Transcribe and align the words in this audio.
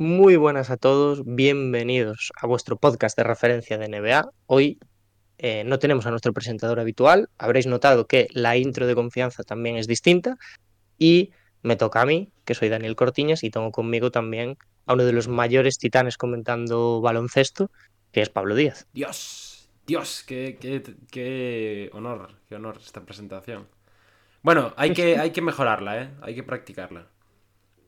Muy 0.00 0.36
buenas 0.36 0.70
a 0.70 0.78
todos, 0.78 1.24
bienvenidos 1.26 2.32
a 2.34 2.46
vuestro 2.46 2.78
podcast 2.78 3.18
de 3.18 3.22
referencia 3.22 3.76
de 3.76 3.86
NBA. 3.86 4.30
Hoy 4.46 4.78
eh, 5.36 5.62
no 5.64 5.78
tenemos 5.78 6.06
a 6.06 6.10
nuestro 6.10 6.32
presentador 6.32 6.80
habitual, 6.80 7.28
habréis 7.36 7.66
notado 7.66 8.06
que 8.06 8.26
la 8.32 8.56
intro 8.56 8.86
de 8.86 8.94
confianza 8.94 9.42
también 9.42 9.76
es 9.76 9.86
distinta 9.86 10.38
y 10.96 11.32
me 11.60 11.76
toca 11.76 12.00
a 12.00 12.06
mí, 12.06 12.32
que 12.46 12.54
soy 12.54 12.70
Daniel 12.70 12.96
Cortiñas, 12.96 13.44
y 13.44 13.50
tengo 13.50 13.72
conmigo 13.72 14.10
también 14.10 14.56
a 14.86 14.94
uno 14.94 15.04
de 15.04 15.12
los 15.12 15.28
mayores 15.28 15.76
titanes 15.76 16.16
comentando 16.16 17.02
baloncesto, 17.02 17.70
que 18.10 18.22
es 18.22 18.30
Pablo 18.30 18.54
Díaz. 18.54 18.86
Dios, 18.94 19.68
Dios, 19.86 20.24
qué, 20.26 20.56
qué, 20.58 20.82
qué 21.10 21.90
honor, 21.92 22.36
qué 22.48 22.54
honor 22.54 22.78
esta 22.82 23.02
presentación. 23.02 23.68
Bueno, 24.40 24.72
hay 24.78 24.94
que, 24.94 25.18
hay 25.18 25.32
que 25.32 25.42
mejorarla, 25.42 26.02
¿eh? 26.04 26.10
Hay 26.22 26.34
que 26.34 26.42
practicarla. 26.42 27.06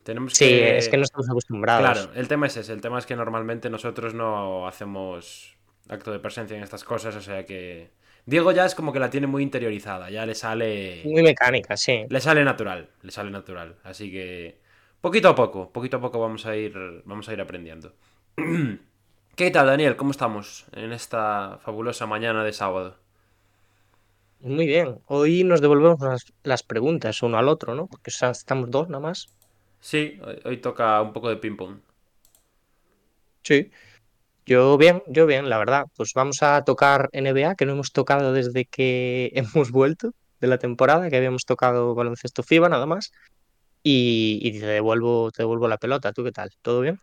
Tenemos 0.02 0.32
Sí, 0.34 0.46
que... 0.46 0.78
es 0.78 0.88
que 0.88 0.96
no 0.96 1.04
estamos 1.04 1.28
acostumbrados. 1.30 1.90
Claro, 1.92 2.12
el 2.14 2.28
tema 2.28 2.46
es 2.46 2.56
ese. 2.56 2.72
El 2.72 2.80
tema 2.80 2.98
es 2.98 3.06
que 3.06 3.16
normalmente 3.16 3.70
nosotros 3.70 4.14
no 4.14 4.66
hacemos 4.66 5.56
acto 5.88 6.12
de 6.12 6.18
presencia 6.18 6.56
en 6.56 6.62
estas 6.62 6.84
cosas, 6.84 7.14
o 7.16 7.20
sea 7.20 7.44
que... 7.44 7.90
Diego 8.24 8.52
ya 8.52 8.64
es 8.64 8.76
como 8.76 8.92
que 8.92 9.00
la 9.00 9.10
tiene 9.10 9.26
muy 9.26 9.42
interiorizada, 9.42 10.08
ya 10.08 10.24
le 10.26 10.36
sale... 10.36 11.02
Muy 11.04 11.22
mecánica, 11.22 11.76
sí. 11.76 12.04
Le 12.08 12.20
sale 12.20 12.44
natural, 12.44 12.88
le 13.02 13.10
sale 13.10 13.30
natural. 13.32 13.76
Así 13.82 14.12
que 14.12 14.60
poquito 15.00 15.28
a 15.28 15.34
poco, 15.34 15.72
poquito 15.72 15.96
a 15.96 16.00
poco 16.00 16.20
vamos 16.20 16.46
a 16.46 16.54
ir, 16.56 17.02
vamos 17.04 17.28
a 17.28 17.32
ir 17.32 17.40
aprendiendo. 17.40 17.94
¿Qué 19.34 19.50
tal, 19.50 19.66
Daniel? 19.66 19.96
¿Cómo 19.96 20.12
estamos 20.12 20.66
en 20.72 20.92
esta 20.92 21.58
fabulosa 21.62 22.06
mañana 22.06 22.44
de 22.44 22.52
sábado? 22.52 22.96
Muy 24.40 24.66
bien. 24.66 25.00
Hoy 25.06 25.42
nos 25.42 25.60
devolvemos 25.60 26.00
las, 26.00 26.32
las 26.42 26.62
preguntas 26.62 27.22
uno 27.22 27.38
al 27.38 27.48
otro, 27.48 27.74
¿no? 27.74 27.86
Porque 27.86 28.10
estamos 28.10 28.70
dos 28.70 28.88
nada 28.88 29.00
más. 29.00 29.28
Sí, 29.82 30.18
hoy, 30.24 30.40
hoy 30.44 30.56
toca 30.62 31.02
un 31.02 31.12
poco 31.12 31.28
de 31.28 31.36
ping-pong. 31.36 31.80
Sí. 33.42 33.70
Yo 34.46 34.78
bien, 34.78 35.02
yo 35.08 35.26
bien, 35.26 35.48
la 35.50 35.58
verdad. 35.58 35.86
Pues 35.96 36.12
vamos 36.14 36.42
a 36.42 36.64
tocar 36.64 37.08
NBA, 37.12 37.56
que 37.56 37.66
no 37.66 37.72
hemos 37.72 37.92
tocado 37.92 38.32
desde 38.32 38.66
que 38.66 39.32
hemos 39.36 39.70
vuelto 39.72 40.12
de 40.40 40.48
la 40.48 40.58
temporada, 40.58 41.10
que 41.10 41.16
habíamos 41.16 41.44
tocado 41.46 41.94
baloncesto 41.94 42.42
FIBA 42.42 42.68
nada 42.68 42.86
más. 42.86 43.12
Y, 43.82 44.40
y 44.42 44.60
te 44.60 44.66
devuelvo, 44.66 45.30
te 45.32 45.42
devuelvo 45.42 45.68
la 45.68 45.78
pelota. 45.78 46.12
¿Tú 46.12 46.24
qué 46.24 46.32
tal? 46.32 46.50
¿Todo 46.62 46.82
bien? 46.82 47.00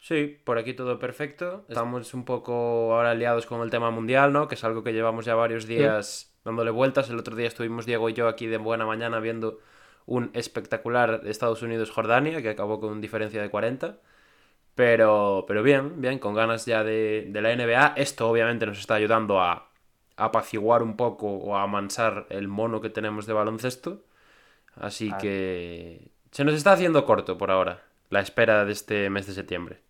Sí, 0.00 0.40
por 0.44 0.58
aquí 0.58 0.74
todo 0.74 0.98
perfecto. 0.98 1.64
Estamos 1.68 2.14
un 2.14 2.24
poco 2.24 2.94
ahora 2.94 3.14
liados 3.14 3.46
con 3.46 3.60
el 3.62 3.70
tema 3.70 3.90
mundial, 3.90 4.32
¿no? 4.32 4.48
Que 4.48 4.54
es 4.54 4.64
algo 4.64 4.82
que 4.82 4.92
llevamos 4.92 5.26
ya 5.26 5.34
varios 5.34 5.66
días 5.66 6.34
dándole 6.44 6.70
vueltas. 6.70 7.10
El 7.10 7.18
otro 7.18 7.36
día 7.36 7.48
estuvimos 7.48 7.86
Diego 7.86 8.08
y 8.08 8.14
yo 8.14 8.28
aquí 8.28 8.46
de 8.46 8.56
buena 8.56 8.86
mañana 8.86 9.20
viendo 9.20 9.58
un 10.06 10.30
espectacular 10.34 11.22
Estados 11.24 11.62
Unidos-Jordania 11.62 12.42
que 12.42 12.50
acabó 12.50 12.80
con 12.80 13.00
diferencia 13.00 13.42
de 13.42 13.50
40. 13.50 13.98
Pero, 14.74 15.44
pero 15.46 15.62
bien, 15.62 16.00
bien, 16.00 16.18
con 16.18 16.34
ganas 16.34 16.66
ya 16.66 16.84
de, 16.84 17.26
de 17.28 17.42
la 17.42 17.54
NBA. 17.54 17.94
Esto 17.96 18.28
obviamente 18.28 18.66
nos 18.66 18.78
está 18.78 18.94
ayudando 18.94 19.40
a, 19.40 19.70
a 20.16 20.24
apaciguar 20.24 20.82
un 20.82 20.96
poco 20.96 21.28
o 21.28 21.56
a 21.56 21.62
amansar 21.64 22.26
el 22.30 22.48
mono 22.48 22.80
que 22.80 22.90
tenemos 22.90 23.26
de 23.26 23.32
baloncesto. 23.32 24.04
Así 24.76 25.12
que 25.20 26.10
se 26.30 26.44
nos 26.44 26.54
está 26.54 26.72
haciendo 26.72 27.04
corto 27.04 27.36
por 27.36 27.50
ahora 27.50 27.82
la 28.10 28.20
espera 28.20 28.64
de 28.64 28.72
este 28.72 29.10
mes 29.10 29.26
de 29.26 29.34
septiembre. 29.34 29.80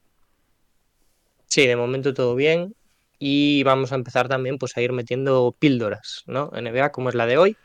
Sí, 1.47 1.67
de 1.67 1.77
momento 1.77 2.15
todo 2.15 2.35
bien. 2.35 2.75
Y 3.19 3.63
vamos 3.65 3.93
a 3.93 3.97
empezar 3.97 4.29
también 4.29 4.57
pues 4.57 4.77
a 4.77 4.81
ir 4.81 4.93
metiendo 4.93 5.55
píldoras, 5.59 6.25
¿no? 6.27 6.51
NBA, 6.53 6.91
como 6.93 7.09
es 7.09 7.15
la 7.15 7.27
de 7.27 7.39
hoy. 7.39 7.57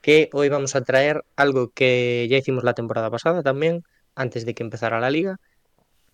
Que 0.00 0.30
hoy 0.32 0.48
vamos 0.48 0.76
a 0.76 0.82
traer 0.82 1.24
algo 1.36 1.70
que 1.72 2.26
ya 2.30 2.38
hicimos 2.38 2.64
la 2.64 2.74
temporada 2.74 3.10
pasada 3.10 3.42
también, 3.42 3.82
antes 4.14 4.46
de 4.46 4.54
que 4.54 4.62
empezara 4.62 5.00
la 5.00 5.10
liga. 5.10 5.36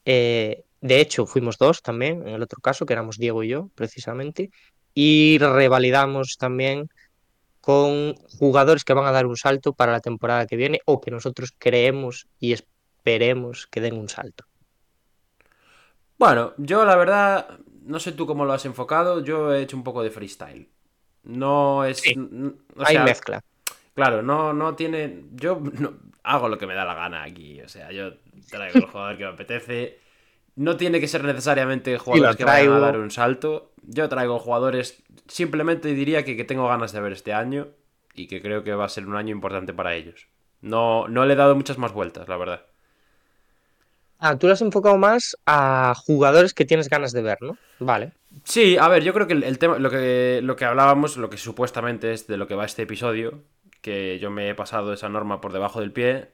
Eh, 0.04 0.64
de 0.80 1.00
hecho, 1.00 1.26
fuimos 1.26 1.58
dos 1.58 1.82
también, 1.82 2.22
en 2.26 2.34
el 2.34 2.42
otro 2.42 2.60
caso, 2.60 2.86
que 2.86 2.94
éramos 2.94 3.18
Diego 3.18 3.42
y 3.44 3.48
yo, 3.48 3.70
precisamente. 3.74 4.50
Y 4.94 5.38
revalidamos 5.38 6.36
también 6.38 6.88
con 7.60 8.14
jugadores 8.38 8.84
que 8.84 8.94
van 8.94 9.06
a 9.06 9.12
dar 9.12 9.26
un 9.26 9.36
salto 9.36 9.72
para 9.74 9.92
la 9.92 10.00
temporada 10.00 10.46
que 10.46 10.56
viene 10.56 10.80
o 10.86 11.00
que 11.00 11.10
nosotros 11.10 11.52
creemos 11.58 12.26
y 12.40 12.52
esperemos 12.54 13.66
que 13.68 13.80
den 13.80 13.96
un 13.98 14.08
salto. 14.08 14.44
Bueno, 16.18 16.52
yo 16.56 16.84
la 16.84 16.96
verdad, 16.96 17.58
no 17.84 17.98
sé 17.98 18.12
tú 18.12 18.26
cómo 18.26 18.44
lo 18.44 18.52
has 18.52 18.64
enfocado, 18.64 19.24
yo 19.24 19.52
he 19.52 19.62
hecho 19.62 19.76
un 19.76 19.84
poco 19.84 20.02
de 20.02 20.10
freestyle. 20.10 20.68
No 21.24 21.84
es... 21.84 22.04
Sí, 22.04 22.14
n- 22.14 22.54
o 22.76 22.84
Hay 22.84 22.94
sea, 22.94 23.04
mezcla. 23.04 23.40
Claro, 23.94 24.22
no, 24.22 24.52
no 24.52 24.74
tiene. 24.74 25.24
Yo 25.32 25.60
no- 25.78 25.94
hago 26.22 26.48
lo 26.48 26.56
que 26.58 26.66
me 26.66 26.74
da 26.74 26.84
la 26.84 26.94
gana 26.94 27.22
aquí. 27.24 27.60
O 27.62 27.68
sea, 27.68 27.90
yo 27.92 28.14
traigo 28.50 28.78
el 28.78 28.86
jugador 28.86 29.16
que 29.18 29.24
me 29.24 29.30
apetece. 29.30 29.98
No 30.56 30.76
tiene 30.76 31.00
que 31.00 31.08
ser 31.08 31.24
necesariamente 31.24 31.98
jugadores 31.98 32.36
que 32.36 32.44
vayan 32.44 32.72
a 32.72 32.78
dar 32.80 32.98
un 32.98 33.10
salto. 33.10 33.72
Yo 33.82 34.08
traigo 34.08 34.38
jugadores. 34.38 35.02
Simplemente 35.26 35.88
diría 35.94 36.24
que, 36.24 36.36
que 36.36 36.44
tengo 36.44 36.68
ganas 36.68 36.92
de 36.92 37.00
ver 37.00 37.12
este 37.12 37.32
año. 37.32 37.68
Y 38.14 38.26
que 38.26 38.42
creo 38.42 38.62
que 38.62 38.74
va 38.74 38.84
a 38.84 38.88
ser 38.90 39.06
un 39.06 39.16
año 39.16 39.30
importante 39.32 39.72
para 39.72 39.94
ellos. 39.94 40.26
No, 40.60 41.08
no 41.08 41.24
le 41.24 41.32
he 41.32 41.36
dado 41.36 41.56
muchas 41.56 41.78
más 41.78 41.92
vueltas, 41.92 42.28
la 42.28 42.36
verdad. 42.36 42.66
Ah, 44.18 44.38
tú 44.38 44.46
lo 44.46 44.52
has 44.52 44.62
enfocado 44.62 44.96
más 44.98 45.36
a 45.46 45.94
jugadores 46.06 46.54
que 46.54 46.64
tienes 46.64 46.88
ganas 46.88 47.12
de 47.12 47.22
ver, 47.22 47.38
¿no? 47.40 47.56
Vale. 47.80 48.12
Sí, 48.44 48.76
a 48.78 48.86
ver, 48.88 49.02
yo 49.02 49.12
creo 49.12 49.26
que 49.26 49.32
el, 49.32 49.42
el 49.42 49.58
tema, 49.58 49.78
lo 49.78 49.90
que, 49.90 50.40
lo 50.42 50.54
que 50.54 50.64
hablábamos, 50.64 51.16
lo 51.16 51.28
que 51.28 51.38
supuestamente 51.38 52.12
es 52.12 52.28
de 52.28 52.36
lo 52.36 52.46
que 52.46 52.54
va 52.54 52.64
este 52.64 52.82
episodio, 52.82 53.42
que 53.82 54.18
yo 54.18 54.30
me 54.30 54.48
he 54.48 54.54
pasado 54.54 54.94
esa 54.94 55.10
norma 55.10 55.42
por 55.42 55.52
debajo 55.52 55.80
del 55.80 55.92
pie, 55.92 56.28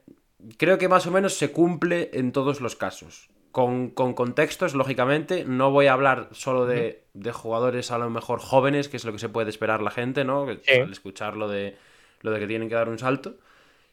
creo 0.57 0.79
que 0.79 0.89
más 0.89 1.07
o 1.07 1.11
menos 1.11 1.35
se 1.35 1.51
cumple 1.51 2.11
en 2.13 2.31
todos 2.31 2.61
los 2.61 2.77
casos. 2.77 3.31
Con, 3.51 3.91
con 3.91 4.13
contextos, 4.13 4.75
lógicamente, 4.75 5.45
no 5.45 5.73
voy 5.73 5.87
a 5.87 5.95
hablar 5.95 6.29
solo 6.33 6.67
de, 6.67 7.03
de 7.15 7.33
jugadores 7.33 7.91
a 7.91 7.99
lo 7.99 8.11
mejor 8.11 8.39
jóvenes, 8.39 8.89
que 8.89 8.99
es 8.99 9.05
lo 9.05 9.13
que 9.13 9.19
se 9.19 9.31
puede 9.31 9.49
esperar 9.49 9.83
la 9.83 9.91
gente, 9.91 10.23
¿no? 10.23 10.47
Sí. 10.63 10.75
Al 10.75 10.93
escuchar 10.93 11.37
lo 11.37 11.49
de, 11.49 11.77
lo 12.21 12.31
de 12.31 12.39
que 12.39 12.47
tienen 12.47 12.69
que 12.69 12.75
dar 12.75 12.91
un 12.91 12.99
salto, 12.99 13.39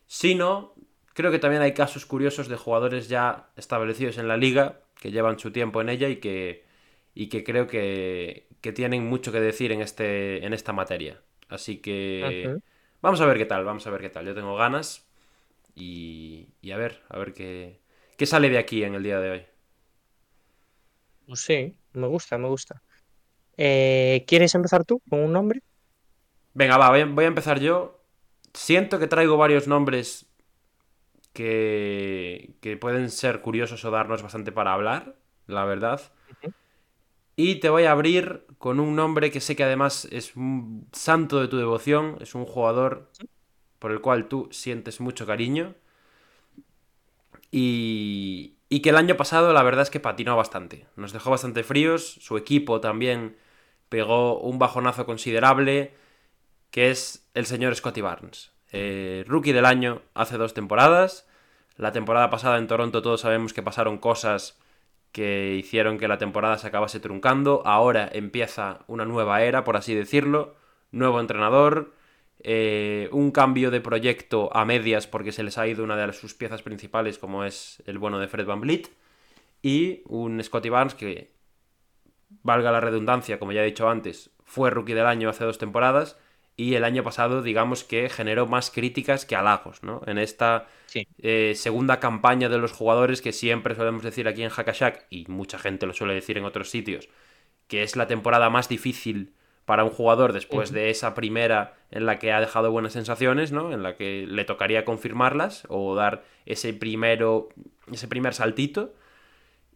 sino 0.06 0.74
creo 1.14 1.32
que 1.32 1.40
también 1.40 1.62
hay 1.62 1.74
casos 1.74 2.06
curiosos 2.06 2.50
de 2.50 2.58
jugadores 2.58 3.08
ya 3.08 3.48
establecidos 3.56 4.18
en 4.18 4.28
la 4.28 4.38
liga, 4.38 4.82
que 5.00 5.12
llevan 5.12 5.40
su 5.40 5.52
tiempo 5.52 5.82
en 5.82 5.90
ella 5.90 6.10
y 6.10 6.18
que, 6.18 6.66
y 7.16 7.30
que 7.30 7.44
creo 7.46 7.66
que, 7.66 8.48
que 8.60 8.74
tienen 8.74 9.08
mucho 9.08 9.32
que 9.32 9.40
decir 9.40 9.72
en, 9.72 9.82
este, 9.82 10.46
en 10.46 10.54
esta 10.54 10.74
materia. 10.74 11.22
Así 11.48 11.78
que. 11.78 12.60
Vamos 13.06 13.22
a 13.22 13.26
ver 13.28 13.38
qué 13.38 13.46
tal, 13.46 13.64
vamos 13.64 13.86
a 13.88 13.92
ver 13.92 14.02
qué 14.02 14.10
tal. 14.10 14.26
Yo 14.26 14.34
tengo 14.36 14.56
ganas 14.56 15.06
y, 15.76 16.50
y 16.62 16.72
a 16.72 16.78
ver, 16.78 17.04
a 17.10 17.20
ver 17.20 17.34
qué, 17.34 17.82
qué 18.18 18.26
sale 18.26 18.50
de 18.50 18.58
aquí 18.60 18.84
en 18.84 18.96
el 18.96 19.04
día 19.04 19.20
de 19.20 19.32
hoy. 19.32 19.46
Pues 21.28 21.42
sí, 21.42 21.78
me 21.94 22.08
gusta, 22.08 22.38
me 22.38 22.48
gusta. 22.48 22.82
Eh, 23.58 24.26
¿quieres 24.28 24.56
empezar 24.56 24.86
tú 24.86 25.02
con 25.10 25.20
un 25.22 25.34
nombre? 25.34 25.62
Venga, 26.54 26.78
va, 26.78 26.90
voy 26.90 27.02
a, 27.02 27.06
voy 27.06 27.26
a 27.26 27.28
empezar 27.28 27.60
yo. 27.60 28.02
Siento 28.54 29.00
que 29.00 29.08
traigo 29.08 29.38
varios 29.38 29.68
nombres 29.68 30.28
que, 31.34 32.56
que 32.62 32.78
pueden 32.78 33.10
ser 33.10 33.42
curiosos 33.42 33.84
o 33.86 33.92
darnos 33.92 34.22
bastante 34.24 34.52
para 34.52 34.74
hablar, 34.74 35.16
la 35.48 35.66
verdad. 35.66 36.02
Y 37.36 37.56
te 37.56 37.70
voy 37.70 37.84
a 37.84 37.92
abrir 37.92 38.46
con 38.58 38.80
un 38.80 38.96
nombre 38.96 39.32
que 39.32 39.42
sé 39.42 39.56
que 39.56 39.64
además 39.64 40.08
es 40.12 40.36
un 40.36 40.88
santo 40.94 41.42
de 41.42 41.48
tu 41.48 41.58
devoción, 41.58 42.18
es 42.22 42.34
un 42.34 42.46
jugador 42.46 43.12
por 43.80 43.92
el 43.92 44.02
cual 44.02 44.28
tú 44.28 44.48
sientes 44.52 45.02
mucho 45.02 45.26
cariño. 45.26 45.76
Y, 47.52 48.56
y 48.70 48.82
que 48.82 48.90
el 48.90 48.98
año 48.98 49.18
pasado 49.18 49.54
la 49.54 49.64
verdad 49.64 49.84
es 49.84 49.90
que 49.90 50.00
patinó 50.00 50.36
bastante. 50.36 50.88
Nos 50.96 51.14
dejó 51.14 51.30
bastante 51.32 51.64
fríos, 51.64 52.18
su 52.22 52.38
equipo 52.38 52.80
también 52.82 53.38
pegó 53.90 54.40
un 54.40 54.60
bajonazo 54.60 55.06
considerable, 55.06 55.94
que 56.72 56.90
es 56.90 57.28
el 57.34 57.46
señor 57.46 57.76
Scotty 57.76 58.02
Barnes. 58.02 58.52
Eh, 58.72 59.24
rookie 59.28 59.54
del 59.54 59.66
año 59.66 60.02
hace 60.14 60.38
dos 60.38 60.54
temporadas. 60.54 61.28
La 61.78 61.92
temporada 61.92 62.30
pasada 62.30 62.58
en 62.58 62.68
Toronto 62.68 63.02
todos 63.02 63.22
sabemos 63.22 63.54
que 63.54 63.64
pasaron 63.64 63.98
cosas 63.98 64.58
que 65.16 65.56
hicieron 65.56 65.98
que 65.98 66.10
la 66.10 66.18
temporada 66.18 66.58
se 66.58 66.68
acabase 66.68 67.00
truncando. 67.00 67.66
Ahora 67.66 68.10
empieza 68.12 68.80
una 68.88 69.06
nueva 69.06 69.44
era, 69.44 69.64
por 69.64 69.78
así 69.78 69.96
decirlo. 69.96 70.58
Nuevo 70.92 71.22
entrenador, 71.22 71.94
eh, 72.40 73.08
un 73.14 73.32
cambio 73.32 73.72
de 73.72 73.80
proyecto 73.80 74.54
a 74.54 74.66
medias 74.66 75.08
porque 75.08 75.32
se 75.32 75.44
les 75.44 75.58
ha 75.58 75.68
ido 75.68 75.86
una 75.86 75.96
de 75.96 76.12
sus 76.12 76.34
piezas 76.34 76.64
principales 76.64 77.18
como 77.18 77.46
es 77.46 77.82
el 77.86 77.98
bueno 77.98 78.20
de 78.20 78.28
Fred 78.28 78.46
Van 78.46 78.60
Vliet. 78.60 78.90
Y 79.62 80.02
un 80.06 80.44
Scotty 80.44 80.68
Barnes 80.68 80.96
que 80.96 81.32
valga 82.44 82.74
la 82.74 82.82
redundancia, 82.82 83.40
como 83.40 83.54
ya 83.54 83.62
he 83.62 83.68
dicho 83.68 83.88
antes, 83.88 84.32
fue 84.44 84.70
rookie 84.70 84.96
del 84.96 85.06
año 85.06 85.30
hace 85.30 85.46
dos 85.46 85.58
temporadas 85.58 86.18
y 86.58 86.76
el 86.76 86.84
año 86.86 87.04
pasado, 87.04 87.42
digamos 87.42 87.84
que 87.84 88.10
generó 88.10 88.48
más 88.48 88.72
críticas 88.72 89.26
que 89.26 89.36
halagos, 89.36 89.84
¿no? 89.84 90.02
En 90.08 90.18
esta 90.18 90.68
Sí. 90.88 91.08
eh, 91.22 91.54
segunda 91.56 92.00
campaña 92.00 92.48
de 92.50 92.58
los 92.58 92.72
jugadores 92.72 93.22
que 93.22 93.34
siempre 93.34 93.76
solemos 93.76 94.04
decir 94.04 94.28
aquí 94.28 94.44
en 94.44 94.50
Hackashack, 94.50 95.06
y 95.10 95.26
mucha 95.28 95.58
gente 95.60 95.86
lo 95.86 95.94
suele 95.94 96.14
decir 96.14 96.38
en 96.38 96.46
otros 96.46 96.70
sitios, 96.70 97.10
que 97.68 97.84
es 97.84 97.96
la 97.96 98.08
temporada 98.08 98.50
más 98.50 98.70
difícil 98.70 99.34
para 99.66 99.84
un 99.84 99.90
jugador 99.90 100.32
después 100.32 100.72
de 100.72 100.92
esa 100.92 101.16
primera 101.16 101.74
en 101.92 102.06
la 102.06 102.20
que 102.20 102.32
ha 102.32 102.40
dejado 102.40 102.72
buenas 102.72 102.94
sensaciones, 102.94 103.52
¿no? 103.52 103.74
En 103.74 103.82
la 103.84 103.96
que 103.98 104.26
le 104.28 104.46
tocaría 104.46 104.86
confirmarlas 104.86 105.64
o 105.70 105.96
dar 105.96 106.24
ese 106.46 106.74
primero, 106.74 107.50
ese 107.92 108.08
primer 108.08 108.34
saltito. 108.36 108.94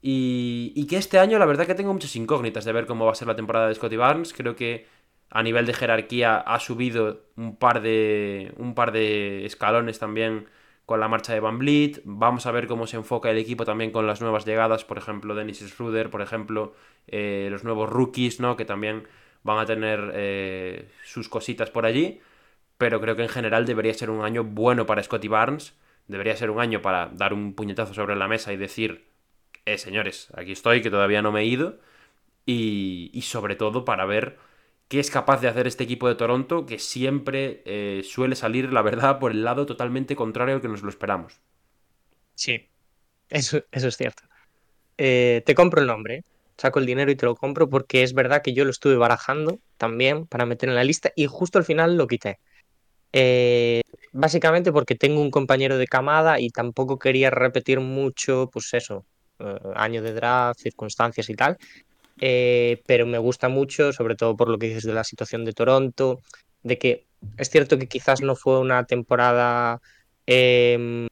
Y, 0.02 0.72
y 0.75 0.88
que 0.88 0.98
este 0.98 1.20
año 1.20 1.40
la 1.40 1.46
verdad 1.46 1.68
que 1.68 1.75
tengo 1.75 1.92
muchas 1.92 2.16
incógnitas 2.16 2.64
de 2.66 2.72
ver 2.72 2.86
cómo 2.86 3.06
va 3.06 3.12
a 3.12 3.16
ser 3.16 3.28
la 3.28 3.36
temporada 3.36 3.68
de 3.68 3.75
Scotty 3.75 3.98
Barnes. 3.98 4.34
Creo 4.34 4.56
que 4.56 4.86
a 5.30 5.44
nivel 5.44 5.66
de 5.66 5.74
jerarquía 5.74 6.38
ha 6.38 6.60
subido 6.60 7.22
un 7.36 7.56
par 7.56 7.81
de, 7.81 8.54
un 8.58 8.74
par 8.74 8.92
de 8.92 9.46
escalones 9.46 10.00
también 10.00 10.48
con 10.86 11.00
la 11.00 11.08
marcha 11.08 11.34
de 11.34 11.40
Van 11.40 11.60
Vliet. 11.60 12.02
Vamos 12.04 12.48
a 12.48 12.52
ver 12.52 12.66
cómo 12.66 12.88
se 12.88 12.98
enfoca 12.98 13.30
el 13.30 13.38
equipo 13.38 13.64
también 13.64 13.92
con 13.92 14.08
las 14.08 14.22
nuevas 14.22 14.46
llegadas, 14.46 14.86
por 14.86 14.98
ejemplo, 14.98 15.36
Dennis 15.36 15.60
Schroeder, 15.60 16.10
por 16.10 16.22
ejemplo, 16.22 16.74
eh, 17.08 17.48
los 17.52 17.64
nuevos 17.64 17.90
rookies, 17.90 18.40
¿no? 18.40 18.58
Que 18.58 18.66
también 18.66 19.08
van 19.44 19.60
a 19.60 19.66
tener 19.68 20.12
eh, 20.16 20.90
sus 21.04 21.30
cositas 21.30 21.70
por 21.70 21.86
allí. 21.86 22.22
Pero 22.80 23.00
creo 23.02 23.16
que 23.16 23.22
en 23.24 23.30
general 23.30 23.66
debería 23.68 23.94
ser 23.94 24.10
un 24.10 24.24
año 24.24 24.44
bueno 24.44 24.88
para 24.88 25.04
Scotty 25.04 25.28
Barnes. 25.28 25.75
Debería 26.08 26.36
ser 26.36 26.50
un 26.50 26.60
año 26.60 26.82
para 26.82 27.10
dar 27.14 27.34
un 27.34 27.54
puñetazo 27.54 27.94
sobre 27.94 28.16
la 28.16 28.28
mesa 28.28 28.52
y 28.52 28.58
decir, 28.58 29.06
eh, 29.66 29.78
señores, 29.78 30.30
aquí 30.36 30.54
estoy, 30.54 30.82
que 30.82 30.90
todavía 30.90 31.22
no 31.22 31.32
me 31.32 31.42
he 31.42 31.46
ido. 31.46 31.78
Y, 32.48 33.12
y 33.14 33.22
sobre 33.22 33.56
todo 33.56 33.86
para 33.86 34.06
ver 34.06 34.40
qué 34.89 35.00
es 35.00 35.12
capaz 35.12 35.39
de 35.39 35.47
hacer 35.47 35.68
este 35.68 35.83
equipo 35.83 36.07
de 36.07 36.15
Toronto, 36.15 36.65
que 36.65 36.80
siempre 36.80 37.62
eh, 37.65 38.01
suele 38.03 38.36
salir, 38.36 38.74
la 38.74 38.81
verdad, 38.81 39.19
por 39.19 39.31
el 39.31 39.44
lado 39.44 39.65
totalmente 39.65 40.15
contrario 40.15 40.56
al 40.56 40.62
que 40.62 40.68
nos 40.68 40.81
lo 40.81 40.89
esperamos. 40.89 41.39
Sí, 42.33 42.68
eso, 43.30 43.63
eso 43.71 43.88
es 43.88 43.95
cierto. 43.95 44.24
Eh, 44.97 45.44
te 45.45 45.56
compro 45.56 45.80
el 45.80 45.88
nombre, 45.88 46.15
¿eh? 46.15 46.24
saco 46.57 46.80
el 46.80 46.88
dinero 46.88 47.12
y 47.12 47.15
te 47.15 47.25
lo 47.25 47.36
compro 47.36 47.69
porque 47.69 48.03
es 48.03 48.13
verdad 48.13 48.41
que 48.41 48.53
yo 48.53 48.65
lo 48.65 48.71
estuve 48.71 48.97
barajando 48.97 49.59
también 49.77 50.25
para 50.25 50.45
meter 50.45 50.69
en 50.69 50.75
la 50.75 50.83
lista 50.83 51.12
y 51.15 51.27
justo 51.27 51.59
al 51.59 51.63
final 51.63 51.95
lo 51.95 52.07
quité. 52.07 52.39
Básicamente 54.12 54.71
porque 54.71 54.95
tengo 54.95 55.21
un 55.21 55.31
compañero 55.31 55.77
de 55.77 55.88
camada 55.88 56.39
y 56.39 56.50
tampoco 56.50 56.97
quería 56.97 57.30
repetir 57.30 57.80
mucho, 57.80 58.50
pues 58.51 58.74
eso, 58.74 59.06
año 59.75 60.01
de 60.01 60.13
draft, 60.13 60.59
circunstancias 60.59 61.30
y 61.30 61.36
tal. 61.36 61.57
Eh, 62.21 62.81
pero 62.86 63.06
me 63.06 63.18
gusta 63.18 63.50
mucho, 63.50 63.94
sobre 63.94 64.16
todo 64.16 64.36
por 64.36 64.50
lo 64.50 64.57
que 64.57 64.68
dices 64.68 64.83
de 64.83 64.94
la 64.94 65.04
situación 65.04 65.45
de 65.45 65.54
Toronto, 65.54 66.19
de 66.63 66.77
que 66.77 67.06
es 67.38 67.50
cierto 67.50 67.77
que 67.77 67.88
quizás 67.88 68.21
no 68.21 68.36
fue 68.36 68.60
una 68.60 68.86
temporada 68.86 69.81
em, 70.25 71.07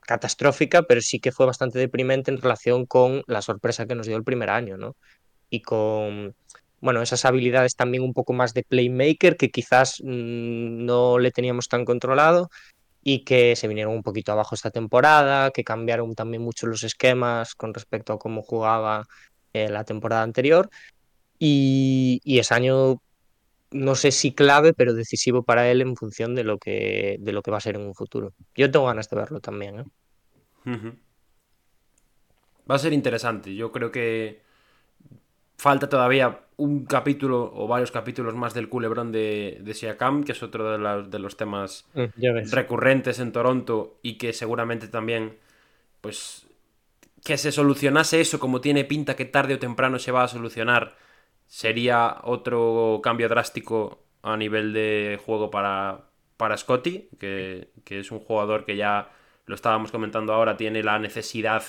catastrófica, 0.00 0.82
pero 0.82 1.00
sí 1.00 1.20
que 1.20 1.32
fue 1.32 1.46
bastante 1.46 1.78
deprimente 1.78 2.30
en 2.30 2.40
relación 2.40 2.86
con 2.86 3.22
la 3.26 3.42
sorpresa 3.42 3.86
que 3.86 3.94
nos 3.94 4.06
dio 4.06 4.16
el 4.16 4.24
primer 4.24 4.50
año, 4.50 4.76
¿no? 4.76 4.96
Y 5.50 5.62
con, 5.62 6.34
bueno, 6.80 7.02
esas 7.02 7.24
habilidades 7.24 7.76
también 7.76 8.02
un 8.02 8.12
poco 8.12 8.32
más 8.32 8.54
de 8.54 8.64
playmaker 8.64 9.36
que 9.36 9.50
quizás 9.50 10.00
mm, 10.02 10.84
no 10.84 11.18
le 11.18 11.30
teníamos 11.30 11.68
tan 11.68 11.84
controlado 11.84 12.50
y 13.04 13.24
que 13.24 13.56
se 13.56 13.68
vinieron 13.68 13.94
un 13.94 14.02
poquito 14.02 14.32
abajo 14.32 14.54
esta 14.54 14.70
temporada, 14.70 15.50
que 15.50 15.64
cambiaron 15.64 16.14
también 16.14 16.42
mucho 16.42 16.66
los 16.66 16.84
esquemas 16.84 17.54
con 17.54 17.74
respecto 17.74 18.12
a 18.12 18.18
cómo 18.18 18.42
jugaba 18.42 19.06
eh, 19.52 19.68
la 19.68 19.84
temporada 19.84 20.22
anterior. 20.22 20.70
Y, 21.38 22.20
y 22.24 22.38
ese 22.40 22.54
año, 22.54 22.98
no 23.72 23.94
sé 23.96 24.12
si 24.12 24.34
clave, 24.34 24.74
pero 24.74 24.94
decisivo 24.94 25.44
para 25.44 25.70
él 25.70 25.82
en 25.82 25.96
función 25.96 26.34
de 26.36 26.44
lo 26.44 26.58
que, 26.58 27.18
de 27.20 27.32
lo 27.32 27.42
que 27.42 27.50
va 27.52 27.58
a 27.58 27.60
ser 27.60 27.76
en 27.76 27.82
un 27.82 27.94
futuro. 27.94 28.34
Yo 28.56 28.70
tengo 28.70 28.86
ganas 28.86 29.08
de 29.10 29.16
verlo 29.16 29.40
también. 29.40 29.80
¿eh? 29.80 29.84
Va 32.70 32.74
a 32.76 32.78
ser 32.84 32.92
interesante. 32.92 33.54
Yo 33.54 33.70
creo 33.72 33.90
que 33.92 34.42
falta 35.56 35.88
todavía 35.88 36.46
un 36.56 36.84
capítulo 36.86 37.52
o 37.54 37.66
varios 37.66 37.90
capítulos 37.90 38.34
más 38.34 38.54
del 38.54 38.68
culebrón 38.68 39.12
de, 39.12 39.58
de 39.62 39.74
Siakam, 39.74 40.24
que 40.24 40.32
es 40.32 40.42
otro 40.42 40.70
de, 40.72 40.78
la- 40.78 41.02
de 41.02 41.18
los 41.18 41.36
temas 41.36 41.86
Mm, 41.94 42.12
recurrentes 42.40 43.18
en 43.20 43.32
Toronto 43.32 43.98
y 44.02 44.18
que 44.18 44.32
seguramente 44.32 44.88
también, 44.88 45.38
pues, 46.00 46.46
que 47.24 47.38
se 47.38 47.52
solucionase 47.52 48.20
eso 48.20 48.38
como 48.38 48.60
tiene 48.60 48.84
pinta 48.84 49.16
que 49.16 49.24
tarde 49.24 49.54
o 49.54 49.58
temprano 49.58 49.98
se 49.98 50.12
va 50.12 50.24
a 50.24 50.28
solucionar, 50.28 50.96
sería 51.46 52.18
otro 52.22 53.00
cambio 53.02 53.28
drástico 53.28 54.04
a 54.22 54.36
nivel 54.36 54.72
de 54.72 55.20
juego 55.24 55.50
para, 55.50 56.10
para 56.36 56.56
Scotty, 56.56 57.10
que, 57.18 57.72
que 57.84 58.00
es 58.00 58.10
un 58.10 58.20
jugador 58.20 58.64
que 58.64 58.76
ya 58.76 59.10
lo 59.46 59.54
estábamos 59.54 59.92
comentando 59.92 60.32
ahora, 60.32 60.56
tiene 60.56 60.82
la 60.82 60.98
necesidad 60.98 61.62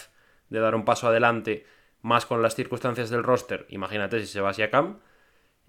de 0.49 0.59
dar 0.59 0.75
un 0.75 0.85
paso 0.85 1.07
adelante, 1.07 1.65
más 2.01 2.25
con 2.25 2.41
las 2.41 2.55
circunstancias 2.55 3.09
del 3.09 3.23
roster, 3.23 3.65
imagínate 3.69 4.19
si 4.19 4.27
se 4.27 4.41
va 4.41 4.49
hacia 4.49 4.69
Cam. 4.69 4.99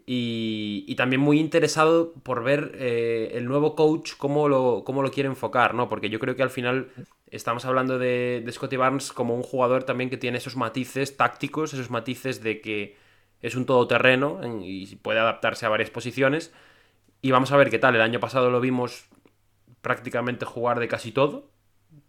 Y, 0.07 0.85
y 0.87 0.97
también 0.97 1.23
muy 1.23 1.41
interesado 1.41 2.13
por 2.13 2.45
ver 2.45 2.73
eh, 2.75 3.31
el 3.35 3.47
nuevo 3.47 3.75
coach 3.75 4.13
cómo 4.19 4.49
lo, 4.49 4.83
cómo 4.85 5.03
lo 5.03 5.11
quiere 5.11 5.31
enfocar, 5.31 5.73
¿no? 5.73 5.89
Porque 5.89 6.11
yo 6.11 6.19
creo 6.19 6.37
que 6.37 6.43
al 6.43 6.51
final 6.51 6.91
estamos 7.35 7.65
hablando 7.65 7.99
de, 7.99 8.43
de 8.45 8.53
Scotty 8.53 8.77
Barnes 8.77 9.13
como 9.13 9.35
un 9.35 9.43
jugador 9.43 9.85
también 9.85 10.11
que 10.11 10.17
tiene 10.17 10.39
esos 10.39 10.57
matices 10.57 11.17
tácticos, 11.17 11.75
esos 11.75 11.91
matices 11.91 12.43
de 12.43 12.61
que 12.61 12.97
es 13.43 13.55
un 13.57 13.67
todoterreno 13.67 14.43
en- 14.43 14.63
y 14.63 14.87
puede 14.97 15.21
adaptarse 15.21 15.67
a 15.67 15.69
varias 15.71 15.91
posiciones. 15.91 16.53
Y 17.23 17.31
vamos 17.33 17.53
a 17.53 17.57
ver 17.59 17.71
qué 17.71 17.79
tal. 17.79 17.95
El 17.97 18.03
año 18.03 18.21
pasado 18.21 18.51
lo 18.51 18.61
vimos 18.61 19.07
prácticamente 19.83 20.47
jugar 20.47 20.81
de 20.81 20.89
casi 20.89 21.13
todo. 21.13 21.51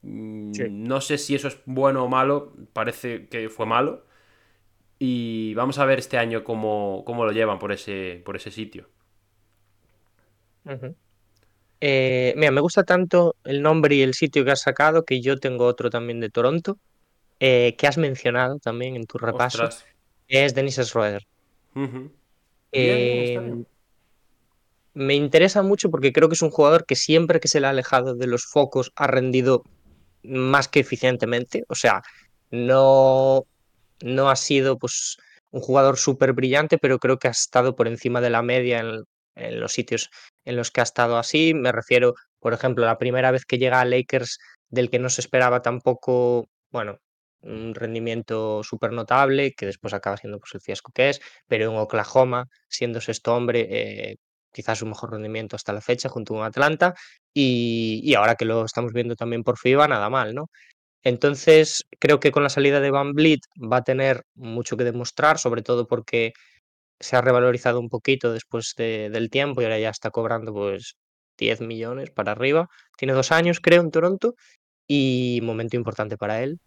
Mm, 0.04 0.52
Sí. 0.52 0.64
No 0.70 1.02
sé 1.02 1.18
si 1.20 1.36
eso 1.36 1.48
es 1.50 1.60
bueno 1.66 2.04
o 2.06 2.10
malo, 2.10 2.54
parece 2.74 3.28
que 3.30 3.50
fue 3.50 3.66
malo. 3.68 4.06
Y 5.00 5.54
vamos 5.56 5.80
a 5.80 5.86
ver 5.86 6.00
este 6.00 6.18
año 6.18 6.44
cómo, 6.44 7.04
cómo 7.06 7.26
lo 7.26 7.32
llevan 7.32 7.60
por 7.60 7.72
ese, 7.72 8.22
por 8.26 8.36
ese 8.36 8.52
sitio. 8.52 8.90
Ujú. 10.66 10.96
Eh, 11.82 12.34
mira, 12.38 12.52
me 12.52 12.62
gusta 12.62 12.84
tanto 12.84 13.36
el 13.44 13.62
nombre 13.62 13.96
y 13.96 14.02
el 14.02 14.14
sitio 14.14 14.46
que 14.46 14.52
has 14.52 14.62
sacado 14.62 15.06
que 15.06 15.22
yo 15.22 15.38
tengo 15.38 15.66
otro 15.66 15.90
también 15.90 16.20
de 16.20 16.30
Toronto, 16.30 16.78
eh, 17.40 17.76
que 17.78 17.88
has 17.88 17.98
mencionado 17.98 18.60
también 18.60 18.96
en 18.96 19.06
tu 19.06 19.18
repaso, 19.18 19.64
Ostras. 19.64 19.86
que 20.28 20.46
es 20.46 20.56
Dennis 20.56 20.78
Schroeder. 20.78 21.26
Eh, 22.72 23.38
bien. 23.40 23.68
me 24.94 25.16
interesa 25.16 25.62
mucho 25.62 25.90
porque 25.92 26.14
creo 26.14 26.30
que 26.30 26.36
es 26.36 26.42
un 26.42 26.52
jugador 26.52 26.86
que 26.86 26.96
siempre 26.96 27.40
que 27.40 27.48
se 27.48 27.60
le 27.60 27.68
ha 27.68 27.72
alejado 27.72 28.16
de 28.16 28.28
los 28.28 28.46
focos 28.46 28.92
ha 28.96 29.08
rendido 29.08 29.64
más 30.24 30.68
que 30.68 30.80
eficientemente. 30.80 31.66
O 31.68 31.76
sea, 31.76 32.02
no, 32.52 33.46
no 34.02 34.30
ha 34.30 34.36
sido 34.38 34.78
pues, 34.78 35.18
un 35.52 35.62
jugador 35.62 35.98
súper 35.98 36.34
brillante, 36.34 36.78
pero 36.78 37.00
creo 37.00 37.20
que 37.20 37.28
ha 37.28 37.32
estado 37.32 37.76
por 37.76 37.88
encima 37.88 38.22
de 38.22 38.30
la 38.30 38.42
media 38.42 38.80
en, 38.80 39.04
en 39.36 39.60
los 39.60 39.74
sitios 39.74 40.10
en 40.46 40.56
los 40.56 40.72
que 40.72 40.82
ha 40.82 40.84
estado 40.84 41.18
así. 41.18 41.54
Me 41.54 41.72
refiero, 41.72 42.16
por 42.40 42.54
ejemplo, 42.54 42.86
la 42.86 42.98
primera 42.98 43.32
vez 43.32 43.46
que 43.46 43.58
llega 43.58 43.82
a 43.82 43.86
Lakers, 43.86 44.40
del 44.70 44.90
que 44.90 45.00
no 45.00 45.10
se 45.10 45.22
esperaba 45.22 45.62
tampoco, 45.62 46.48
bueno, 46.72 47.00
un 47.42 47.76
rendimiento 47.76 48.64
súper 48.64 48.92
notable, 48.92 49.54
que 49.54 49.66
después 49.68 49.94
acaba 49.94 50.18
siendo 50.18 50.40
pues, 50.40 50.54
el 50.56 50.62
fiasco 50.62 50.92
que 50.94 51.10
es, 51.10 51.22
pero 51.48 51.72
en 51.72 51.78
Oklahoma, 51.78 52.48
siendo 52.68 53.02
sexto 53.02 53.36
hombre, 53.36 53.68
eh, 53.70 54.18
quizás 54.52 54.80
su 54.80 54.86
mejor 54.86 55.12
rendimiento 55.12 55.56
hasta 55.56 55.74
la 55.74 55.82
fecha, 55.82 56.10
junto 56.10 56.34
con 56.34 56.44
Atlanta, 56.44 56.96
y, 57.34 58.14
ahora 58.16 58.36
que 58.36 58.46
lo 58.46 58.66
estamos 58.66 58.94
viendo 58.94 59.16
también 59.16 59.44
por 59.44 59.58
FIBA, 59.58 59.88
nada 59.88 60.10
mal, 60.10 60.34
¿no? 60.34 60.50
Entonces, 61.04 61.86
creo 62.00 62.20
que 62.20 62.32
con 62.32 62.44
la 62.44 62.50
salida 62.50 62.80
de 62.80 62.92
Van 62.92 63.14
Vliet 63.14 63.42
va 63.72 63.78
a 63.78 63.84
tener 63.84 64.24
mucho 64.36 64.78
que 64.78 64.84
demostrar, 64.86 65.38
sobre 65.40 65.62
todo 65.62 65.88
porque 65.88 66.34
se 67.00 67.16
ha 67.18 67.22
revalorizado 67.22 67.80
un 67.80 67.90
poquito 67.90 68.32
después 68.34 68.74
de- 68.78 69.10
del 69.12 69.30
tiempo 69.30 69.62
y 69.62 69.66
ahora 69.66 69.80
ya 69.80 69.90
está 69.90 70.12
cobrando 70.12 70.54
pues 70.54 70.96
10 71.38 71.62
millones 71.62 72.12
para 72.12 72.32
arriba. 72.34 72.70
Tiene 72.98 73.14
dos 73.14 73.32
años, 73.32 73.60
creo, 73.62 73.82
en 73.82 73.92
Toronto 73.92 74.36
y 74.88 75.42
momento 75.44 75.76
importante 75.78 76.18
para 76.18 76.44
él. 76.44 76.60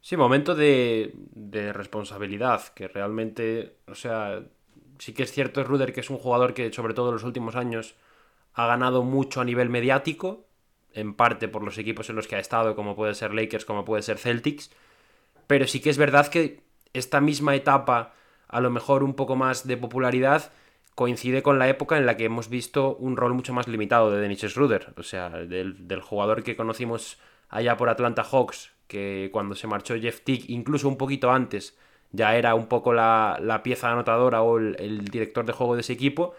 Sí, 0.00 0.16
momento 0.16 0.54
de, 0.54 1.12
de 1.32 1.72
responsabilidad, 1.72 2.62
que 2.74 2.88
realmente, 2.88 3.78
o 3.86 3.94
sea, 3.94 4.42
sí 4.98 5.14
que 5.14 5.22
es 5.22 5.32
cierto, 5.32 5.64
Ruder, 5.64 5.92
que 5.94 6.00
es 6.00 6.10
un 6.10 6.18
jugador 6.18 6.52
que 6.52 6.72
sobre 6.72 6.92
todo 6.94 7.08
en 7.08 7.14
los 7.14 7.24
últimos 7.24 7.56
años 7.56 7.96
ha 8.54 8.66
ganado 8.66 9.02
mucho 9.02 9.40
a 9.40 9.44
nivel 9.46 9.70
mediático, 9.70 10.46
en 10.92 11.14
parte 11.14 11.48
por 11.48 11.64
los 11.64 11.78
equipos 11.78 12.10
en 12.10 12.16
los 12.16 12.28
que 12.28 12.36
ha 12.36 12.40
estado, 12.40 12.76
como 12.76 12.96
puede 12.96 13.14
ser 13.14 13.34
Lakers, 13.34 13.64
como 13.64 13.84
puede 13.84 14.02
ser 14.02 14.18
Celtics, 14.18 14.70
pero 15.46 15.66
sí 15.66 15.80
que 15.80 15.90
es 15.90 15.98
verdad 15.98 16.28
que 16.28 16.62
esta 16.94 17.20
misma 17.20 17.54
etapa, 17.56 18.14
a 18.54 18.60
lo 18.60 18.70
mejor 18.70 19.02
un 19.02 19.14
poco 19.14 19.36
más 19.36 19.66
de 19.66 19.76
popularidad, 19.76 20.52
coincide 20.94 21.42
con 21.42 21.58
la 21.58 21.68
época 21.68 21.98
en 21.98 22.06
la 22.06 22.16
que 22.16 22.24
hemos 22.26 22.48
visto 22.48 22.96
un 22.96 23.16
rol 23.16 23.34
mucho 23.34 23.52
más 23.52 23.68
limitado 23.68 24.10
de 24.10 24.20
Dennis 24.20 24.42
Schroeder, 24.42 24.94
o 24.96 25.02
sea, 25.02 25.28
del, 25.28 25.88
del 25.88 26.00
jugador 26.00 26.42
que 26.44 26.56
conocimos 26.56 27.18
allá 27.48 27.76
por 27.76 27.88
Atlanta 27.88 28.22
Hawks, 28.22 28.72
que 28.86 29.30
cuando 29.32 29.54
se 29.54 29.66
marchó 29.66 29.96
Jeff 29.96 30.20
Tick, 30.22 30.48
incluso 30.48 30.88
un 30.88 30.96
poquito 30.96 31.30
antes, 31.30 31.76
ya 32.12 32.36
era 32.36 32.54
un 32.54 32.66
poco 32.66 32.92
la, 32.92 33.38
la 33.42 33.62
pieza 33.62 33.90
anotadora 33.90 34.42
o 34.42 34.58
el, 34.58 35.04
director 35.06 35.44
de 35.44 35.52
juego 35.52 35.74
de 35.74 35.80
ese 35.80 35.92
equipo, 35.92 36.34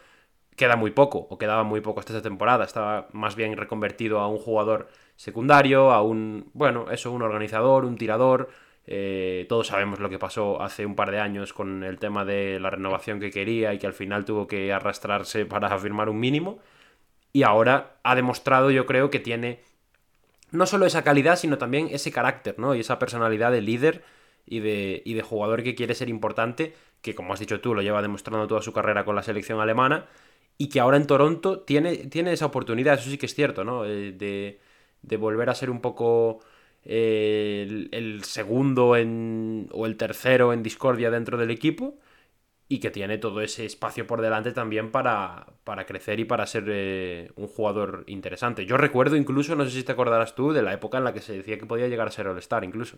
queda 0.55 0.77
muy 0.77 0.91
poco, 0.91 1.27
o 1.29 1.37
quedaba 1.37 1.63
muy 1.63 1.81
poco 1.81 1.99
hasta 1.99 2.13
esta 2.13 2.23
temporada. 2.23 2.63
Estaba 2.63 3.07
más 3.11 3.35
bien 3.35 3.57
reconvertido 3.57 4.19
a 4.19 4.27
un 4.27 4.37
jugador 4.37 4.87
secundario, 5.17 5.91
a 5.91 6.01
un, 6.01 6.49
bueno, 6.53 6.91
eso, 6.91 7.11
un 7.11 7.21
organizador, 7.21 7.85
un 7.85 7.97
tirador. 7.97 8.49
Eh, 8.87 9.45
todos 9.49 9.67
sabemos 9.67 9.99
lo 9.99 10.09
que 10.09 10.19
pasó 10.19 10.61
hace 10.61 10.85
un 10.85 10.95
par 10.95 11.11
de 11.11 11.19
años 11.19 11.53
con 11.53 11.83
el 11.83 11.97
tema 11.97 12.23
de 12.25 12.59
la 12.59 12.69
renovación 12.69 13.19
que 13.19 13.31
quería 13.31 13.73
y 13.73 13.79
que 13.79 13.87
al 13.87 13.93
final 13.93 14.25
tuvo 14.25 14.47
que 14.47 14.71
arrastrarse 14.71 15.45
para 15.45 15.77
firmar 15.79 16.09
un 16.09 16.19
mínimo. 16.19 16.59
Y 17.33 17.43
ahora 17.43 17.97
ha 18.03 18.15
demostrado, 18.15 18.71
yo 18.71 18.85
creo, 18.85 19.09
que 19.09 19.19
tiene 19.19 19.59
no 20.51 20.65
solo 20.65 20.85
esa 20.85 21.03
calidad, 21.03 21.35
sino 21.35 21.57
también 21.57 21.89
ese 21.91 22.11
carácter, 22.11 22.59
¿no? 22.59 22.75
Y 22.75 22.79
esa 22.81 22.99
personalidad 22.99 23.51
de 23.51 23.61
líder 23.61 24.03
y 24.45 24.59
de, 24.59 25.01
y 25.05 25.13
de 25.15 25.21
jugador 25.21 25.63
que 25.63 25.75
quiere 25.75 25.95
ser 25.95 26.09
importante, 26.09 26.75
que 27.01 27.15
como 27.15 27.33
has 27.33 27.39
dicho 27.39 27.59
tú, 27.59 27.73
lo 27.73 27.81
lleva 27.81 28.01
demostrando 28.01 28.47
toda 28.47 28.61
su 28.61 28.71
carrera 28.73 29.05
con 29.05 29.15
la 29.15 29.23
selección 29.23 29.59
alemana 29.59 30.07
y 30.57 30.69
que 30.69 30.79
ahora 30.79 30.97
en 30.97 31.07
Toronto 31.07 31.59
tiene, 31.61 31.97
tiene 32.07 32.31
esa 32.33 32.45
oportunidad, 32.45 32.95
eso 32.95 33.09
sí 33.09 33.17
que 33.17 33.25
es 33.25 33.35
cierto, 33.35 33.63
¿no? 33.63 33.85
Eh, 33.85 34.13
de, 34.13 34.59
de 35.01 35.17
volver 35.17 35.49
a 35.49 35.55
ser 35.55 35.69
un 35.69 35.81
poco 35.81 36.39
eh, 36.85 37.65
el, 37.67 37.89
el, 37.91 38.23
segundo 38.23 38.95
en, 38.95 39.67
o 39.71 39.85
el 39.85 39.97
tercero 39.97 40.53
en 40.53 40.63
discordia 40.63 41.09
dentro 41.11 41.37
del 41.37 41.51
equipo 41.51 41.97
y 42.67 42.79
que 42.79 42.89
tiene 42.89 43.17
todo 43.17 43.41
ese 43.41 43.65
espacio 43.65 44.07
por 44.07 44.21
delante 44.21 44.51
también 44.51 44.91
para, 44.91 45.47
para 45.63 45.85
crecer 45.85 46.19
y 46.19 46.25
para 46.25 46.47
ser 46.47 46.65
eh, 46.67 47.31
un 47.35 47.47
jugador 47.47 48.03
interesante. 48.07 48.65
Yo 48.65 48.77
recuerdo 48.77 49.15
incluso, 49.15 49.55
no 49.55 49.65
sé 49.65 49.71
si 49.71 49.83
te 49.83 49.91
acordarás 49.91 50.33
tú, 50.35 50.51
de 50.51 50.63
la 50.63 50.73
época 50.73 50.97
en 50.97 51.03
la 51.03 51.13
que 51.13 51.21
se 51.21 51.33
decía 51.33 51.59
que 51.59 51.65
podía 51.65 51.87
llegar 51.87 52.07
a 52.07 52.11
ser 52.11 52.27
All-Star 52.27 52.63
incluso. 52.63 52.97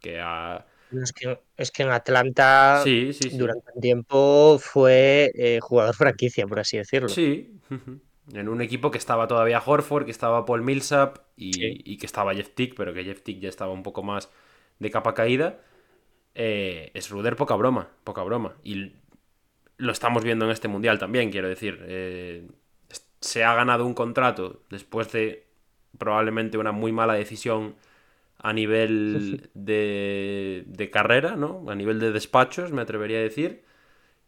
Que 0.00 0.20
a... 0.20 0.66
Es 0.92 1.12
que, 1.12 1.40
es 1.56 1.70
que 1.70 1.84
en 1.84 1.90
Atlanta 1.90 2.82
sí, 2.84 3.12
sí, 3.14 3.30
sí. 3.30 3.38
durante 3.38 3.72
un 3.74 3.80
tiempo 3.80 4.58
fue 4.60 5.32
eh, 5.34 5.58
jugador 5.60 5.94
franquicia, 5.94 6.46
por 6.46 6.60
así 6.60 6.76
decirlo. 6.76 7.08
Sí, 7.08 7.58
en 8.32 8.48
un 8.48 8.60
equipo 8.62 8.90
que 8.90 8.98
estaba 8.98 9.26
todavía 9.28 9.62
Horford, 9.64 10.04
que 10.04 10.10
estaba 10.10 10.44
Paul 10.46 10.62
Millsap 10.62 11.18
y, 11.36 11.52
Sí. 11.52 11.82
y 11.84 11.98
que 11.98 12.06
estaba 12.06 12.34
Jeff 12.34 12.50
Tick, 12.54 12.74
pero 12.76 12.94
que 12.94 13.04
Jeff 13.04 13.22
Tick 13.22 13.40
ya 13.40 13.48
estaba 13.48 13.72
un 13.72 13.82
poco 13.82 14.02
más 14.02 14.30
de 14.78 14.90
capa 14.90 15.14
caída. 15.14 15.60
Eh, 16.34 16.90
es 16.94 17.10
Ruder 17.10 17.36
poca 17.36 17.56
broma, 17.56 17.90
poca 18.04 18.22
broma. 18.22 18.56
Y 18.64 18.92
lo 19.78 19.92
estamos 19.92 20.24
viendo 20.24 20.44
en 20.44 20.50
este 20.52 20.68
mundial 20.68 20.98
también, 20.98 21.30
quiero 21.30 21.48
decir. 21.48 21.80
Eh, 21.86 22.48
se 23.20 23.44
ha 23.44 23.54
ganado 23.54 23.86
un 23.86 23.94
contrato 23.94 24.62
después 24.70 25.12
de 25.12 25.46
probablemente 25.98 26.58
una 26.58 26.72
muy 26.72 26.92
mala 26.92 27.14
decisión 27.14 27.76
a 28.38 28.52
nivel 28.52 29.50
de, 29.54 30.64
de 30.66 30.90
carrera, 30.90 31.36
¿no? 31.36 31.64
A 31.70 31.74
nivel 31.74 32.00
de 32.00 32.12
despachos, 32.12 32.72
me 32.72 32.82
atrevería 32.82 33.18
a 33.18 33.22
decir. 33.22 33.64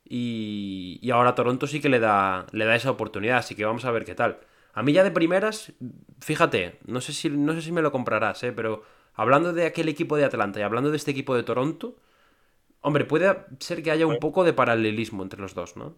Y, 0.06 0.98
y 1.02 1.10
ahora 1.10 1.34
Toronto 1.34 1.66
sí 1.66 1.80
que 1.80 1.88
le 1.88 1.98
da, 1.98 2.46
le 2.52 2.64
da 2.66 2.74
esa 2.76 2.90
oportunidad, 2.90 3.38
así 3.38 3.54
que 3.54 3.64
vamos 3.64 3.84
a 3.84 3.90
ver 3.90 4.04
qué 4.04 4.14
tal. 4.14 4.38
A 4.74 4.82
mí 4.82 4.92
ya 4.92 5.04
de 5.04 5.10
primeras, 5.10 5.72
fíjate, 6.20 6.78
no 6.86 7.00
sé 7.00 7.12
si, 7.12 7.30
no 7.30 7.54
sé 7.54 7.62
si 7.62 7.72
me 7.72 7.82
lo 7.82 7.92
comprarás, 7.92 8.42
¿eh? 8.42 8.52
pero 8.52 8.82
hablando 9.14 9.52
de 9.52 9.66
aquel 9.66 9.88
equipo 9.88 10.16
de 10.16 10.24
Atlanta 10.24 10.60
y 10.60 10.62
hablando 10.62 10.90
de 10.90 10.96
este 10.96 11.12
equipo 11.12 11.34
de 11.36 11.44
Toronto, 11.44 11.96
hombre, 12.80 13.04
puede 13.04 13.34
ser 13.60 13.82
que 13.82 13.90
haya 13.90 14.06
un 14.06 14.18
poco 14.18 14.44
de 14.44 14.52
paralelismo 14.52 15.22
entre 15.22 15.40
los 15.40 15.54
dos, 15.54 15.76
¿no? 15.76 15.96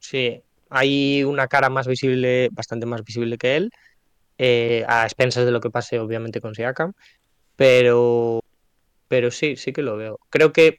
Sí, 0.00 0.42
hay 0.70 1.22
una 1.24 1.46
cara 1.46 1.68
más 1.68 1.86
visible, 1.86 2.48
bastante 2.52 2.86
más 2.86 3.04
visible 3.04 3.38
que 3.38 3.56
él, 3.56 3.70
eh, 4.38 4.84
a 4.88 5.04
expensas 5.04 5.44
de 5.44 5.52
lo 5.52 5.60
que 5.60 5.70
pase 5.70 6.00
obviamente 6.00 6.40
con 6.40 6.54
Siakam, 6.54 6.94
pero, 7.54 8.40
pero 9.08 9.30
sí, 9.30 9.56
sí 9.56 9.72
que 9.72 9.82
lo 9.82 9.96
veo. 9.96 10.18
Creo 10.30 10.52
que, 10.52 10.78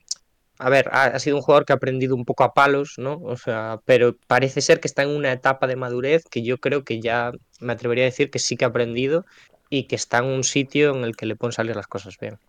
a 0.65 0.69
ver, 0.69 0.89
ha, 0.91 1.05
ha 1.05 1.19
sido 1.19 1.35
un 1.37 1.41
jugador 1.41 1.65
que 1.65 1.73
ha 1.73 1.75
aprendido 1.77 2.15
un 2.15 2.25
poco 2.25 2.43
a 2.43 2.53
palos, 2.53 2.95
¿no? 2.97 3.19
O 3.23 3.37
sea, 3.37 3.81
pero 3.85 4.17
parece 4.27 4.61
ser 4.61 4.79
que 4.79 4.87
está 4.87 5.03
en 5.03 5.09
una 5.09 5.31
etapa 5.33 5.67
de 5.67 5.75
madurez 5.75 6.23
que 6.29 6.43
yo 6.43 6.59
creo 6.59 6.83
que 6.83 7.01
ya 7.01 7.31
me 7.59 7.73
atrevería 7.73 8.05
a 8.05 8.11
decir 8.11 8.31
que 8.31 8.39
sí 8.39 8.57
que 8.57 8.65
ha 8.65 8.69
aprendido 8.69 9.25
y 9.69 9.87
que 9.87 9.95
está 9.95 10.19
en 10.19 10.25
un 10.25 10.43
sitio 10.43 10.95
en 10.95 11.03
el 11.03 11.15
que 11.15 11.25
le 11.25 11.35
pueden 11.35 11.53
salir 11.53 11.75
las 11.75 11.87
cosas 11.87 12.17
bien. 12.19 12.39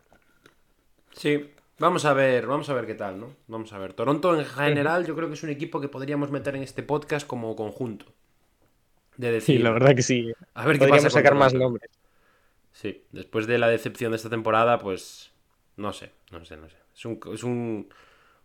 Sí, 1.13 1.33
vamos 1.79 2.05
a 2.05 2.13
ver, 2.13 2.47
vamos 2.47 2.69
a 2.69 2.75
ver 2.75 2.87
qué 2.87 2.95
tal, 2.95 3.19
¿no? 3.21 3.37
Vamos 3.47 3.73
a 3.73 3.79
ver. 3.79 3.95
Toronto 3.95 4.39
en 4.39 4.45
general 4.45 5.07
yo 5.07 5.15
creo 5.17 5.29
que 5.29 5.35
es 5.35 5.43
un 5.43 5.51
equipo 5.51 5.81
que 5.81 5.89
podríamos 5.89 6.31
meter 6.31 6.57
en 6.57 6.63
este 6.63 6.83
podcast 6.83 7.27
como 7.27 7.57
conjunto. 7.57 8.07
De 9.17 9.31
decir, 9.33 9.57
Sí, 9.57 9.59
la 9.59 9.71
verdad 9.71 9.95
que 9.95 10.03
sí. 10.03 10.33
a 10.55 10.67
ver 10.67 10.81
qué 10.81 10.87
Podríamos 10.87 11.03
pasa 11.03 11.11
con 11.11 11.11
sacar 11.11 11.35
más 11.35 11.55
nombres. 11.55 11.91
Sí, 12.73 13.07
después 13.13 13.47
de 13.47 13.59
la 13.59 13.69
decepción 13.69 14.13
de 14.13 14.17
esta 14.17 14.31
temporada, 14.31 14.79
pues 14.79 15.33
no 15.77 15.93
sé, 15.93 16.13
no 16.31 16.45
sé, 16.45 16.57
no 16.57 16.69
sé. 16.69 16.77
Es 16.95 17.05
un, 17.05 17.21
es 17.33 17.43
un, 17.43 17.89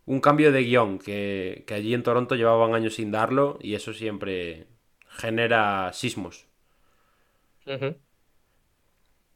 un 0.05 0.19
cambio 0.21 0.51
de 0.51 0.63
guion 0.63 0.99
que, 0.99 1.63
que 1.67 1.73
allí 1.75 1.93
en 1.93 2.03
Toronto 2.03 2.35
llevaban 2.35 2.73
años 2.73 2.95
sin 2.95 3.11
darlo 3.11 3.59
y 3.61 3.75
eso 3.75 3.93
siempre 3.93 4.67
genera 5.09 5.91
sismos. 5.93 6.47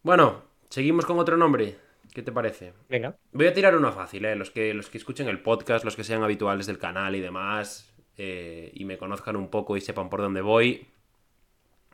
Bueno, 0.01 0.43
seguimos 0.69 1.05
con 1.05 1.19
otro 1.19 1.37
nombre. 1.37 1.77
¿Qué 2.13 2.21
te 2.21 2.31
parece? 2.31 2.73
Venga. 2.89 3.15
Voy 3.31 3.47
a 3.47 3.53
tirar 3.53 3.75
uno 3.75 3.91
fácil, 3.91 4.25
¿eh? 4.25 4.35
Los 4.35 4.51
que, 4.51 4.73
los 4.73 4.89
que 4.89 4.97
escuchen 4.97 5.27
el 5.27 5.41
podcast, 5.41 5.85
los 5.85 5.95
que 5.95 6.03
sean 6.03 6.23
habituales 6.23 6.67
del 6.67 6.77
canal 6.77 7.15
y 7.15 7.21
demás, 7.21 7.93
eh, 8.17 8.71
y 8.73 8.85
me 8.85 8.97
conozcan 8.97 9.35
un 9.35 9.49
poco 9.49 9.77
y 9.77 9.81
sepan 9.81 10.09
por 10.09 10.21
dónde 10.21 10.41
voy, 10.41 10.87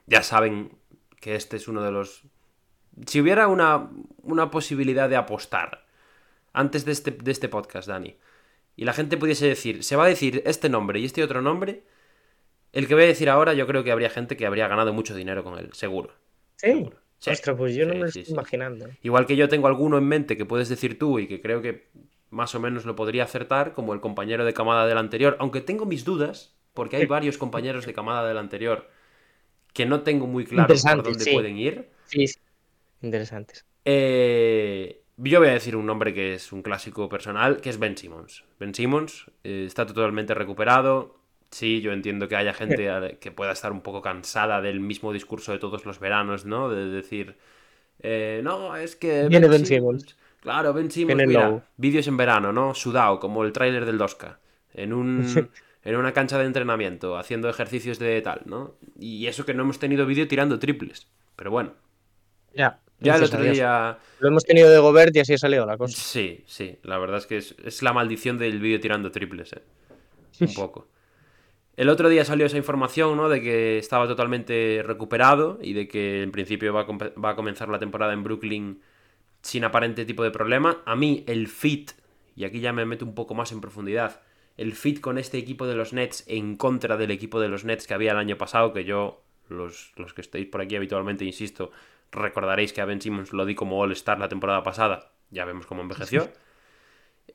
ya 0.07 0.23
saben 0.23 0.71
que 1.19 1.35
este 1.35 1.57
es 1.57 1.67
uno 1.67 1.83
de 1.83 1.91
los... 1.91 2.23
Si 3.05 3.21
hubiera 3.21 3.47
una, 3.47 3.89
una 4.23 4.51
posibilidad 4.51 5.09
de 5.09 5.15
apostar 5.15 5.85
antes 6.53 6.85
de 6.85 6.91
este, 6.91 7.11
de 7.11 7.31
este 7.31 7.49
podcast, 7.49 7.87
Dani, 7.87 8.15
y 8.75 8.85
la 8.85 8.93
gente 8.93 9.17
pudiese 9.17 9.47
decir, 9.47 9.83
se 9.83 9.95
va 9.95 10.05
a 10.05 10.07
decir 10.07 10.41
este 10.45 10.69
nombre 10.69 10.99
y 10.99 11.05
este 11.05 11.23
otro 11.23 11.41
nombre, 11.41 11.83
el 12.71 12.87
que 12.87 12.93
voy 12.93 13.03
a 13.03 13.07
decir 13.07 13.29
ahora 13.29 13.53
yo 13.53 13.67
creo 13.67 13.83
que 13.83 13.91
habría 13.91 14.09
gente 14.09 14.37
que 14.37 14.45
habría 14.45 14.67
ganado 14.67 14.93
mucho 14.93 15.15
dinero 15.15 15.43
con 15.43 15.57
él, 15.57 15.69
seguro. 15.73 16.13
Sí. 16.55 16.67
Seguro. 16.67 16.97
Sí, 17.19 17.31
Ostras, 17.31 17.57
pues 17.57 17.75
yo 17.75 17.85
no 17.85 17.95
me 17.95 17.99
lo 17.99 18.11
sí, 18.11 18.21
estoy 18.21 18.33
imaginando. 18.33 18.87
Igual 19.03 19.25
que 19.25 19.35
yo 19.35 19.49
tengo 19.49 19.67
alguno 19.67 19.97
en 19.97 20.05
mente 20.05 20.37
que 20.37 20.45
puedes 20.45 20.69
decir 20.69 20.97
tú 20.97 21.19
y 21.19 21.27
que 21.27 21.41
creo 21.41 21.61
que 21.61 21.89
más 22.29 22.55
o 22.55 22.61
menos 22.61 22.85
lo 22.85 22.95
podría 22.95 23.25
acertar, 23.25 23.73
como 23.73 23.93
el 23.93 23.99
compañero 23.99 24.45
de 24.45 24.53
camada 24.53 24.87
del 24.87 24.97
anterior, 24.97 25.35
aunque 25.39 25.59
tengo 25.59 25.85
mis 25.85 26.05
dudas, 26.05 26.55
porque 26.73 26.95
hay 26.95 27.05
varios 27.05 27.37
compañeros 27.37 27.85
de 27.85 27.93
camada 27.93 28.25
del 28.25 28.37
anterior 28.37 28.89
que 29.73 29.85
no 29.85 30.01
tengo 30.01 30.27
muy 30.27 30.45
claro 30.45 30.73
por 30.73 31.03
dónde 31.03 31.31
pueden 31.31 31.57
ir. 31.57 31.89
Sí, 32.05 32.27
sí. 32.27 32.39
Interesantes. 33.01 33.65
Eh, 33.83 34.98
yo 35.23 35.39
voy 35.39 35.49
a 35.49 35.53
decir 35.53 35.75
un 35.75 35.85
nombre 35.85 36.13
que 36.13 36.33
es 36.35 36.51
un 36.51 36.61
clásico 36.61 37.09
personal, 37.09 37.61
que 37.61 37.69
es 37.69 37.79
Ben 37.79 37.97
Simmons. 37.97 38.43
Ben 38.59 38.73
Simmons 38.73 39.25
eh, 39.43 39.65
está 39.65 39.85
totalmente 39.85 40.33
recuperado. 40.33 41.17
Sí, 41.51 41.81
yo 41.81 41.91
entiendo 41.93 42.27
que 42.27 42.35
haya 42.35 42.53
gente 42.53 43.17
que 43.21 43.31
pueda 43.31 43.51
estar 43.51 43.71
un 43.71 43.81
poco 43.81 44.01
cansada 44.01 44.61
del 44.61 44.79
mismo 44.79 45.11
discurso 45.13 45.51
de 45.51 45.59
todos 45.59 45.85
los 45.85 45.99
veranos, 45.99 46.45
¿no? 46.45 46.69
De 46.69 46.85
decir, 46.89 47.37
eh, 47.99 48.41
no, 48.43 48.75
es 48.75 48.95
que... 48.95 49.27
Viene 49.27 49.47
Ben 49.47 49.65
Simmons. 49.65 50.15
Claro, 50.41 50.73
Ben 50.73 50.89
Simmons, 50.91 51.17
Viene 51.17 51.27
mira, 51.27 51.49
Low. 51.49 51.63
vídeos 51.77 52.07
en 52.07 52.17
verano, 52.17 52.53
¿no? 52.53 52.73
Sudado, 52.73 53.19
como 53.19 53.43
el 53.43 53.51
tráiler 53.51 53.85
del 53.85 53.97
Dosca. 53.97 54.39
En 54.73 54.93
un... 54.93 55.25
En 55.81 55.95
una 55.95 56.11
cancha 56.11 56.37
de 56.37 56.43
entrenamiento, 56.45 57.17
haciendo 57.17 57.49
ejercicios 57.49 57.99
de 57.99 58.21
tal, 58.21 58.41
¿no? 58.45 58.75
Y 58.99 59.27
eso 59.27 59.45
que 59.45 59.53
no 59.53 59.63
hemos 59.63 59.79
tenido 59.79 60.05
vídeo 60.05 60.27
tirando 60.27 60.59
triples. 60.59 61.07
Pero 61.37 61.51
bueno, 61.51 61.71
Ya. 62.53 62.81
Ya 62.99 63.15
el 63.15 63.23
otro 63.23 63.41
día... 63.41 63.97
Lo 64.19 64.27
hemos 64.27 64.43
tenido 64.43 64.69
de 64.69 64.79
Gobert 64.79 65.15
y 65.15 65.19
así 65.19 65.33
ha 65.33 65.37
salido 65.37 65.65
la 65.65 65.77
cosa. 65.77 65.97
Sí, 65.97 66.43
sí, 66.45 66.77
la 66.83 66.97
verdad 66.97 67.17
es 67.17 67.25
que 67.25 67.37
es, 67.37 67.55
es 67.63 67.81
la 67.81 67.93
maldición 67.93 68.37
del 68.37 68.59
vídeo 68.59 68.79
tirando 68.79 69.11
triples, 69.11 69.53
¿eh? 69.53 69.61
Un 70.41 70.53
poco. 70.53 70.87
El 71.77 71.87
otro 71.87 72.09
día 72.09 72.25
salió 72.25 72.45
esa 72.45 72.57
información, 72.57 73.15
¿no? 73.15 73.29
De 73.29 73.41
que 73.41 73.77
estaba 73.77 74.07
totalmente 74.07 74.83
recuperado 74.85 75.59
y 75.61 75.73
de 75.73 75.87
que 75.87 76.23
en 76.23 76.31
principio 76.31 76.73
va 76.73 76.81
a, 76.81 76.87
compe- 76.87 77.13
va 77.23 77.29
a 77.29 77.35
comenzar 77.35 77.69
la 77.69 77.79
temporada 77.79 78.11
en 78.11 78.23
Brooklyn 78.23 78.81
sin 79.41 79.63
aparente 79.63 80.03
tipo 80.03 80.23
de 80.23 80.31
problema. 80.31 80.81
A 80.85 80.97
mí 80.97 81.23
el 81.27 81.47
fit, 81.47 81.91
y 82.35 82.43
aquí 82.43 82.59
ya 82.59 82.73
me 82.73 82.85
meto 82.85 83.05
un 83.05 83.15
poco 83.15 83.33
más 83.33 83.53
en 83.53 83.61
profundidad, 83.61 84.21
el 84.57 84.73
fit 84.73 84.99
con 84.99 85.17
este 85.17 85.37
equipo 85.37 85.67
de 85.67 85.75
los 85.75 85.93
Nets 85.93 86.25
en 86.27 86.57
contra 86.57 86.97
del 86.97 87.11
equipo 87.11 87.39
de 87.39 87.47
los 87.47 87.63
Nets 87.63 87.87
que 87.87 87.93
había 87.93 88.11
el 88.11 88.17
año 88.17 88.37
pasado, 88.37 88.73
que 88.73 88.83
yo, 88.83 89.23
los, 89.47 89.93
los 89.95 90.13
que 90.13 90.19
estáis 90.19 90.47
por 90.47 90.59
aquí 90.59 90.75
habitualmente, 90.75 91.23
insisto, 91.23 91.71
recordaréis 92.11 92.73
que 92.73 92.81
a 92.81 92.85
Ben 92.85 93.01
Simmons 93.01 93.33
lo 93.33 93.45
di 93.45 93.55
como 93.55 93.79
All-Star 93.81 94.19
la 94.19 94.29
temporada 94.29 94.63
pasada. 94.63 95.11
Ya 95.31 95.45
vemos 95.45 95.65
cómo 95.65 95.81
envejeció. 95.81 96.29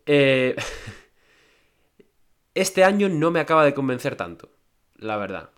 Eh, 0.07 0.55
este 2.55 2.85
año 2.85 3.09
no 3.09 3.31
me 3.31 3.41
acaba 3.41 3.65
de 3.65 3.75
convencer 3.75 4.17
tanto, 4.17 4.51
la 4.97 5.17
verdad. 5.17 5.51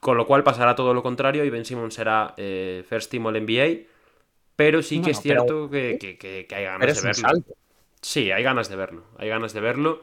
Con 0.00 0.16
lo 0.16 0.26
cual 0.26 0.44
pasará 0.44 0.74
todo 0.74 0.94
lo 0.94 1.02
contrario 1.02 1.44
y 1.44 1.50
Ben 1.50 1.64
Simmons 1.64 1.94
será 1.94 2.34
eh, 2.36 2.84
First 2.88 3.10
Team 3.10 3.26
All 3.26 3.34
NBA. 3.44 3.86
Pero 4.56 4.82
sí 4.82 4.96
que 4.96 5.00
Bueno, 5.02 5.10
es 5.12 5.20
pero- 5.20 5.42
cierto 5.42 5.70
que, 5.70 5.98
que- 6.00 6.18
que- 6.18 6.46
que 6.48 6.54
hay 6.54 6.64
ganas 6.64 7.02
de 7.02 7.08
verlo. 7.08 7.44
Sí, 8.00 8.30
hay 8.30 8.42
ganas 8.42 8.68
de 8.68 8.76
verlo. 8.76 9.04
Hay 9.18 9.28
ganas 9.28 9.52
de 9.52 9.60
verlo. 9.60 10.02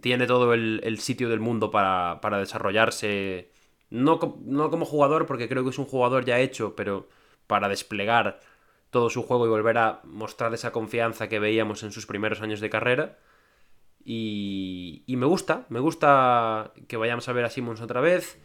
Tiene 0.00 0.26
todo 0.26 0.52
el, 0.54 0.80
el 0.84 0.98
sitio 0.98 1.28
del 1.28 1.40
mundo 1.40 1.70
para, 1.70 2.20
para 2.20 2.38
desarrollarse. 2.38 3.50
No, 3.90 4.18
no 4.44 4.70
como 4.70 4.84
jugador, 4.84 5.26
porque 5.26 5.48
creo 5.48 5.62
que 5.64 5.70
es 5.70 5.78
un 5.78 5.86
jugador 5.86 6.24
ya 6.24 6.38
hecho, 6.40 6.74
pero 6.76 7.08
para 7.46 7.68
desplegar 7.68 8.40
todo 8.90 9.10
su 9.10 9.22
juego 9.22 9.46
y 9.46 9.50
volver 9.50 9.78
a 9.78 10.00
mostrar 10.04 10.54
esa 10.54 10.72
confianza 10.72 11.28
que 11.28 11.40
veíamos 11.40 11.82
en 11.82 11.92
sus 11.92 12.06
primeros 12.06 12.40
años 12.42 12.60
de 12.60 12.70
carrera. 12.70 13.18
Y, 14.04 15.02
y 15.06 15.16
me 15.16 15.26
gusta, 15.26 15.66
me 15.68 15.80
gusta 15.80 16.72
que 16.86 16.96
vayamos 16.96 17.28
a 17.28 17.32
ver 17.32 17.44
a 17.44 17.50
Simmons 17.50 17.80
otra 17.80 18.00
vez. 18.00 18.40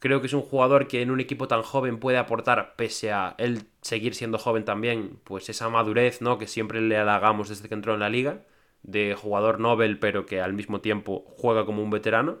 Creo 0.00 0.20
que 0.20 0.26
es 0.26 0.32
un 0.32 0.42
jugador 0.42 0.88
que 0.88 1.00
en 1.00 1.10
un 1.10 1.20
equipo 1.20 1.48
tan 1.48 1.62
joven 1.62 1.98
puede 1.98 2.18
aportar, 2.18 2.74
pese 2.76 3.12
a 3.12 3.34
él 3.38 3.68
seguir 3.80 4.14
siendo 4.14 4.38
joven 4.38 4.64
también, 4.64 5.20
pues 5.24 5.48
esa 5.48 5.68
madurez, 5.68 6.20
¿no? 6.20 6.38
Que 6.38 6.46
siempre 6.46 6.80
le 6.80 6.96
halagamos 6.96 7.48
desde 7.48 7.68
que 7.68 7.74
entró 7.74 7.94
en 7.94 8.00
la 8.00 8.10
liga, 8.10 8.42
de 8.82 9.14
jugador 9.14 9.60
Nobel, 9.60 9.98
pero 9.98 10.26
que 10.26 10.40
al 10.40 10.52
mismo 10.52 10.80
tiempo 10.80 11.24
juega 11.38 11.64
como 11.64 11.82
un 11.82 11.90
veterano. 11.90 12.38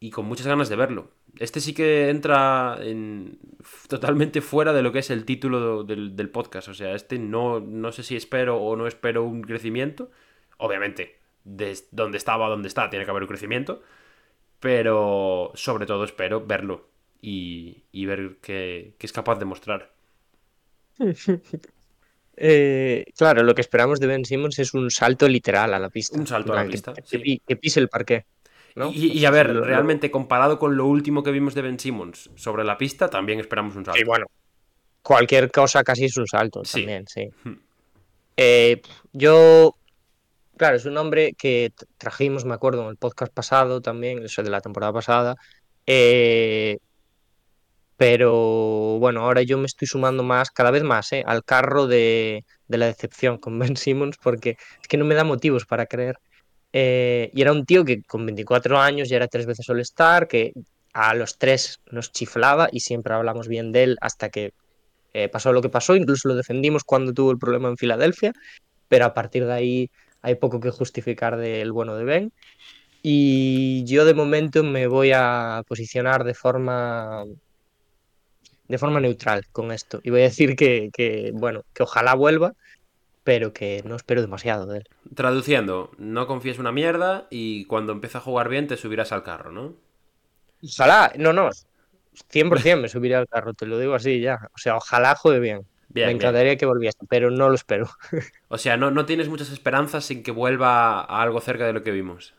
Y 0.00 0.10
con 0.10 0.26
muchas 0.26 0.46
ganas 0.46 0.68
de 0.68 0.76
verlo. 0.76 1.10
Este 1.38 1.60
sí 1.60 1.74
que 1.74 2.10
entra 2.10 2.78
en... 2.80 3.38
totalmente 3.88 4.40
fuera 4.40 4.72
de 4.72 4.82
lo 4.82 4.92
que 4.92 5.00
es 5.00 5.10
el 5.10 5.24
título 5.24 5.84
del, 5.84 6.16
del 6.16 6.30
podcast. 6.30 6.68
O 6.68 6.74
sea, 6.74 6.94
este 6.94 7.18
no, 7.18 7.60
no 7.60 7.92
sé 7.92 8.02
si 8.02 8.16
espero 8.16 8.58
o 8.58 8.76
no 8.76 8.86
espero 8.86 9.24
un 9.24 9.42
crecimiento. 9.42 10.10
Obviamente, 10.58 11.18
de 11.44 11.76
donde 11.90 12.18
estaba 12.18 12.46
a 12.46 12.50
donde 12.50 12.68
está, 12.68 12.90
tiene 12.90 13.04
que 13.04 13.10
haber 13.10 13.22
un 13.22 13.28
crecimiento 13.28 13.82
pero 14.64 15.52
sobre 15.54 15.84
todo 15.84 16.04
espero 16.04 16.46
verlo 16.46 16.88
y, 17.20 17.84
y 17.92 18.06
ver 18.06 18.38
qué, 18.40 18.94
qué, 18.96 19.06
es 19.06 19.12
capaz 19.12 19.38
de 19.38 19.44
mostrar. 19.44 19.92
eh, 22.38 23.04
claro, 23.14 23.42
lo 23.42 23.54
que 23.54 23.60
esperamos 23.60 24.00
de 24.00 24.06
Ben 24.06 24.24
Simmons 24.24 24.58
es 24.58 24.72
un 24.72 24.90
salto 24.90 25.28
literal 25.28 25.74
a 25.74 25.78
la 25.78 25.90
pista. 25.90 26.18
Un 26.18 26.26
salto 26.26 26.54
a 26.54 26.64
la 26.64 26.70
pista. 26.70 26.94
Que, 26.94 27.02
sí. 27.02 27.42
que 27.46 27.56
pise 27.56 27.78
el 27.78 27.90
parque. 27.90 28.24
¿No? 28.74 28.90
Y, 28.92 29.18
y, 29.18 29.24
a 29.24 29.30
ver, 29.30 29.54
realmente 29.54 30.10
comparado 30.10 30.58
con 30.58 30.76
lo 30.76 30.86
último 30.86 31.22
que 31.22 31.30
vimos 31.30 31.54
de 31.54 31.62
Ben 31.62 31.78
Simmons 31.78 32.30
sobre 32.34 32.64
la 32.64 32.76
pista, 32.78 33.08
también 33.08 33.40
esperamos 33.40 33.76
un 33.76 33.84
salto. 33.84 33.98
Sí, 33.98 34.04
bueno, 34.04 34.26
cualquier 35.02 35.50
cosa 35.50 35.84
casi 35.84 36.06
es 36.06 36.16
un 36.16 36.26
salto 36.26 36.64
Sí. 36.64 36.80
también, 36.80 37.06
sí. 37.06 37.28
Eh, 38.36 38.82
yo 39.12 39.76
Claro, 40.56 40.76
es 40.76 40.84
un 40.84 40.94
nombre 40.94 41.34
que 41.34 41.72
trajimos, 41.98 42.44
me 42.44 42.54
acuerdo, 42.54 42.82
en 42.82 42.88
el 42.88 42.96
podcast 42.96 43.32
pasado 43.32 43.80
también, 43.80 44.22
eso 44.24 44.42
de 44.42 44.50
la 44.50 44.60
temporada 44.60 44.92
pasada. 44.92 45.36
Eh, 45.86 46.78
pero 47.96 48.98
bueno, 49.00 49.22
ahora 49.22 49.42
yo 49.42 49.58
me 49.58 49.66
estoy 49.66 49.88
sumando 49.88 50.22
más, 50.22 50.50
cada 50.50 50.70
vez 50.70 50.84
más, 50.84 51.12
eh, 51.12 51.24
al 51.26 51.44
carro 51.44 51.86
de, 51.88 52.44
de, 52.68 52.78
la 52.78 52.86
decepción 52.86 53.38
con 53.38 53.58
Ben 53.58 53.76
Simmons, 53.76 54.16
porque 54.22 54.56
es 54.80 54.88
que 54.88 54.96
no 54.96 55.04
me 55.04 55.14
da 55.16 55.24
motivos 55.24 55.66
para 55.66 55.86
creer. 55.86 56.18
Eh, 56.76 57.30
y 57.32 57.40
era 57.40 57.52
un 57.52 57.64
tío 57.64 57.84
que 57.84 58.02
con 58.02 58.26
24 58.26 58.80
años 58.80 59.08
ya 59.08 59.14
era 59.16 59.28
tres 59.28 59.46
veces 59.46 59.70
All-Star, 59.70 60.26
que 60.26 60.52
a 60.92 61.14
los 61.14 61.38
tres 61.38 61.80
nos 61.92 62.10
chiflaba 62.10 62.68
y 62.72 62.80
siempre 62.80 63.14
hablamos 63.14 63.46
bien 63.46 63.70
de 63.70 63.84
él 63.84 63.96
hasta 64.00 64.28
que 64.28 64.54
eh, 65.12 65.28
pasó 65.28 65.52
lo 65.52 65.62
que 65.62 65.68
pasó, 65.68 65.94
incluso 65.94 66.26
lo 66.26 66.34
defendimos 66.34 66.82
cuando 66.82 67.14
tuvo 67.14 67.30
el 67.30 67.38
problema 67.38 67.68
en 67.68 67.76
Filadelfia, 67.76 68.32
pero 68.88 69.04
a 69.04 69.14
partir 69.14 69.46
de 69.46 69.52
ahí 69.52 69.90
hay 70.20 70.34
poco 70.34 70.58
que 70.58 70.70
justificar 70.70 71.36
del 71.36 71.70
bueno 71.70 71.94
de 71.94 72.04
Ben. 72.04 72.32
Y 73.02 73.84
yo 73.84 74.04
de 74.04 74.14
momento 74.14 74.64
me 74.64 74.88
voy 74.88 75.12
a 75.14 75.62
posicionar 75.68 76.24
de 76.24 76.34
forma 76.34 77.24
de 78.66 78.78
forma 78.78 78.98
neutral 78.98 79.46
con 79.52 79.70
esto. 79.70 80.00
Y 80.02 80.10
voy 80.10 80.20
a 80.22 80.24
decir 80.24 80.56
que, 80.56 80.90
que, 80.92 81.30
bueno, 81.34 81.62
que 81.72 81.84
ojalá 81.84 82.14
vuelva, 82.14 82.54
pero 83.24 83.52
que 83.54 83.82
no 83.84 83.96
espero 83.96 84.20
demasiado 84.20 84.66
de 84.66 84.78
él. 84.78 84.88
Traduciendo, 85.14 85.90
no 85.98 86.26
confíes 86.26 86.58
una 86.58 86.72
mierda 86.72 87.26
y 87.30 87.64
cuando 87.64 87.92
empiece 87.92 88.18
a 88.18 88.20
jugar 88.20 88.48
bien 88.48 88.66
te 88.66 88.76
subirás 88.76 89.12
al 89.12 89.22
carro, 89.22 89.50
¿no? 89.50 89.74
Ojalá, 90.62 91.12
no, 91.16 91.32
no, 91.32 91.50
100% 92.30 92.80
me 92.80 92.88
subiré 92.88 93.16
al 93.16 93.26
carro, 93.26 93.54
te 93.54 93.66
lo 93.66 93.78
digo 93.78 93.94
así 93.94 94.20
ya. 94.20 94.48
O 94.54 94.58
sea, 94.58 94.76
ojalá 94.76 95.16
juegue 95.16 95.40
bien. 95.40 95.66
Bien, 95.88 96.08
me 96.08 96.12
encantaría 96.12 96.50
bien. 96.50 96.58
que 96.58 96.66
volviese, 96.66 96.98
pero 97.08 97.30
no 97.30 97.48
lo 97.48 97.54
espero. 97.54 97.88
O 98.48 98.58
sea, 98.58 98.76
no, 98.76 98.90
no 98.90 99.06
tienes 99.06 99.28
muchas 99.28 99.50
esperanzas 99.50 100.10
en 100.10 100.22
que 100.22 100.30
vuelva 100.30 101.00
a 101.00 101.22
algo 101.22 101.40
cerca 101.40 101.66
de 101.66 101.72
lo 101.72 101.82
que 101.82 101.90
vimos. 101.90 102.34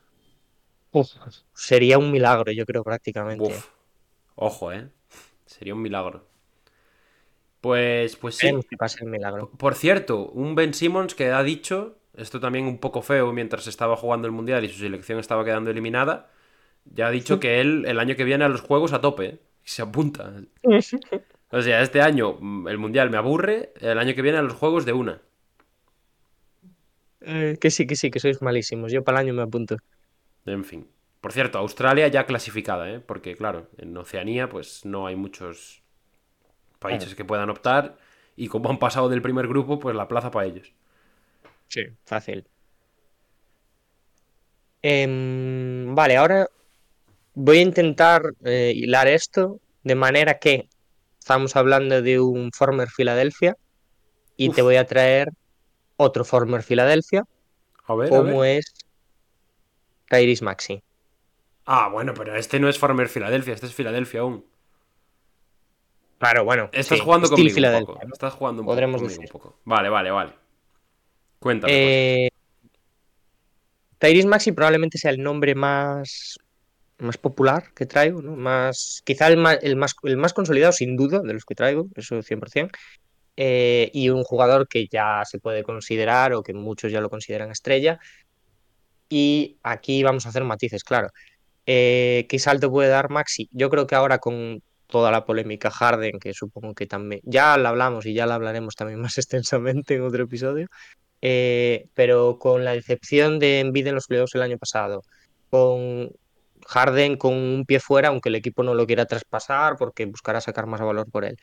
Uf, 0.92 1.10
sería 1.54 1.98
un 1.98 2.12
milagro, 2.12 2.52
yo 2.52 2.66
creo, 2.66 2.84
prácticamente. 2.84 3.44
Uf. 3.44 3.68
Ojo, 4.36 4.72
¿eh? 4.72 4.90
Sería 5.46 5.74
un 5.74 5.82
milagro. 5.82 6.26
Pues, 7.66 8.16
pues 8.18 8.36
sí. 8.36 8.52
Que 8.70 8.78
pase 8.78 9.04
el 9.04 9.10
milagro. 9.10 9.50
Por 9.58 9.74
cierto, 9.74 10.28
un 10.28 10.54
Ben 10.54 10.76
Simmons 10.76 11.16
que 11.16 11.32
ha 11.32 11.42
dicho, 11.42 11.98
esto 12.16 12.40
también 12.40 12.68
un 12.68 12.78
poco 12.78 13.02
feo 13.02 13.34
mientras 13.34 13.66
estaba 13.66 13.96
jugando 13.96 14.28
el 14.28 14.34
Mundial 14.34 14.64
y 14.64 14.70
su 14.70 14.78
selección 14.78 15.18
estaba 15.18 15.44
quedando 15.44 15.72
eliminada, 15.72 16.30
ya 16.84 17.08
ha 17.08 17.10
dicho 17.10 17.40
que 17.40 17.62
él 17.62 17.86
el 17.88 18.00
año 18.00 18.16
que 18.16 18.24
viene 18.24 18.46
a 18.46 18.50
los 18.50 18.62
Juegos 18.62 18.94
a 18.94 19.02
tope, 19.02 19.26
¿eh? 19.26 19.40
se 19.64 19.82
apunta. 19.82 20.32
O 21.52 21.62
sea, 21.62 21.82
este 21.82 22.02
año 22.02 22.38
el 22.70 22.78
Mundial 22.78 23.10
me 23.10 23.18
aburre, 23.18 23.72
el 23.80 23.98
año 23.98 24.14
que 24.14 24.22
viene 24.22 24.38
a 24.38 24.42
los 24.44 24.54
Juegos 24.54 24.86
de 24.86 24.94
una. 24.94 25.22
Eh, 27.22 27.58
que 27.60 27.72
sí, 27.72 27.88
que 27.88 27.96
sí, 27.96 28.12
que 28.12 28.20
sois 28.20 28.44
malísimos. 28.44 28.92
Yo 28.92 29.04
para 29.04 29.22
el 29.22 29.28
año 29.28 29.34
me 29.34 29.42
apunto. 29.42 29.78
En 30.46 30.66
fin. 30.66 30.88
Por 31.22 31.32
cierto, 31.32 31.58
Australia 31.58 32.08
ya 32.10 32.26
clasificada, 32.26 32.92
¿eh? 32.92 33.00
Porque, 33.00 33.36
claro, 33.36 33.70
en 33.78 33.96
Oceanía 33.98 34.50
pues 34.50 34.86
no 34.86 35.08
hay 35.08 35.16
muchos 35.16 35.85
países 36.80 37.16
que 37.16 37.26
puedan 37.26 37.50
optar 37.50 37.98
y 38.36 38.48
como 38.50 38.70
han 38.70 38.80
pasado 38.80 39.10
del 39.10 39.22
primer 39.22 39.48
grupo, 39.48 39.80
pues 39.80 39.96
la 39.96 40.08
plaza 40.08 40.32
para 40.32 40.46
ellos. 40.48 40.74
Sí, 41.68 41.82
fácil. 42.06 42.48
Em, 44.82 45.96
vale, 45.96 46.18
ahora 46.18 46.48
voy 47.36 47.60
a 47.60 47.62
intentar 47.62 48.24
eh, 48.46 48.74
hilar 48.76 49.08
esto 49.08 49.60
de 49.84 49.96
manera 49.96 50.40
que 50.40 50.70
estamos 51.20 51.56
hablando 51.56 52.02
de 52.02 52.20
un 52.20 52.52
former 52.54 52.90
Filadelfia 52.90 53.56
y 54.38 54.50
Uf. 54.50 54.56
te 54.56 54.62
voy 54.64 54.78
a 54.78 54.86
traer 54.88 55.30
otro 55.98 56.26
former 56.26 56.64
Filadelfia, 56.64 57.24
A 57.88 57.96
ver, 57.96 58.16
a 58.16 58.22
como 58.22 58.22
ver. 58.22 58.46
es 58.46 58.66
Tyrese 60.10 60.44
Maxi. 60.44 60.82
Ah, 61.66 61.90
bueno, 61.90 62.14
pero 62.16 62.36
este 62.36 62.60
no 62.60 62.70
es 62.70 62.78
Farmer 62.80 63.08
Filadelfia, 63.10 63.54
este 63.54 63.66
es 63.68 63.74
Filadelfia 63.76 64.22
aún. 64.22 64.46
Claro, 66.18 66.46
bueno. 66.46 66.70
Estás 66.72 66.98
sí, 66.98 67.04
jugando 67.04 67.30
conmigo 67.30 67.78
un 67.78 67.86
poco. 67.86 68.00
Estás 68.14 68.34
jugando 68.34 68.62
un 68.62 68.66
Podremos 68.66 69.02
poco 69.02 69.10
decir. 69.10 69.26
un 69.26 69.32
poco. 69.32 69.60
Vale, 69.66 69.90
vale, 69.90 70.12
vale. 70.12 70.34
Cuéntame. 71.40 71.72
pues. 71.74 71.84
Eh, 71.84 72.30
Tyrese 74.00 74.28
Maxi 74.28 74.52
probablemente 74.52 74.98
sea 74.98 75.12
el 75.12 75.22
nombre 75.22 75.56
más, 75.56 76.38
más 76.98 77.18
popular 77.18 77.74
que 77.74 77.86
traigo, 77.86 78.22
¿no? 78.22 78.36
Más, 78.36 79.02
quizá 79.06 79.28
el 79.28 79.38
más, 79.38 79.60
el, 79.62 79.76
más, 79.76 79.96
el 80.04 80.18
más 80.18 80.34
consolidado, 80.34 80.72
sin 80.72 80.96
duda, 80.96 81.20
de 81.20 81.34
los 81.34 81.46
que 81.46 81.56
traigo, 81.56 81.88
eso 81.96 82.16
100%. 82.22 82.72
Eh, 83.38 83.92
y 83.94 84.10
un 84.10 84.24
jugador 84.24 84.68
que 84.68 84.88
ya 84.88 85.24
se 85.26 85.40
puede 85.40 85.64
considerar 85.64 86.34
o 86.34 86.44
que 86.44 86.54
muchos 86.54 86.92
ya 86.92 87.02
lo 87.02 87.10
consideran 87.10 87.52
estrella. 87.52 88.00
Y 89.10 89.58
aquí 89.64 90.04
vamos 90.04 90.26
a 90.26 90.30
hacer 90.30 90.44
matices, 90.44 90.84
claro. 90.84 91.10
Eh, 91.66 92.26
¿Qué 92.30 92.40
salto 92.40 92.72
puede 92.72 92.90
dar 92.90 93.10
Maxi? 93.10 93.50
Yo 93.52 93.70
creo 93.70 93.88
que 93.88 93.96
ahora 93.96 94.20
con 94.20 94.62
toda 94.88 95.12
la 95.12 95.26
polémica 95.26 95.72
Harden, 95.72 96.20
que 96.20 96.34
supongo 96.34 96.74
que 96.74 96.86
también 96.88 97.22
ya 97.24 97.58
la 97.58 97.70
hablamos 97.70 98.06
y 98.06 98.14
ya 98.14 98.26
la 98.26 98.36
hablaremos 98.36 98.76
también 98.76 99.00
más 99.02 99.18
extensamente 99.18 99.96
en 99.96 100.02
otro 100.04 100.24
episodio, 100.24 100.68
eh, 101.22 101.88
pero 101.94 102.38
con 102.40 102.64
la 102.66 102.74
decepción 102.74 103.40
de 103.40 103.60
Embiid 103.62 103.88
en 103.88 103.96
los 103.96 104.08
playoffs 104.08 104.36
el 104.36 104.42
año 104.42 104.58
pasado, 104.58 105.04
con 105.50 106.12
Harden 106.68 107.18
con 107.18 107.34
un 107.34 107.66
pie 107.66 107.80
fuera, 107.80 108.10
aunque 108.10 108.30
el 108.30 108.36
equipo 108.36 108.64
no 108.64 108.74
lo 108.74 108.88
quiera 108.88 109.06
traspasar 109.06 109.76
porque 109.78 110.06
buscará 110.06 110.42
sacar 110.42 110.66
más 110.66 110.82
valor 110.82 111.10
por 111.12 111.26
él, 111.26 111.38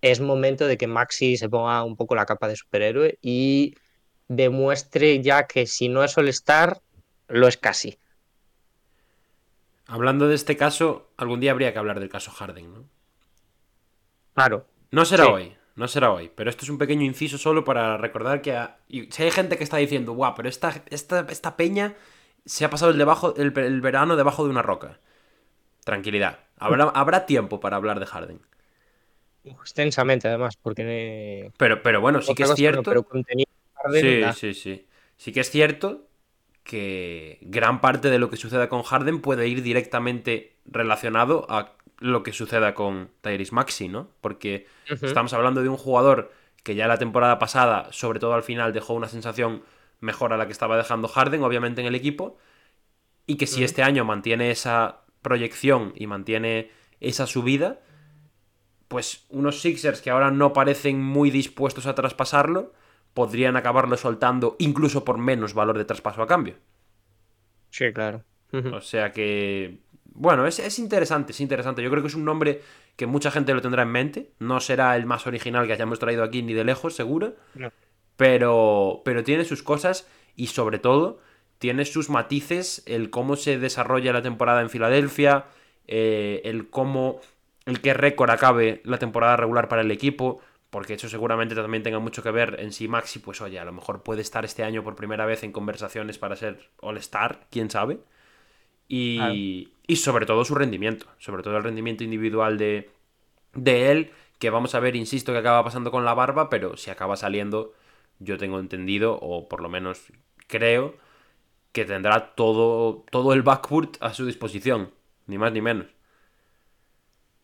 es 0.00 0.20
momento 0.20 0.66
de 0.66 0.76
que 0.76 0.86
Maxi 0.86 1.36
se 1.36 1.48
ponga 1.48 1.82
un 1.84 1.96
poco 1.96 2.14
la 2.14 2.26
capa 2.26 2.48
de 2.48 2.56
superhéroe 2.56 3.18
y 3.20 3.74
demuestre 4.28 5.20
ya 5.22 5.46
que 5.46 5.66
si 5.66 5.88
no 5.88 6.04
es 6.04 6.16
All-Star, 6.16 6.80
lo 7.28 7.48
es 7.48 7.56
casi. 7.56 7.98
Hablando 9.88 10.28
de 10.28 10.34
este 10.36 10.56
caso, 10.56 11.10
algún 11.16 11.40
día 11.40 11.50
habría 11.50 11.72
que 11.72 11.78
hablar 11.80 11.98
del 11.98 12.08
caso 12.10 12.30
Harden, 12.30 12.72
¿no? 12.72 12.84
Claro. 14.34 14.66
No 14.90 15.04
será 15.04 15.24
Sí. 15.24 15.30
hoy, 15.30 15.56
no 15.76 15.88
será 15.88 16.12
hoy, 16.12 16.30
pero 16.34 16.50
esto 16.50 16.64
es 16.64 16.70
un 16.70 16.78
pequeño 16.78 17.02
inciso 17.04 17.38
solo 17.38 17.64
para 17.64 17.96
recordar 17.96 18.40
que 18.42 18.52
a- 18.56 18.78
y 18.88 19.10
si 19.10 19.22
hay 19.24 19.30
gente 19.30 19.56
que 19.58 19.64
está 19.64 19.78
diciendo, 19.78 20.12
guau, 20.12 20.34
pero 20.36 20.48
esta, 20.48 20.82
esta, 20.90 21.26
esta 21.30 21.56
peña 21.56 21.94
se 22.44 22.64
ha 22.64 22.70
pasado 22.70 22.90
el, 22.92 22.98
debajo, 22.98 23.34
el, 23.36 23.56
el 23.58 23.80
verano 23.80 24.16
debajo 24.16 24.44
de 24.44 24.50
una 24.50 24.62
roca. 24.62 25.00
Tranquilidad, 25.84 26.40
habrá, 26.58 26.84
habrá 26.84 27.26
tiempo 27.26 27.60
para 27.60 27.76
hablar 27.76 28.00
de 28.00 28.06
Harden. 28.06 28.40
Extensamente, 29.44 30.28
además, 30.28 30.56
porque. 30.56 31.50
Pero, 31.56 31.82
pero 31.82 32.00
bueno, 32.00 32.20
sí 32.20 32.34
que 32.34 32.42
es 32.42 32.54
cierto. 32.54 32.82
pero 32.82 33.02
contenido 33.04 33.50
Harden 33.74 34.00
Sí, 34.02 34.20
da. 34.20 34.32
sí, 34.34 34.54
sí. 34.54 34.86
Sí 35.16 35.32
que 35.32 35.40
es 35.40 35.50
cierto 35.50 36.07
que 36.68 37.38
gran 37.40 37.80
parte 37.80 38.10
de 38.10 38.18
lo 38.18 38.28
que 38.28 38.36
suceda 38.36 38.68
con 38.68 38.82
Harden 38.82 39.22
puede 39.22 39.48
ir 39.48 39.62
directamente 39.62 40.58
relacionado 40.66 41.46
a 41.48 41.72
lo 41.98 42.22
que 42.22 42.34
suceda 42.34 42.74
con 42.74 43.08
Tyrese 43.22 43.54
Maxi, 43.54 43.88
¿no? 43.88 44.10
Porque 44.20 44.66
estamos 45.00 45.32
hablando 45.32 45.62
de 45.62 45.70
un 45.70 45.78
jugador 45.78 46.30
que 46.62 46.74
ya 46.74 46.86
la 46.86 46.98
temporada 46.98 47.38
pasada, 47.38 47.88
sobre 47.90 48.20
todo 48.20 48.34
al 48.34 48.42
final, 48.42 48.74
dejó 48.74 48.92
una 48.92 49.08
sensación 49.08 49.62
mejor 50.00 50.34
a 50.34 50.36
la 50.36 50.44
que 50.44 50.52
estaba 50.52 50.76
dejando 50.76 51.08
Harden, 51.08 51.42
obviamente, 51.42 51.80
en 51.80 51.86
el 51.86 51.94
equipo. 51.94 52.36
Y 53.26 53.36
que 53.36 53.46
si 53.46 53.64
este 53.64 53.82
año 53.82 54.04
mantiene 54.04 54.50
esa 54.50 55.00
proyección 55.22 55.94
y 55.96 56.06
mantiene 56.06 56.70
esa 57.00 57.26
subida, 57.26 57.80
pues 58.88 59.24
unos 59.30 59.62
Sixers 59.62 60.02
que 60.02 60.10
ahora 60.10 60.30
no 60.30 60.52
parecen 60.52 61.02
muy 61.02 61.30
dispuestos 61.30 61.86
a 61.86 61.94
traspasarlo, 61.94 62.74
podrían 63.18 63.56
acabarlo 63.56 63.96
soltando 63.96 64.54
incluso 64.60 65.04
por 65.04 65.18
menos 65.18 65.52
valor 65.52 65.76
de 65.76 65.84
traspaso 65.84 66.22
a 66.22 66.28
cambio. 66.28 66.54
Sí, 67.68 67.92
claro. 67.92 68.22
O 68.72 68.80
sea 68.80 69.10
que. 69.10 69.80
Bueno, 70.04 70.46
es, 70.46 70.60
es 70.60 70.78
interesante, 70.78 71.32
es 71.32 71.40
interesante. 71.40 71.82
Yo 71.82 71.90
creo 71.90 72.00
que 72.00 72.06
es 72.06 72.14
un 72.14 72.24
nombre 72.24 72.62
que 72.94 73.06
mucha 73.06 73.32
gente 73.32 73.52
lo 73.54 73.60
tendrá 73.60 73.82
en 73.82 73.88
mente. 73.88 74.30
No 74.38 74.60
será 74.60 74.94
el 74.94 75.04
más 75.04 75.26
original 75.26 75.66
que 75.66 75.72
hayamos 75.72 75.98
traído 75.98 76.22
aquí 76.22 76.44
ni 76.44 76.54
de 76.54 76.62
lejos, 76.62 76.94
seguro. 76.94 77.34
No. 77.56 77.72
Pero, 78.16 79.02
pero 79.04 79.24
tiene 79.24 79.44
sus 79.44 79.64
cosas 79.64 80.06
y 80.36 80.46
sobre 80.46 80.78
todo 80.78 81.18
tiene 81.58 81.84
sus 81.84 82.10
matices 82.10 82.84
el 82.86 83.10
cómo 83.10 83.34
se 83.34 83.58
desarrolla 83.58 84.12
la 84.12 84.22
temporada 84.22 84.60
en 84.60 84.70
Filadelfia, 84.70 85.46
eh, 85.88 86.40
el 86.44 86.70
cómo, 86.70 87.20
el 87.66 87.80
qué 87.80 87.94
récord 87.94 88.30
acabe 88.30 88.80
la 88.84 89.00
temporada 89.00 89.36
regular 89.36 89.66
para 89.66 89.82
el 89.82 89.90
equipo, 89.90 90.40
porque 90.70 90.94
eso 90.94 91.08
seguramente 91.08 91.54
también 91.54 91.82
tenga 91.82 91.98
mucho 91.98 92.22
que 92.22 92.30
ver 92.30 92.60
en 92.60 92.72
si 92.72 92.88
Maxi, 92.88 93.18
pues 93.20 93.40
oye, 93.40 93.58
a 93.58 93.64
lo 93.64 93.72
mejor 93.72 94.02
puede 94.02 94.22
estar 94.22 94.44
este 94.44 94.64
año 94.64 94.84
por 94.84 94.96
primera 94.96 95.26
vez 95.26 95.42
en 95.42 95.52
conversaciones 95.52 96.18
para 96.18 96.36
ser 96.36 96.70
All-Star, 96.80 97.46
quién 97.50 97.70
sabe. 97.70 98.00
Y, 98.88 99.70
y 99.86 99.96
sobre 99.96 100.26
todo 100.26 100.44
su 100.44 100.54
rendimiento, 100.54 101.06
sobre 101.18 101.42
todo 101.42 101.56
el 101.56 101.64
rendimiento 101.64 102.04
individual 102.04 102.56
de, 102.58 102.90
de 103.54 103.92
él, 103.92 104.12
que 104.38 104.50
vamos 104.50 104.74
a 104.74 104.80
ver, 104.80 104.96
insisto, 104.96 105.32
que 105.32 105.38
acaba 105.38 105.64
pasando 105.64 105.90
con 105.90 106.04
la 106.04 106.14
barba, 106.14 106.50
pero 106.50 106.76
si 106.76 106.90
acaba 106.90 107.16
saliendo, 107.16 107.74
yo 108.20 108.38
tengo 108.38 108.60
entendido, 108.60 109.18
o 109.20 109.48
por 109.48 109.60
lo 109.62 109.68
menos 109.70 110.12
creo, 110.48 110.96
que 111.72 111.84
tendrá 111.86 112.34
todo, 112.34 113.04
todo 113.10 113.32
el 113.34 113.42
backcourt 113.42 113.98
a 114.02 114.14
su 114.14 114.26
disposición, 114.26 114.92
ni 115.26 115.38
más 115.38 115.52
ni 115.52 115.62
menos. 115.62 115.86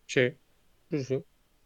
Sí. 0.07 0.39
Sí, 0.91 1.05
sí. 1.05 1.25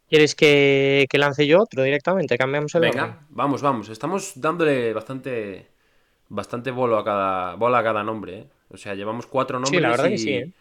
¿Quieres 0.08 0.34
que, 0.34 1.06
que 1.10 1.18
lance 1.18 1.46
yo 1.46 1.60
otro 1.62 1.82
directamente? 1.82 2.38
Cambiamos 2.38 2.74
el. 2.74 2.82
Venga, 2.82 3.26
vamos, 3.28 3.62
vamos. 3.62 3.88
Estamos 3.88 4.32
dándole 4.36 4.92
bastante 4.92 5.66
bastante 6.28 6.70
bolo 6.70 6.98
a 6.98 7.04
cada 7.04 7.54
bola 7.54 7.78
a 7.78 7.82
cada 7.82 8.02
nombre, 8.02 8.38
¿eh? 8.38 8.46
O 8.70 8.76
sea, 8.76 8.94
llevamos 8.94 9.26
cuatro 9.26 9.58
nombres 9.58 9.82
la 9.82 9.90
verdad 9.90 10.06
y, 10.06 10.10
que 10.10 10.18
sí, 10.18 10.30
¿eh? 10.30 10.52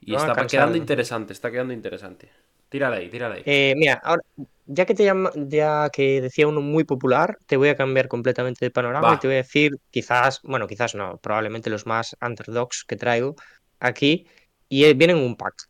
y 0.00 0.12
No 0.12 0.18
está 0.18 0.46
quedando 0.46 0.72
¿no? 0.72 0.76
interesante, 0.76 1.32
está 1.32 1.50
quedando 1.50 1.72
interesante. 1.72 2.28
Tírala 2.68 2.96
ahí, 2.96 3.08
tírala 3.10 3.34
ahí. 3.34 3.42
Eh, 3.44 3.74
mira, 3.76 4.00
ahora, 4.04 4.22
ya 4.66 4.86
que 4.86 4.94
te 4.94 5.04
llama, 5.04 5.32
ya 5.34 5.90
que 5.90 6.20
decía 6.20 6.46
uno 6.46 6.60
muy 6.60 6.84
popular, 6.84 7.38
te 7.46 7.56
voy 7.56 7.68
a 7.68 7.74
cambiar 7.74 8.06
completamente 8.06 8.64
de 8.64 8.70
panorama 8.70 9.08
Va. 9.08 9.14
y 9.14 9.18
te 9.18 9.26
voy 9.26 9.34
a 9.34 9.38
decir, 9.38 9.72
quizás, 9.90 10.40
bueno, 10.44 10.68
quizás 10.68 10.94
no, 10.94 11.16
probablemente 11.16 11.68
los 11.70 11.86
más 11.86 12.16
underdogs 12.22 12.84
que 12.84 12.94
traigo 12.94 13.34
aquí, 13.80 14.28
y 14.68 14.84
eh, 14.84 14.94
vienen 14.94 15.18
en 15.18 15.24
un 15.24 15.36
pack. 15.36 15.69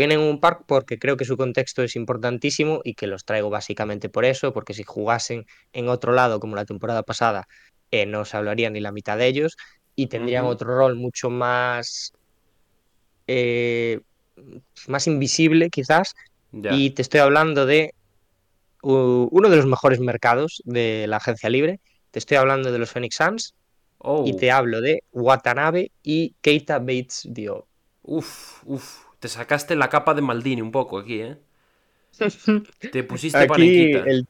Vienen 0.00 0.20
en 0.20 0.26
un 0.26 0.40
pack 0.40 0.64
porque 0.66 0.98
creo 0.98 1.16
que 1.18 1.26
su 1.26 1.36
contexto 1.36 1.82
es 1.82 1.94
importantísimo 1.96 2.80
y 2.84 2.94
que 2.94 3.06
los 3.06 3.24
traigo 3.24 3.50
básicamente 3.50 4.08
por 4.08 4.24
eso, 4.24 4.52
porque 4.54 4.74
si 4.74 4.82
jugasen 4.84 5.44
en 5.72 5.88
otro 5.90 6.12
lado 6.12 6.40
como 6.40 6.56
la 6.56 6.64
temporada 6.64 7.02
pasada, 7.02 7.46
eh, 7.90 8.06
no 8.06 8.24
se 8.24 8.36
hablaría 8.38 8.70
ni 8.70 8.80
la 8.80 8.92
mitad 8.92 9.18
de 9.18 9.26
ellos 9.26 9.56
y 9.94 10.06
tendrían 10.08 10.46
otro 10.46 10.74
rol 10.74 10.96
mucho 10.96 11.28
más, 11.30 12.12
eh, 13.26 14.00
más 14.88 15.06
invisible 15.06 15.70
quizás 15.70 16.14
Ya. 16.52 16.72
y 16.76 16.90
te 16.90 17.02
estoy 17.02 17.20
hablando 17.20 17.66
de 17.66 17.94
uh, 18.82 19.28
uno 19.30 19.48
de 19.50 19.56
los 19.56 19.66
mejores 19.66 20.00
mercados 20.00 20.62
de 20.64 21.06
la 21.08 21.18
agencia 21.18 21.50
libre. 21.50 21.80
Te 22.10 22.18
estoy 22.18 22.38
hablando 22.38 22.72
de 22.72 22.78
los 22.78 22.90
Phoenix 22.90 23.16
Suns 23.16 23.54
Oh, 24.02 24.24
y 24.26 24.32
te 24.36 24.50
hablo 24.50 24.80
de 24.80 25.04
Watanabe 25.12 25.92
y 26.02 26.34
Keita 26.40 26.78
Bates 26.78 27.22
Diop. 27.24 27.66
uf, 28.02 28.62
uf. 28.64 29.09
Te 29.20 29.28
sacaste 29.28 29.76
la 29.76 29.88
capa 29.88 30.14
de 30.14 30.22
Maldini 30.22 30.60
un 30.62 30.72
poco 30.72 30.98
aquí, 30.98 31.20
¿eh? 31.20 31.36
Te 32.92 33.04
pusiste 33.04 33.38
Aquí 33.38 33.48
panenquita. 33.48 33.98
el... 34.10 34.26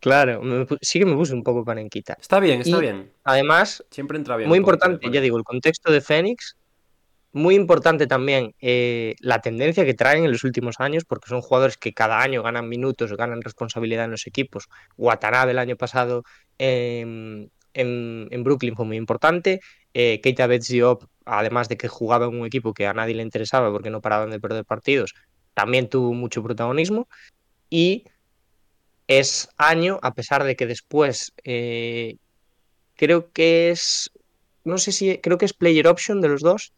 Claro, 0.00 0.66
sí 0.82 0.98
que 0.98 1.06
me 1.06 1.14
puse 1.14 1.34
un 1.34 1.42
poco 1.42 1.64
panenquita. 1.64 2.16
Está 2.20 2.38
bien, 2.38 2.60
está 2.60 2.76
Y- 2.78 2.80
bien. 2.80 3.12
Además, 3.24 3.84
Siempre 3.90 4.16
entra 4.18 4.36
bien. 4.36 4.48
muy 4.48 4.58
importante, 4.58 4.96
ya 4.96 5.00
panenca. 5.08 5.20
digo, 5.20 5.36
el 5.38 5.44
contexto 5.44 5.92
de 5.92 6.00
Phoenix. 6.00 6.56
Muy 7.32 7.54
importante 7.54 8.06
también 8.06 8.54
eh, 8.62 9.14
la 9.20 9.42
tendencia 9.42 9.84
que 9.84 9.92
traen 9.92 10.24
en 10.24 10.32
los 10.32 10.42
últimos 10.44 10.76
años, 10.78 11.04
porque 11.04 11.28
son 11.28 11.42
jugadores 11.42 11.76
que 11.76 11.92
cada 11.92 12.22
año 12.22 12.42
ganan 12.42 12.66
minutos, 12.68 13.12
ganan 13.14 13.42
responsabilidad 13.42 14.06
en 14.06 14.12
los 14.12 14.26
equipos. 14.26 14.68
Watanabe 14.96 15.50
el 15.50 15.58
año 15.58 15.76
pasado 15.76 16.22
en, 16.56 17.50
en- 17.74 18.28
en 18.30 18.44
Brooklyn 18.44 18.74
fue 18.74 18.86
muy 18.86 18.96
importante. 18.96 19.60
Eh, 19.92 20.20
Keita 20.22 20.46
Bates 20.46 20.68
Diop, 20.68 21.04
además 21.26 21.68
de 21.68 21.76
que 21.76 21.88
jugaba 21.88 22.26
en 22.26 22.40
un 22.40 22.46
equipo 22.46 22.72
que 22.72 22.86
a 22.86 22.94
nadie 22.94 23.14
le 23.14 23.22
interesaba 23.22 23.70
porque 23.70 23.90
no 23.90 24.00
paraban 24.00 24.30
de 24.30 24.40
perder 24.40 24.64
partidos, 24.64 25.14
también 25.54 25.88
tuvo 25.88 26.14
mucho 26.14 26.42
protagonismo. 26.42 27.08
Y 27.68 28.04
es 29.08 29.48
año, 29.56 29.98
a 30.02 30.14
pesar 30.14 30.44
de 30.44 30.56
que 30.56 30.66
después 30.66 31.32
eh, 31.44 32.16
creo 32.96 33.30
que 33.32 33.70
es, 33.70 34.10
no 34.64 34.78
sé 34.78 34.92
si, 34.92 35.18
creo 35.18 35.38
que 35.38 35.44
es 35.44 35.52
player 35.52 35.86
option 35.86 36.20
de 36.20 36.28
los 36.28 36.42
dos, 36.42 36.72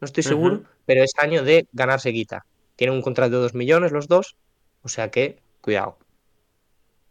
no 0.00 0.06
estoy 0.06 0.22
seguro, 0.22 0.62
pero 0.86 1.02
es 1.02 1.12
año 1.18 1.42
de 1.42 1.66
ganarse 1.72 2.10
guita. 2.10 2.46
Tienen 2.76 2.94
un 2.94 3.02
contrato 3.02 3.36
de 3.36 3.42
2 3.42 3.54
millones 3.54 3.90
los 3.90 4.06
dos, 4.06 4.36
o 4.82 4.88
sea 4.88 5.10
que, 5.10 5.38
cuidado. 5.60 5.98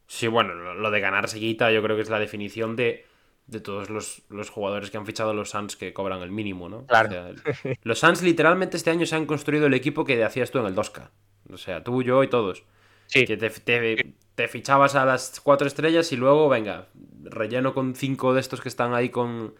Sí, 0.07 0.27
bueno, 0.27 0.53
lo 0.53 0.89
de 0.89 0.99
ganar 1.01 1.27
seguita 1.27 1.69
yo 1.71 1.83
creo 1.83 1.97
que 1.97 2.01
es 2.01 2.09
la 2.09 2.19
definición 2.19 2.77
de, 2.77 3.05
de 3.47 3.59
todos 3.61 3.89
los, 3.89 4.21
los 4.29 4.49
jugadores 4.49 4.91
que 4.91 4.97
han 4.97 5.05
fichado 5.05 5.33
los 5.33 5.49
Suns 5.51 5.75
que 5.77 5.93
cobran 5.93 6.21
el 6.21 6.31
mínimo, 6.31 6.69
¿no? 6.69 6.85
Claro. 6.85 7.07
O 7.09 7.11
sea, 7.11 7.29
el- 7.29 7.77
los 7.83 7.99
Suns 7.99 8.21
literalmente 8.21 8.77
este 8.77 8.89
año 8.91 9.05
se 9.05 9.15
han 9.15 9.25
construido 9.25 9.67
el 9.67 9.73
equipo 9.73 10.03
que 10.05 10.23
hacías 10.23 10.51
tú 10.51 10.59
en 10.59 10.65
el 10.65 10.75
2K. 10.75 11.09
O 11.51 11.57
sea, 11.57 11.83
tú, 11.83 12.03
yo 12.03 12.23
y 12.23 12.27
todos. 12.27 12.63
Sí, 13.05 13.25
Que 13.25 13.37
te, 13.37 13.49
te- 13.49 14.13
te 14.35 14.47
fichabas 14.49 14.95
a 14.95 15.05
las 15.05 15.39
cuatro 15.39 15.65
estrellas 15.65 16.11
y 16.11 16.17
luego, 16.17 16.49
venga, 16.49 16.87
relleno 17.23 17.73
con 17.73 17.95
cinco 17.95 18.33
de 18.33 18.41
estos 18.41 18.59
que 18.61 18.67
están 18.69 18.93
ahí 18.93 19.09
con, 19.09 19.55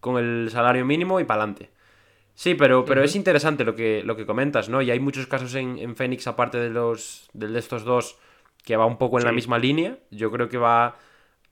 con 0.00 0.18
el 0.18 0.48
salario 0.50 0.84
mínimo 0.84 1.20
y 1.20 1.24
pa'lante. 1.24 1.70
Sí, 2.34 2.54
pero, 2.54 2.84
pero 2.84 3.02
es 3.04 3.14
interesante 3.16 3.64
lo 3.64 3.76
que, 3.76 4.02
lo 4.04 4.16
que 4.16 4.26
comentas, 4.26 4.68
¿no? 4.68 4.80
Y 4.82 4.90
hay 4.90 4.98
muchos 4.98 5.26
casos 5.26 5.54
en, 5.54 5.78
en 5.78 5.94
Phoenix, 5.94 6.26
aparte 6.26 6.58
de 6.58 6.70
los 6.70 7.28
de 7.34 7.56
estos 7.58 7.84
dos, 7.84 8.18
que 8.64 8.76
va 8.76 8.86
un 8.86 8.96
poco 8.98 9.18
en 9.18 9.24
la 9.24 9.32
misma 9.32 9.58
línea. 9.58 9.98
Yo 10.10 10.30
creo 10.30 10.48
que 10.48 10.56
va. 10.58 10.96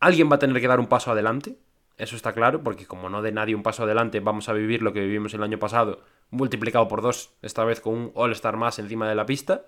Alguien 0.00 0.30
va 0.30 0.36
a 0.36 0.38
tener 0.38 0.60
que 0.60 0.68
dar 0.68 0.80
un 0.80 0.86
paso 0.86 1.10
adelante. 1.12 1.56
Eso 1.98 2.16
está 2.16 2.32
claro, 2.32 2.62
porque 2.62 2.86
como 2.86 3.10
no 3.10 3.22
de 3.22 3.32
nadie 3.32 3.54
un 3.56 3.62
paso 3.62 3.82
adelante, 3.82 4.20
vamos 4.20 4.48
a 4.48 4.52
vivir 4.52 4.82
lo 4.82 4.92
que 4.92 5.00
vivimos 5.00 5.34
el 5.34 5.42
año 5.42 5.58
pasado, 5.58 6.00
multiplicado 6.30 6.86
por 6.86 7.02
dos, 7.02 7.34
esta 7.42 7.64
vez 7.64 7.80
con 7.80 7.94
un 7.94 8.12
All-Star 8.14 8.56
más 8.56 8.78
encima 8.78 9.08
de 9.08 9.16
la 9.16 9.26
pista. 9.26 9.66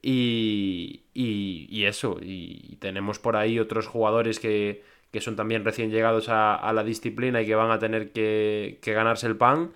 Y, 0.00 1.02
y, 1.14 1.66
y 1.68 1.84
eso, 1.84 2.16
y 2.20 2.76
tenemos 2.80 3.18
por 3.18 3.36
ahí 3.36 3.58
otros 3.58 3.86
jugadores 3.86 4.40
que, 4.40 4.82
que 5.10 5.20
son 5.20 5.36
también 5.36 5.64
recién 5.64 5.90
llegados 5.90 6.28
a, 6.28 6.54
a 6.54 6.72
la 6.72 6.82
disciplina 6.82 7.42
y 7.42 7.46
que 7.46 7.54
van 7.54 7.70
a 7.70 7.78
tener 7.78 8.12
que, 8.12 8.78
que 8.80 8.92
ganarse 8.94 9.26
el 9.26 9.36
pan. 9.36 9.72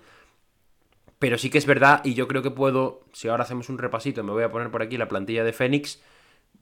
Pero 1.19 1.37
sí 1.37 1.49
que 1.49 1.57
es 1.57 1.65
verdad, 1.65 2.01
y 2.03 2.13
yo 2.13 2.27
creo 2.27 2.43
que 2.43 2.51
puedo, 2.51 3.01
si 3.11 3.27
ahora 3.27 3.43
hacemos 3.43 3.69
un 3.69 3.77
repasito, 3.77 4.23
me 4.23 4.31
voy 4.31 4.43
a 4.43 4.51
poner 4.51 4.69
por 4.69 4.81
aquí 4.81 4.97
la 4.97 5.07
plantilla 5.07 5.43
de 5.43 5.53
Fénix, 5.53 6.01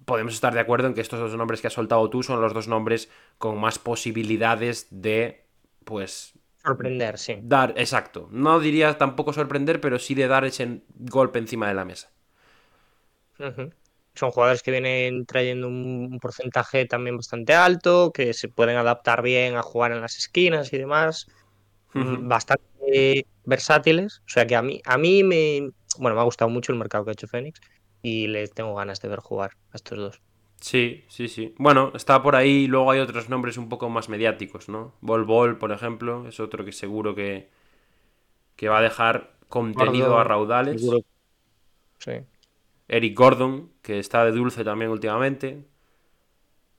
podemos 0.06 0.34
estar 0.34 0.54
de 0.54 0.60
acuerdo 0.60 0.88
en 0.88 0.94
que 0.94 1.02
estos 1.02 1.20
dos 1.20 1.36
nombres 1.36 1.62
que 1.62 1.68
has 1.68 1.74
soltado 1.74 2.10
tú 2.10 2.24
son 2.24 2.42
los 2.42 2.54
dos 2.54 2.68
nombres 2.68 3.10
con 3.38 3.60
más 3.60 3.80
posibilidades 3.80 4.88
de, 4.92 5.46
pues, 5.84 6.34
sorprender, 6.64 7.18
sí. 7.18 7.36
dar, 7.42 7.74
exacto. 7.78 8.28
No 8.32 8.60
diría 8.60 8.98
tampoco 8.98 9.34
sorprender, 9.34 9.82
pero 9.82 10.00
sí 10.00 10.16
de 10.16 10.28
dar 10.28 10.46
ese 10.46 10.82
golpe 10.98 11.40
encima 11.40 11.68
de 11.68 11.74
la 11.76 11.86
mesa. 11.86 12.12
Son 14.16 14.32
jugadores 14.32 14.64
que 14.64 14.72
vienen 14.72 15.26
trayendo 15.26 15.68
un 15.68 16.20
porcentaje 16.22 16.86
también 16.86 17.18
bastante 17.18 17.54
alto, 17.54 18.12
que 18.14 18.34
se 18.34 18.48
pueden 18.48 18.78
adaptar 18.78 19.22
bien 19.22 19.56
a 19.56 19.62
jugar 19.62 19.92
en 19.92 20.02
las 20.02 20.18
esquinas 20.18 20.72
y 20.72 20.78
demás. 20.78 21.28
Mm, 21.94 22.28
Bastante 22.28 23.28
versátiles. 23.44 24.22
O 24.26 24.30
sea 24.30 24.48
que 24.48 24.56
a 24.56 24.62
mí, 24.62 24.82
a 24.86 24.98
mí 24.98 25.24
me, 25.24 25.70
bueno, 26.00 26.16
me 26.16 26.22
ha 26.22 26.26
gustado 26.26 26.50
mucho 26.50 26.72
el 26.72 26.80
mercado 26.80 27.04
que 27.06 27.12
ha 27.12 27.14
hecho 27.14 27.28
Fénix 27.28 27.60
y 28.06 28.28
les 28.28 28.54
tengo 28.54 28.76
ganas 28.76 29.02
de 29.02 29.08
ver 29.08 29.20
jugar 29.20 29.58
a 29.72 29.78
estos 29.78 29.98
dos. 29.98 30.22
Sí, 30.62 31.04
sí, 31.08 31.28
sí. 31.28 31.56
Bueno, 31.58 31.92
está 31.96 32.22
por 32.22 32.36
ahí, 32.36 32.68
luego 32.68 32.92
hay 32.92 33.00
otros 33.00 33.30
nombres 33.30 33.58
un 33.58 33.68
poco 33.68 33.90
más 33.90 34.10
mediáticos, 34.10 34.70
¿no? 34.70 34.94
Bol 35.02 35.26
Bol, 35.26 35.58
por 35.58 35.72
ejemplo, 35.72 36.28
es 36.28 36.40
otro 36.40 36.64
que 36.64 36.72
seguro 36.72 37.16
que, 37.16 37.50
que 38.56 38.70
va 38.70 38.78
a 38.78 38.82
dejar 38.82 39.32
contenido 39.50 40.10
Gordon, 40.10 40.22
a 40.22 40.24
raudales. 40.24 40.82
seguro. 40.82 41.00
Sí. 41.98 42.12
Eric 42.88 43.18
Gordon, 43.18 43.72
que 43.82 43.98
está 43.98 44.24
de 44.24 44.32
dulce 44.34 44.64
también 44.64 44.92
últimamente. 44.92 45.66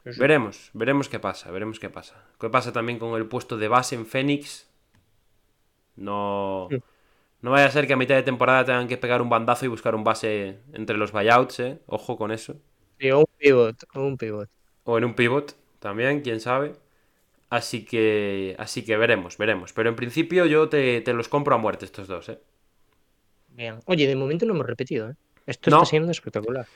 Sí, 0.05 0.13
sí. 0.13 0.21
Veremos, 0.21 0.71
veremos 0.75 1.09
qué 1.09 1.19
pasa, 1.19 1.51
veremos 1.51 1.81
qué 1.81 1.91
pasa. 1.91 2.25
¿Qué 2.39 2.49
pasa 2.49 2.73
también 2.73 3.01
con 3.01 3.17
el 3.21 3.27
puesto 3.27 3.57
de 3.57 3.67
base 3.67 3.97
en 3.97 4.07
Fénix? 4.07 4.71
No, 5.97 6.69
Sí. 6.71 6.77
No 7.43 7.51
vaya 7.51 7.67
a 7.67 7.71
ser 7.71 7.87
que 7.87 7.93
a 7.93 7.97
mitad 7.97 8.15
de 8.15 8.23
temporada 8.23 8.65
tengan 8.65 8.89
que 8.89 8.97
pegar 8.97 9.23
un 9.23 9.29
bandazo 9.29 9.65
y 9.65 9.69
buscar 9.69 9.95
un 9.95 10.05
base 10.05 10.59
entre 10.73 10.97
los 10.97 11.13
buyouts, 11.13 11.61
¿eh? 11.61 11.79
Ojo 11.87 12.17
con 12.17 12.33
eso. 12.33 12.57
Sí, 12.99 13.11
o 13.11 13.21
un 13.21 13.27
pivot, 13.39 13.77
o 13.95 14.01
un 14.03 14.17
pivot. 14.17 14.49
O 14.85 14.99
en 14.99 15.05
un 15.05 15.15
pivot 15.15 15.55
también, 15.79 16.21
quién 16.23 16.41
sabe. 16.41 16.73
Así 17.51 17.85
que, 17.85 18.57
así 18.59 18.85
que 18.85 18.97
veremos, 18.97 19.37
veremos. 19.39 19.73
Pero 19.73 19.89
en 19.89 19.97
principio 19.97 20.47
yo 20.47 20.69
te, 20.69 21.01
te 21.03 21.13
los 21.13 21.29
compro 21.29 21.55
a 21.55 21.59
muerte 21.59 21.85
estos 21.85 22.09
dos, 22.09 22.29
¿eh? 22.29 22.39
Bien. 23.49 23.81
Oye, 23.87 24.07
de 24.07 24.17
momento 24.17 24.47
no 24.47 24.55
hemos 24.55 24.67
repetido, 24.67 25.11
¿eh? 25.11 25.15
Esto 25.47 25.71
No. 25.71 25.77
está 25.79 25.91
siendo 25.91 26.11
espectacular. 26.11 26.67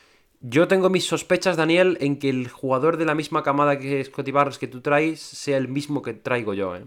Yo 0.41 0.69
tengo 0.69 0.89
mis 0.89 1.05
sospechas, 1.07 1.57
Daniel, 1.57 1.99
en 2.01 2.19
que 2.19 2.31
el 2.31 2.49
jugador 2.49 2.97
de 2.97 3.05
la 3.05 3.15
misma 3.15 3.43
camada 3.43 3.79
que 3.79 4.03
Scotty 4.05 4.31
Barnes 4.31 4.59
que 4.59 4.69
tú 4.69 4.81
traes 4.81 5.21
sea 5.21 5.59
el 5.59 5.69
mismo 5.69 6.01
que 6.03 6.15
traigo 6.15 6.55
yo, 6.55 6.77
¿eh? 6.77 6.85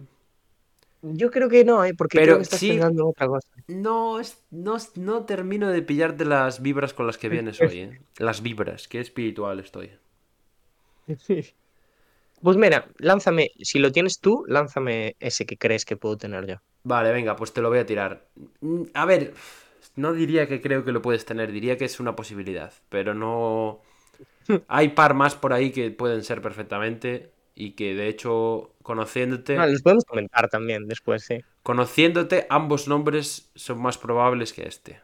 Yo 1.03 1.29
creo 1.31 1.49
que 1.49 1.63
no, 1.65 1.83
¿eh? 1.85 1.93
porque 1.97 2.17
Pero 2.17 2.25
creo 2.25 2.37
que 2.37 2.43
estás 2.43 2.59
sí- 2.59 2.69
pensando 2.69 3.07
otra 3.07 3.27
cosa. 3.27 3.47
No, 3.67 4.19
es- 4.19 4.43
no, 4.51 4.77
no 4.95 5.25
termino 5.25 5.69
de 5.69 5.81
pillarte 5.81 6.25
las 6.25 6.61
vibras 6.61 6.93
con 6.93 7.07
las 7.07 7.17
que 7.17 7.29
vienes 7.29 7.61
hoy, 7.61 7.79
¿eh? 7.79 7.99
Las 8.17 8.41
vibras, 8.41 8.87
qué 8.87 8.99
espiritual 8.99 9.59
estoy. 9.59 9.91
Pues 12.41 12.57
mira, 12.57 12.89
lánzame, 12.97 13.51
si 13.59 13.79
lo 13.79 13.91
tienes 13.91 14.19
tú, 14.19 14.43
lánzame 14.47 15.15
ese 15.19 15.45
que 15.45 15.57
crees 15.57 15.85
que 15.85 15.97
puedo 15.97 16.17
tener 16.17 16.45
yo. 16.45 16.55
Vale, 16.83 17.11
venga, 17.13 17.35
pues 17.35 17.53
te 17.53 17.61
lo 17.61 17.69
voy 17.69 17.79
a 17.79 17.85
tirar. 17.85 18.27
Mm, 18.61 18.83
A 18.93 19.05
ver, 19.05 19.33
no 19.95 20.13
diría 20.13 20.47
que 20.47 20.61
creo 20.61 20.83
que 20.83 20.91
lo 20.91 21.01
puedes 21.01 21.25
tener, 21.25 21.51
diría 21.51 21.77
que 21.77 21.85
es 21.85 21.99
una 21.99 22.15
posibilidad, 22.15 22.73
pero 22.89 23.13
no... 23.13 23.81
Hay 24.67 24.89
par 24.89 25.13
más 25.15 25.35
por 25.35 25.53
ahí 25.53 25.71
que 25.71 25.91
pueden 25.91 26.23
ser 26.23 26.41
perfectamente 26.41 27.31
y 27.55 27.71
que 27.71 27.93
de 27.95 28.07
hecho, 28.07 28.73
conociéndote, 28.83 29.57
Ah, 29.57 29.67
los 29.67 29.81
podemos 29.81 30.05
comentar 30.05 30.49
también 30.49 30.87
después, 30.87 31.23
sí. 31.25 31.39
conociéndote, 31.63 32.47
ambos 32.49 32.87
nombres 32.87 33.51
son 33.55 33.81
más 33.81 33.97
probables 33.97 34.53
que 34.53 34.67
este. 34.67 35.01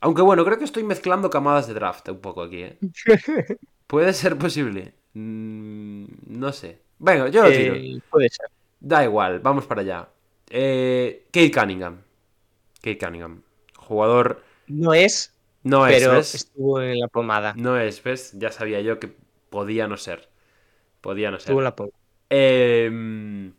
Aunque 0.00 0.22
bueno, 0.22 0.44
creo 0.44 0.58
que 0.58 0.64
estoy 0.64 0.82
mezclando 0.82 1.30
camadas 1.30 1.66
de 1.66 1.74
draft 1.74 2.08
un 2.08 2.20
poco 2.20 2.42
aquí, 2.42 2.62
¿eh? 2.62 2.78
Puede 3.86 4.12
ser 4.12 4.36
posible. 4.36 4.92
Mm, 5.14 6.04
no 6.26 6.52
sé. 6.52 6.80
Venga, 6.98 7.28
yo 7.28 7.42
lo 7.42 7.50
tiro. 7.50 7.74
Eh, 7.74 8.00
puede 8.10 8.28
ser. 8.28 8.46
Da 8.80 9.04
igual, 9.04 9.40
vamos 9.40 9.66
para 9.66 9.80
allá. 9.80 10.08
Eh, 10.50 11.26
Kate 11.32 11.50
Cunningham. 11.50 12.02
Kate 12.82 12.98
Cunningham. 12.98 13.42
Jugador. 13.76 14.42
No 14.66 14.92
es, 14.94 15.32
No 15.62 15.86
es, 15.86 15.98
pero 16.02 16.12
¿ves? 16.12 16.34
estuvo 16.34 16.80
en 16.82 17.00
la 17.00 17.08
pomada. 17.08 17.54
No 17.56 17.78
es, 17.78 18.02
¿ves? 18.02 18.32
Ya 18.38 18.50
sabía 18.52 18.80
yo 18.82 18.98
que 19.00 19.14
podía 19.50 19.86
no 19.88 19.96
ser. 19.96 20.28
Podía 21.04 21.30
no 21.30 21.38
ser. 21.38 21.54
La. 21.54 21.74
Eh, 22.30 23.50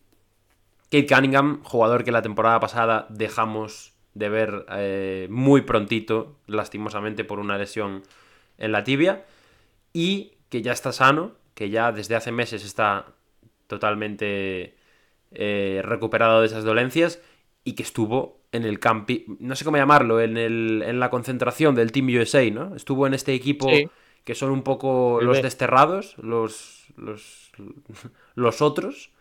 Kate 0.92 1.06
Cunningham, 1.06 1.62
jugador 1.64 2.04
que 2.04 2.12
la 2.12 2.24
temporada 2.24 2.60
pasada 2.60 3.06
dejamos 3.10 3.94
de 4.16 4.30
ver 4.30 4.66
eh, 4.72 5.28
muy 5.30 5.62
prontito, 5.62 6.38
lastimosamente 6.48 7.24
por 7.24 7.38
una 7.40 7.58
lesión 7.58 8.02
en 8.58 8.72
la 8.72 8.84
tibia, 8.84 9.26
y 9.94 10.34
que 10.50 10.64
ya 10.64 10.72
está 10.72 10.92
sano, 10.92 11.34
que 11.54 11.70
ya 11.70 11.92
desde 11.92 12.16
hace 12.16 12.32
meses 12.32 12.66
está 12.66 13.06
totalmente 13.68 14.76
eh, 15.32 15.82
recuperado 15.84 16.42
de 16.42 16.48
esas 16.48 16.64
dolencias 16.64 17.22
y 17.64 17.74
que 17.74 17.84
estuvo 17.84 18.40
en 18.52 18.64
el 18.64 18.80
campi, 18.80 19.26
no 19.40 19.56
sé 19.56 19.66
cómo 19.66 19.78
llamarlo, 19.78 20.20
en, 20.20 20.38
el, 20.38 20.82
en 20.84 21.00
la 21.00 21.12
concentración 21.12 21.76
del 21.76 21.92
Team 21.92 22.08
USA, 22.08 22.50
¿no? 22.50 22.76
Estuvo 22.76 23.06
en 23.06 23.14
este 23.14 23.34
equipo 23.34 23.70
Sí. 23.70 23.88
que 24.24 24.34
son 24.34 24.50
un 24.50 24.64
poco 24.64 25.20
El 25.20 25.28
los 25.28 25.38
B. 25.38 25.44
desterrados, 25.44 26.18
los, 26.20 26.85
los, 26.98 27.52
los 28.36 28.62
otros. 28.62 29.12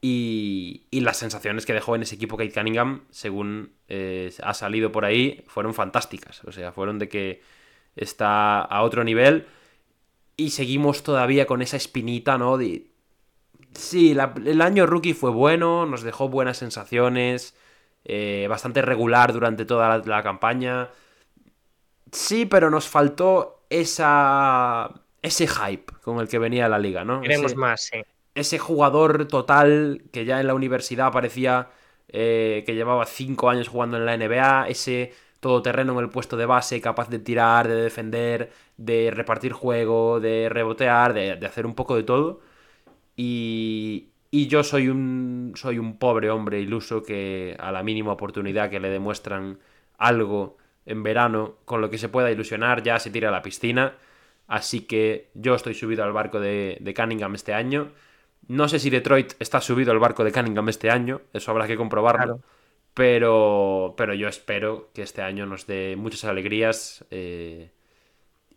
Y, 0.00 0.86
y 0.90 1.00
las 1.00 1.16
sensaciones 1.16 1.64
que 1.64 1.72
dejó 1.72 1.96
en 1.96 2.02
ese 2.02 2.16
equipo 2.16 2.36
Kate 2.36 2.52
Cunningham, 2.52 3.04
según 3.10 3.72
eh, 3.88 4.34
ha 4.42 4.52
salido 4.52 4.92
por 4.92 5.06
ahí, 5.06 5.44
fueron 5.46 5.72
fantásticas. 5.72 6.44
O 6.44 6.52
sea, 6.52 6.72
fueron 6.72 6.98
de 6.98 7.08
que 7.08 7.40
está 7.96 8.60
a 8.60 8.82
otro 8.82 9.02
nivel. 9.02 9.46
Y 10.36 10.50
seguimos 10.50 11.02
todavía 11.02 11.46
con 11.46 11.62
esa 11.62 11.76
espinita, 11.76 12.36
¿no? 12.36 12.58
Sí, 13.72 14.12
el 14.12 14.60
año 14.60 14.86
rookie 14.86 15.14
fue 15.14 15.30
bueno, 15.30 15.86
nos 15.86 16.02
dejó 16.02 16.28
buenas 16.28 16.58
sensaciones, 16.58 17.56
eh, 18.04 18.46
bastante 18.48 18.82
regular 18.82 19.32
durante 19.32 19.64
toda 19.64 19.98
la 19.98 20.22
campaña. 20.22 20.90
Sí, 22.12 22.46
pero 22.46 22.70
nos 22.70 22.88
faltó 22.88 23.64
esa, 23.70 25.03
ese 25.24 25.48
hype 25.48 25.92
con 26.02 26.20
el 26.20 26.28
que 26.28 26.38
venía 26.40 26.68
la 26.68 26.78
liga, 26.80 27.04
¿no? 27.04 27.26
Queremos 27.26 27.54
Ese- 27.54 27.56
más, 27.56 27.80
sí. 27.90 28.04
ese 28.34 28.58
jugador 28.58 29.26
total 29.28 30.04
que 30.12 30.24
ya 30.24 30.40
en 30.40 30.46
la 30.48 30.54
universidad 30.54 31.12
parecía 31.12 31.70
eh, 32.08 32.62
que 32.66 32.74
llevaba 32.74 33.06
cinco 33.06 33.50
años 33.50 33.68
jugando 33.68 33.96
en 33.96 34.06
la 34.06 34.14
NBA, 34.14 34.68
ese 34.68 35.12
todoterreno 35.40 35.92
en 35.94 36.00
el 36.00 36.10
puesto 36.10 36.36
de 36.36 36.46
base, 36.46 36.80
capaz 36.80 37.08
de 37.10 37.18
tirar, 37.20 37.68
de 37.68 37.76
defender, 37.76 38.52
de 38.76 39.10
repartir 39.14 39.52
juego, 39.52 40.20
de 40.20 40.48
rebotear, 40.50 41.14
de, 41.14 41.36
de 41.36 41.46
hacer 41.46 41.66
un 41.66 41.74
poco 41.74 41.96
de 41.96 42.02
todo. 42.04 42.40
Y, 43.16 44.08
y 44.30 44.48
yo 44.48 44.64
soy 44.64 44.88
un, 44.88 45.52
soy 45.56 45.78
un 45.78 45.98
pobre 45.98 46.30
hombre 46.30 46.60
iluso 46.60 47.02
que 47.02 47.56
a 47.58 47.70
la 47.72 47.82
mínima 47.82 48.12
oportunidad 48.12 48.70
que 48.70 48.80
le 48.80 48.88
demuestran 48.90 49.58
algo 49.98 50.56
en 50.86 51.02
verano 51.02 51.56
con 51.64 51.80
lo 51.80 51.90
que 51.90 51.98
se 51.98 52.08
pueda 52.08 52.30
ilusionar 52.30 52.82
ya 52.82 52.98
se 52.98 53.10
tira 53.10 53.28
a 53.28 53.32
la 53.32 53.42
piscina. 53.42 53.94
Así 54.58 54.78
que 54.90 55.30
yo 55.34 55.54
estoy 55.54 55.74
subido 55.74 56.04
al 56.04 56.12
barco 56.12 56.38
de, 56.40 56.78
de 56.80 56.94
Cunningham 56.94 57.34
este 57.34 57.54
año. 57.54 57.80
No 58.48 58.68
sé 58.68 58.78
si 58.78 58.90
Detroit 58.90 59.34
está 59.40 59.60
subido 59.60 59.90
al 59.92 59.98
barco 59.98 60.24
de 60.24 60.32
Cunningham 60.32 60.68
este 60.68 60.90
año, 60.90 61.22
eso 61.32 61.50
habrá 61.50 61.66
que 61.66 61.76
comprobarlo. 61.76 62.22
Claro. 62.26 62.40
Pero, 62.94 63.94
pero 63.98 64.14
yo 64.14 64.28
espero 64.28 64.90
que 64.94 65.02
este 65.02 65.22
año 65.22 65.46
nos 65.46 65.66
dé 65.66 65.96
muchas 65.96 66.24
alegrías 66.24 67.04
eh, 67.10 67.70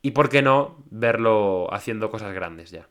y, 0.02 0.12
¿por 0.12 0.30
qué 0.30 0.42
no, 0.42 0.84
verlo 0.92 1.74
haciendo 1.74 2.10
cosas 2.12 2.34
grandes 2.34 2.72
ya? 2.72 2.88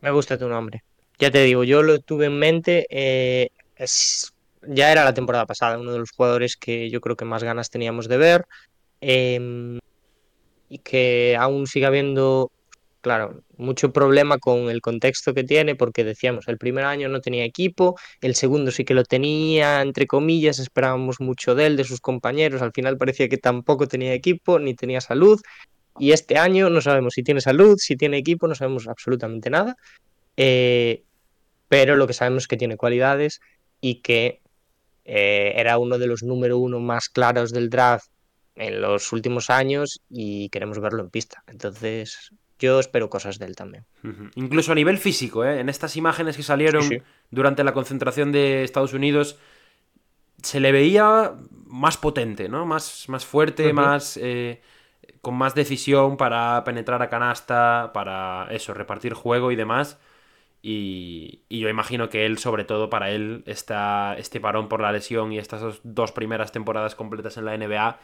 Me 0.00 0.10
gusta 0.10 0.38
tu 0.38 0.48
nombre. 0.48 0.82
Ya 1.18 1.30
te 1.30 1.42
digo, 1.42 1.64
yo 1.64 1.82
lo 1.82 1.98
tuve 2.00 2.26
en 2.26 2.38
mente. 2.38 2.86
eh, 2.90 3.48
es- 3.76 4.32
ya 4.62 4.90
era 4.92 5.04
la 5.04 5.14
temporada 5.14 5.46
pasada, 5.46 5.78
uno 5.78 5.92
de 5.92 5.98
los 6.00 6.10
jugadores 6.10 6.56
que 6.56 6.90
yo 6.90 7.00
creo 7.00 7.16
que 7.16 7.24
más 7.24 7.44
ganas 7.44 7.70
teníamos 7.70 8.08
de 8.08 8.16
ver. 8.18 8.44
em, 9.02 9.78
y 10.68 10.78
que 10.78 11.36
aún 11.38 11.66
sigue 11.66 11.86
habiendo, 11.86 12.50
claro, 13.00 13.42
mucho 13.56 13.92
problema 13.92 14.38
con 14.38 14.70
el 14.70 14.80
contexto 14.80 15.34
que 15.34 15.44
tiene, 15.44 15.74
porque 15.74 16.04
decíamos, 16.04 16.48
el 16.48 16.58
primer 16.58 16.84
año 16.84 17.08
no 17.08 17.20
tenía 17.20 17.44
equipo, 17.44 17.96
el 18.20 18.34
segundo 18.34 18.70
sí 18.70 18.84
que 18.84 18.94
lo 18.94 19.04
tenía, 19.04 19.82
entre 19.82 20.06
comillas, 20.06 20.58
esperábamos 20.58 21.20
mucho 21.20 21.54
de 21.54 21.66
él, 21.66 21.76
de 21.76 21.84
sus 21.84 22.00
compañeros, 22.00 22.62
al 22.62 22.72
final 22.72 22.98
parecía 22.98 23.28
que 23.28 23.38
tampoco 23.38 23.88
tenía 23.88 24.12
equipo, 24.12 24.58
ni 24.58 24.74
tenía 24.74 25.00
salud. 25.00 25.40
Y 26.00 26.12
este 26.12 26.38
año 26.38 26.70
no 26.70 26.80
sabemos 26.80 27.14
si 27.14 27.24
tiene 27.24 27.40
salud, 27.40 27.76
si 27.78 27.96
tiene 27.96 28.18
equipo, 28.18 28.46
no 28.46 28.54
sabemos 28.54 28.86
absolutamente 28.86 29.50
nada. 29.50 29.76
Eh, 30.36 31.02
pero 31.68 31.96
lo 31.96 32.06
que 32.06 32.12
sabemos 32.12 32.44
es 32.44 32.48
que 32.48 32.56
tiene 32.56 32.76
cualidades 32.76 33.40
y 33.80 33.96
que 33.96 34.40
eh, 35.04 35.54
era 35.56 35.78
uno 35.78 35.98
de 35.98 36.06
los 36.06 36.22
número 36.22 36.58
uno 36.58 36.80
más 36.80 37.08
claros 37.08 37.52
del 37.52 37.70
draft 37.70 38.10
en 38.58 38.80
los 38.80 39.12
últimos 39.12 39.50
años 39.50 40.00
y 40.10 40.48
queremos 40.50 40.78
verlo 40.80 41.02
en 41.02 41.10
pista. 41.10 41.42
Entonces, 41.46 42.32
yo 42.58 42.80
espero 42.80 43.08
cosas 43.10 43.38
de 43.38 43.46
él 43.46 43.56
también. 43.56 43.86
Incluso 44.34 44.72
a 44.72 44.74
nivel 44.74 44.98
físico, 44.98 45.44
¿eh? 45.44 45.60
en 45.60 45.68
estas 45.68 45.96
imágenes 45.96 46.36
que 46.36 46.42
salieron 46.42 46.82
Sí, 46.82 46.96
sí. 46.96 47.02
durante 47.30 47.64
la 47.64 47.72
concentración 47.74 48.32
de 48.32 48.64
Estados 48.64 48.92
Unidos, 48.94 49.38
se 50.42 50.60
le 50.60 50.72
veía 50.72 51.34
más 51.66 51.96
potente, 51.96 52.48
¿no? 52.48 52.64
Más, 52.66 53.08
más 53.08 53.24
fuerte, 53.26 53.72
más. 53.72 54.16
eh, 54.16 54.60
con 55.22 55.34
más 55.34 55.54
decisión 55.54 56.16
para 56.16 56.64
penetrar 56.64 57.02
a 57.02 57.10
canasta, 57.10 57.90
para 57.94 58.48
eso, 58.50 58.74
repartir 58.74 59.14
juego 59.14 59.52
y 59.52 59.56
demás. 59.56 59.98
Y, 60.62 61.42
y 61.48 61.60
yo 61.60 61.68
imagino 61.68 62.08
que 62.08 62.26
él, 62.26 62.38
sobre 62.38 62.64
todo 62.64 62.90
para 62.90 63.10
él, 63.10 63.42
esta, 63.46 64.14
este 64.18 64.40
parón 64.40 64.68
por 64.68 64.80
la 64.80 64.92
lesión 64.92 65.32
y 65.32 65.38
estas 65.38 65.80
dos 65.84 66.12
primeras 66.12 66.52
temporadas 66.52 66.94
completas 66.96 67.36
en 67.36 67.44
la 67.46 67.54
NBA 67.54 67.98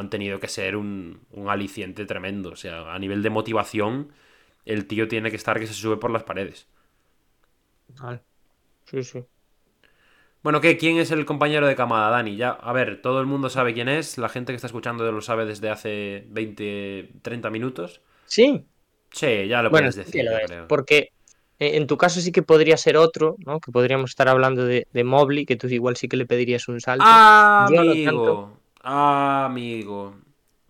han 0.00 0.10
tenido 0.10 0.40
que 0.40 0.48
ser 0.48 0.76
un, 0.76 1.20
un 1.32 1.48
aliciente 1.50 2.06
tremendo. 2.06 2.50
O 2.52 2.56
sea, 2.56 2.94
a 2.94 2.98
nivel 2.98 3.22
de 3.22 3.30
motivación, 3.30 4.12
el 4.64 4.86
tío 4.86 5.08
tiene 5.08 5.30
que 5.30 5.36
estar 5.36 5.60
que 5.60 5.66
se 5.66 5.74
sube 5.74 5.96
por 5.98 6.10
las 6.10 6.24
paredes. 6.24 6.68
Sí, 8.84 9.02
sí. 9.04 9.26
Bueno, 10.42 10.60
¿qué? 10.62 10.78
¿Quién 10.78 10.96
es 10.98 11.10
el 11.10 11.26
compañero 11.26 11.66
de 11.66 11.76
camada, 11.76 12.10
Dani? 12.10 12.36
Ya, 12.36 12.50
a 12.50 12.72
ver, 12.72 13.02
todo 13.02 13.20
el 13.20 13.26
mundo 13.26 13.50
sabe 13.50 13.74
quién 13.74 13.88
es, 13.88 14.16
la 14.16 14.30
gente 14.30 14.52
que 14.52 14.56
está 14.56 14.68
escuchando 14.68 15.10
lo 15.12 15.20
sabe 15.20 15.44
desde 15.44 15.68
hace 15.68 16.24
20, 16.30 17.12
30 17.22 17.50
minutos. 17.50 18.00
Sí, 18.24 18.66
Sí, 19.12 19.48
ya 19.48 19.62
lo 19.62 19.70
bueno, 19.70 19.88
puedes 19.88 19.96
decir, 19.96 20.24
lo 20.24 20.36
es, 20.38 20.54
porque 20.66 21.12
eh, 21.58 21.76
en 21.76 21.86
tu 21.86 21.96
caso 21.96 22.20
sí 22.20 22.32
que 22.32 22.42
podría 22.42 22.76
ser 22.76 22.96
otro, 22.96 23.36
¿no? 23.44 23.60
Que 23.60 23.72
podríamos 23.72 24.10
estar 24.10 24.28
hablando 24.28 24.64
de, 24.64 24.86
de 24.92 25.04
Mobley, 25.04 25.46
que 25.46 25.56
tú 25.56 25.68
igual 25.68 25.96
sí 25.96 26.08
que 26.08 26.16
le 26.16 26.26
pedirías 26.26 26.68
un 26.68 26.80
salto. 26.80 27.22
Yo 27.56 27.84
no 27.84 28.59
Amigo, 28.82 30.06
amigo. 30.06 30.14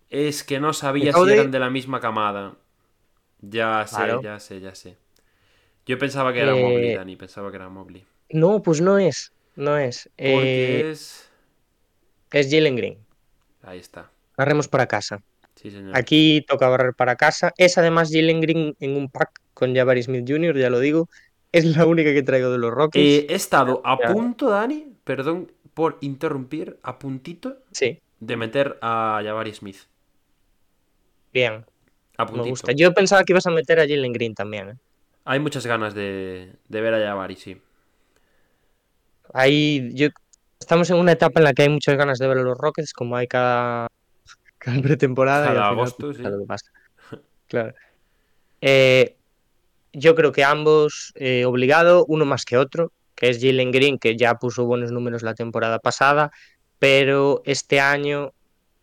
Es 0.08 0.42
que 0.42 0.58
no 0.60 0.72
sabía 0.72 1.12
si 1.12 1.30
eran 1.30 1.50
de 1.50 1.58
la 1.58 1.70
misma 1.70 2.00
camada. 2.00 2.56
Ya 3.40 3.86
sé, 3.86 3.96
Claro. 3.96 4.22
ya 4.22 4.40
sé, 4.40 4.60
ya 4.60 4.74
sé. 4.74 4.96
Yo 5.86 5.98
pensaba 5.98 6.32
que 6.32 6.40
era 6.40 6.56
Eh, 6.56 6.62
Mobley, 6.62 6.94
Dani, 6.94 7.16
pensaba 7.16 7.50
que 7.50 7.56
era 7.56 7.68
Mobley. 7.68 8.04
No, 8.30 8.62
pues 8.62 8.80
no 8.80 8.98
es, 8.98 9.32
no 9.56 9.76
es. 9.78 10.08
Porque 10.16 10.80
Eh, 10.80 10.90
es... 10.90 11.30
es 12.32 12.50
Jalen 12.50 12.76
Green. 12.76 12.98
Ahí 13.62 13.78
está. 13.78 14.10
Barremos 14.36 14.68
para 14.68 14.86
casa. 14.86 15.22
Sí, 15.56 15.70
señor. 15.70 15.96
Aquí 15.96 16.44
toca 16.48 16.68
barrer 16.68 16.94
para 16.94 17.16
casa. 17.16 17.52
Es 17.56 17.76
además 17.78 18.10
Jalen 18.12 18.40
Green 18.40 18.76
en 18.80 18.96
un 18.96 19.08
pack 19.10 19.30
con 19.54 19.74
Jabari 19.74 20.02
Smith 20.02 20.24
Jr., 20.26 20.56
ya 20.56 20.70
lo 20.70 20.80
digo. 20.80 21.08
Es 21.52 21.64
la 21.64 21.84
única 21.86 22.12
que 22.12 22.22
traigo 22.22 22.50
de 22.50 22.58
los 22.58 22.70
Rockets. 22.70 23.04
Eh, 23.04 23.26
he 23.28 23.34
estado 23.34 23.82
a 23.84 23.98
punto, 23.98 24.50
Dani, 24.50 24.86
perdón 25.04 25.50
por 25.80 25.96
interrumpir, 26.02 26.78
a 26.82 26.98
puntito 26.98 27.56
Sí. 27.72 27.98
de 28.18 28.36
meter 28.36 28.76
a 28.82 29.22
Jabari 29.24 29.54
Smith. 29.54 29.78
Bien, 31.32 31.64
A 32.18 32.24
me 32.24 32.30
puntito. 32.30 32.50
gusta. 32.50 32.72
Yo 32.72 32.92
pensaba 32.92 33.24
que 33.24 33.32
ibas 33.32 33.46
a 33.46 33.50
meter 33.50 33.80
a 33.80 33.84
Jalen 33.88 34.12
Green 34.12 34.34
también. 34.34 34.68
¿eh? 34.68 34.74
Hay 35.24 35.40
muchas 35.40 35.64
ganas 35.66 35.94
de, 35.94 36.52
de 36.68 36.80
ver 36.82 36.92
a 36.92 36.98
Jabari, 37.02 37.36
sí. 37.36 37.56
Ahí 39.32 39.90
yo 39.94 40.08
estamos 40.58 40.90
en 40.90 40.96
una 40.98 41.12
etapa 41.12 41.40
en 41.40 41.44
la 41.44 41.54
que 41.54 41.62
hay 41.62 41.70
muchas 41.70 41.96
ganas 41.96 42.18
de 42.18 42.28
ver 42.28 42.36
a 42.36 42.42
los 42.42 42.58
Rockets, 42.58 42.92
como 42.92 43.16
hay 43.16 43.26
cada, 43.26 43.86
cada 44.58 44.82
pretemporada. 44.82 45.46
y 45.46 45.48
Cada 45.54 45.68
al 45.68 45.72
agosto, 45.74 46.08
pues, 46.08 46.16
sí. 46.18 46.22
pasa 46.22 46.36
lo 46.36 46.40
que 46.42 46.46
pasa. 46.46 46.70
Claro. 47.48 47.74
Eh, 48.60 49.16
yo 49.94 50.14
creo 50.14 50.30
que 50.32 50.44
ambos 50.44 51.12
eh, 51.16 51.46
obligado, 51.46 52.04
uno 52.06 52.26
más 52.26 52.44
que 52.44 52.58
otro, 52.58 52.92
que 53.20 53.28
es 53.28 53.38
Jalen 53.40 53.70
Green, 53.70 53.98
que 53.98 54.16
ya 54.16 54.36
puso 54.36 54.64
buenos 54.64 54.92
números 54.92 55.22
la 55.22 55.34
temporada 55.34 55.78
pasada, 55.78 56.32
pero 56.78 57.42
este 57.44 57.78
año 57.78 58.32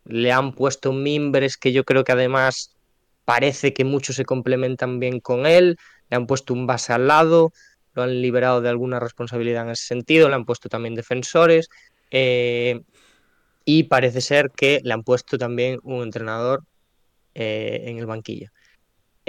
le 0.06 0.32
han 0.32 0.54
puesto 0.54 0.94
mimbres 0.94 1.58
que 1.58 1.74
yo 1.74 1.84
creo 1.84 2.04
que 2.04 2.12
además 2.12 2.78
parece 3.26 3.74
que 3.74 3.84
muchos 3.84 4.16
se 4.16 4.26
complementan 4.26 5.00
bien 5.00 5.20
con 5.20 5.48
él, 5.48 5.78
le 6.10 6.18
han 6.18 6.28
puesto 6.28 6.54
un 6.54 6.68
base 6.68 6.94
al 6.94 7.08
lado, 7.08 7.52
lo 7.96 8.04
han 8.04 8.22
liberado 8.22 8.62
de 8.62 8.70
alguna 8.70 9.00
responsabilidad 9.00 9.64
en 9.64 9.72
ese 9.72 9.88
sentido, 9.88 10.30
le 10.30 10.36
han 10.36 10.46
puesto 10.46 10.70
también 10.70 10.94
defensores 10.94 11.68
eh, 12.12 12.82
y 13.66 13.84
parece 13.84 14.22
ser 14.22 14.52
que 14.52 14.82
le 14.84 14.94
han 14.94 15.04
puesto 15.04 15.40
también 15.40 15.80
un 15.82 16.04
entrenador 16.04 16.64
eh, 17.34 17.86
en 17.88 17.98
el 17.98 18.06
banquillo. 18.06 18.52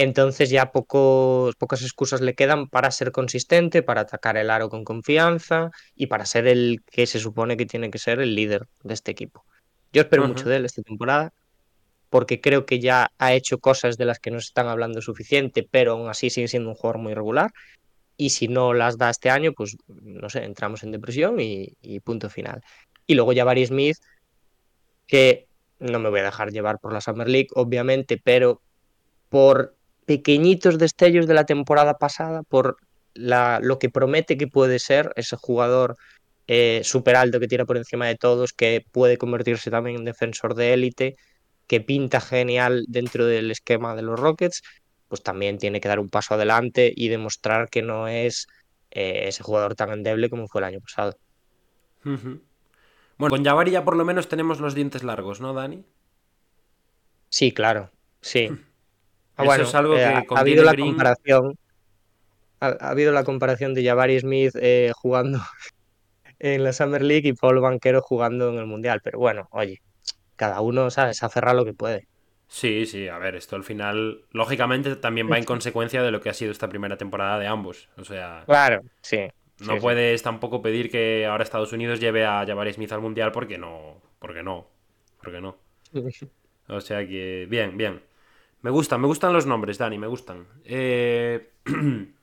Entonces 0.00 0.48
ya 0.48 0.70
pocos, 0.70 1.56
pocas 1.56 1.82
excusas 1.82 2.20
le 2.20 2.34
quedan 2.34 2.68
para 2.68 2.92
ser 2.92 3.11
consistente, 3.11 3.82
para 3.82 4.02
atacar 4.02 4.37
el 4.37 4.48
aro 4.48 4.68
con 4.68 4.84
confianza 4.84 5.72
y 5.96 6.06
para 6.06 6.24
ser 6.24 6.46
el 6.46 6.84
que 6.88 7.04
se 7.08 7.18
supone 7.18 7.56
que 7.56 7.66
tiene 7.66 7.90
que 7.90 7.98
ser 7.98 8.20
el 8.20 8.37
líder 8.37 8.68
de 8.84 8.94
este 8.94 9.11
equipo. 9.11 9.44
Yo 9.92 10.02
espero 10.02 10.28
mucho 10.28 10.48
de 10.48 10.58
él 10.58 10.66
esta 10.66 10.82
temporada 10.82 11.32
porque 12.11 12.40
creo 12.40 12.64
que 12.64 12.78
ya 12.78 13.11
ha 13.18 13.34
hecho 13.34 13.58
cosas 13.58 13.98
de 13.98 14.04
las 14.04 14.20
que 14.20 14.30
no 14.30 14.38
se 14.38 14.46
están 14.46 14.68
hablando 14.68 15.02
suficiente, 15.02 15.66
pero 15.68 15.94
aún 15.94 16.08
así 16.08 16.30
sigue 16.30 16.46
siendo 16.46 16.68
un 16.68 16.76
jugador 16.76 17.02
muy 17.02 17.14
regular. 17.14 17.50
Y 18.16 18.30
si 18.30 18.46
no 18.46 18.74
las 18.74 18.98
da 18.98 19.11
este 19.11 19.30
año, 19.30 19.52
pues 19.52 19.78
no 19.88 20.30
sé, 20.30 20.44
entramos 20.44 20.84
en 20.84 20.92
depresión 20.92 21.40
y, 21.40 21.72
y 21.82 21.98
punto 21.98 22.30
final. 22.30 22.62
Y 23.04 23.16
luego 23.16 23.32
ya 23.32 23.42
Barry 23.42 23.66
Smith, 23.66 23.98
que 25.08 25.48
no 25.80 25.98
me 25.98 26.08
voy 26.08 26.20
a 26.20 26.24
dejar 26.24 26.52
llevar 26.52 26.78
por 26.78 26.92
la 26.92 27.00
Summer 27.00 27.28
League, 27.28 27.48
obviamente, 27.56 28.16
pero 28.22 28.62
por 29.28 29.74
pequeñitos 30.08 30.78
destellos 30.78 31.26
de 31.26 31.34
la 31.34 31.44
temporada 31.44 31.98
pasada, 31.98 32.42
por 32.42 32.78
la, 33.12 33.60
lo 33.62 33.78
que 33.78 33.90
promete 33.90 34.38
que 34.38 34.48
puede 34.48 34.78
ser 34.78 35.12
ese 35.16 35.36
jugador 35.36 35.98
eh, 36.46 36.80
súper 36.82 37.14
alto 37.14 37.38
que 37.38 37.46
tira 37.46 37.66
por 37.66 37.76
encima 37.76 38.06
de 38.06 38.16
todos, 38.16 38.54
que 38.54 38.86
puede 38.90 39.18
convertirse 39.18 39.70
también 39.70 39.98
en 39.98 40.06
defensor 40.06 40.54
de 40.54 40.72
élite, 40.72 41.16
que 41.66 41.82
pinta 41.82 42.22
genial 42.22 42.86
dentro 42.88 43.26
del 43.26 43.50
esquema 43.50 43.94
de 43.94 44.00
los 44.00 44.18
Rockets, 44.18 44.62
pues 45.08 45.22
también 45.22 45.58
tiene 45.58 45.78
que 45.78 45.88
dar 45.88 46.00
un 46.00 46.08
paso 46.08 46.32
adelante 46.32 46.90
y 46.96 47.08
demostrar 47.08 47.68
que 47.68 47.82
no 47.82 48.08
es 48.08 48.46
eh, 48.90 49.24
ese 49.28 49.42
jugador 49.42 49.74
tan 49.74 49.90
endeble 49.90 50.30
como 50.30 50.48
fue 50.48 50.62
el 50.62 50.64
año 50.64 50.80
pasado. 50.80 51.18
Bueno, 52.02 52.40
con 53.18 53.44
Jabari 53.44 53.72
ya 53.72 53.84
por 53.84 53.96
lo 53.96 54.06
menos 54.06 54.26
tenemos 54.30 54.58
los 54.58 54.74
dientes 54.74 55.02
largos, 55.02 55.42
¿no, 55.42 55.52
Dani? 55.52 55.84
Sí, 57.28 57.52
claro, 57.52 57.90
sí. 58.22 58.48
Ah, 59.38 59.44
Eso 59.55 59.62
es 59.62 59.74
algo 59.74 59.94
eh, 59.96 60.24
que 60.29 60.35
ha, 60.35 60.38
habido 60.40 60.64
la 60.64 60.72
Green- 60.72 60.88
comparación. 60.88 61.57
Ha, 62.61 62.66
ha 62.81 62.90
habido 62.90 63.12
la 63.12 63.24
comparación 63.24 63.72
de 63.74 63.85
Jabari 63.85 64.18
Smith 64.20 64.53
eh, 64.61 64.92
jugando 64.96 65.40
en 66.38 66.64
la 66.64 66.72
Summer 66.72 67.03
League 67.03 67.29
y 67.29 67.33
Paul 67.33 67.61
Banquero 67.61 68.03
jugando 68.03 68.51
en 68.51 68.59
el 68.59 68.66
Mundial. 68.66 69.01
Pero 69.03 69.18
bueno, 69.18 69.48
oye, 69.53 69.81
cada 70.37 70.61
uno, 70.61 70.90
¿sabes? 70.90 71.22
Aferra 71.22 71.55
lo 71.55 71.64
que 71.64 71.74
puede. 71.74 72.09
Sí, 72.48 72.87
sí, 72.87 73.09
a 73.09 73.18
ver, 73.18 73.37
esto 73.37 73.57
al 73.57 73.64
final, 73.64 74.22
lógicamente, 74.33 74.96
también 74.96 75.31
va 75.31 75.37
en 75.38 75.44
consecuencia 75.44 76.03
de 76.03 76.11
lo 76.11 76.20
que 76.22 76.31
ha 76.31 76.35
sido 76.35 76.51
esta 76.51 76.68
primera 76.68 76.96
temporada 76.96 77.38
de 77.38 77.46
ambos. 77.46 77.90
O 77.98 78.05
sea, 78.05 78.42
Claro, 78.46 78.81
sí. 79.03 79.29
no 79.61 79.74
sí, 79.74 79.81
puedes 79.81 80.22
tampoco 80.22 80.62
pedir 80.62 80.90
que 80.90 81.27
ahora 81.27 81.44
Estados 81.44 81.72
Unidos 81.74 82.01
lleve 82.01 82.24
a 82.24 82.44
Jabari 82.46 82.72
Smith 82.72 82.90
al 82.92 83.03
Mundial 83.03 83.33
porque 83.33 83.59
no, 83.59 84.01
porque 84.18 84.42
no, 84.42 84.66
porque 85.22 85.40
no. 85.40 85.57
O 86.70 86.81
sea 86.83 87.07
que, 87.07 87.46
bien, 87.48 87.77
bien. 87.79 88.03
Me 88.62 88.70
gustan, 88.70 89.00
me 89.00 89.06
gustan 89.06 89.32
los 89.32 89.46
nombres, 89.46 89.78
Dani, 89.78 89.98
me 89.98 90.06
gustan. 90.06 90.46
Eh, 90.64 91.52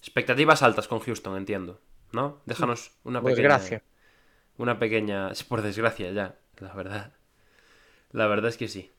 Expectativas 0.00 0.62
altas 0.62 0.88
con 0.88 1.00
Houston, 1.00 1.36
entiendo, 1.36 1.80
¿no? 2.12 2.40
Déjanos 2.46 2.92
una 3.04 3.20
Por 3.20 3.32
pequeña... 3.32 3.48
desgracia. 3.48 3.82
Una 4.56 4.78
pequeña... 4.78 5.32
Por 5.48 5.62
desgracia, 5.62 6.10
ya, 6.12 6.36
la 6.58 6.72
verdad. 6.74 7.12
La 8.12 8.26
verdad 8.26 8.48
es 8.48 8.56
que 8.56 8.68
sí. 8.68 8.92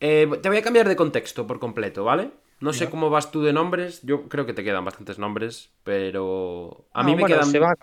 Eh, 0.00 0.28
te 0.42 0.48
voy 0.48 0.58
a 0.58 0.62
cambiar 0.62 0.88
de 0.88 0.96
contexto 0.96 1.46
por 1.46 1.58
completo, 1.58 2.04
¿vale? 2.04 2.30
No 2.60 2.72
sé 2.72 2.88
cómo 2.88 3.10
vas 3.10 3.30
tú 3.30 3.42
de 3.42 3.52
nombres. 3.52 4.00
Yo 4.02 4.28
creo 4.28 4.46
que 4.46 4.54
te 4.54 4.64
quedan 4.64 4.84
bastantes 4.84 5.18
nombres, 5.18 5.70
pero... 5.82 6.86
A 6.92 7.02
mí 7.02 7.14
me 7.14 7.22
bueno, 7.22 7.36
quedan... 7.36 7.50
se 7.50 7.58
va. 7.58 7.74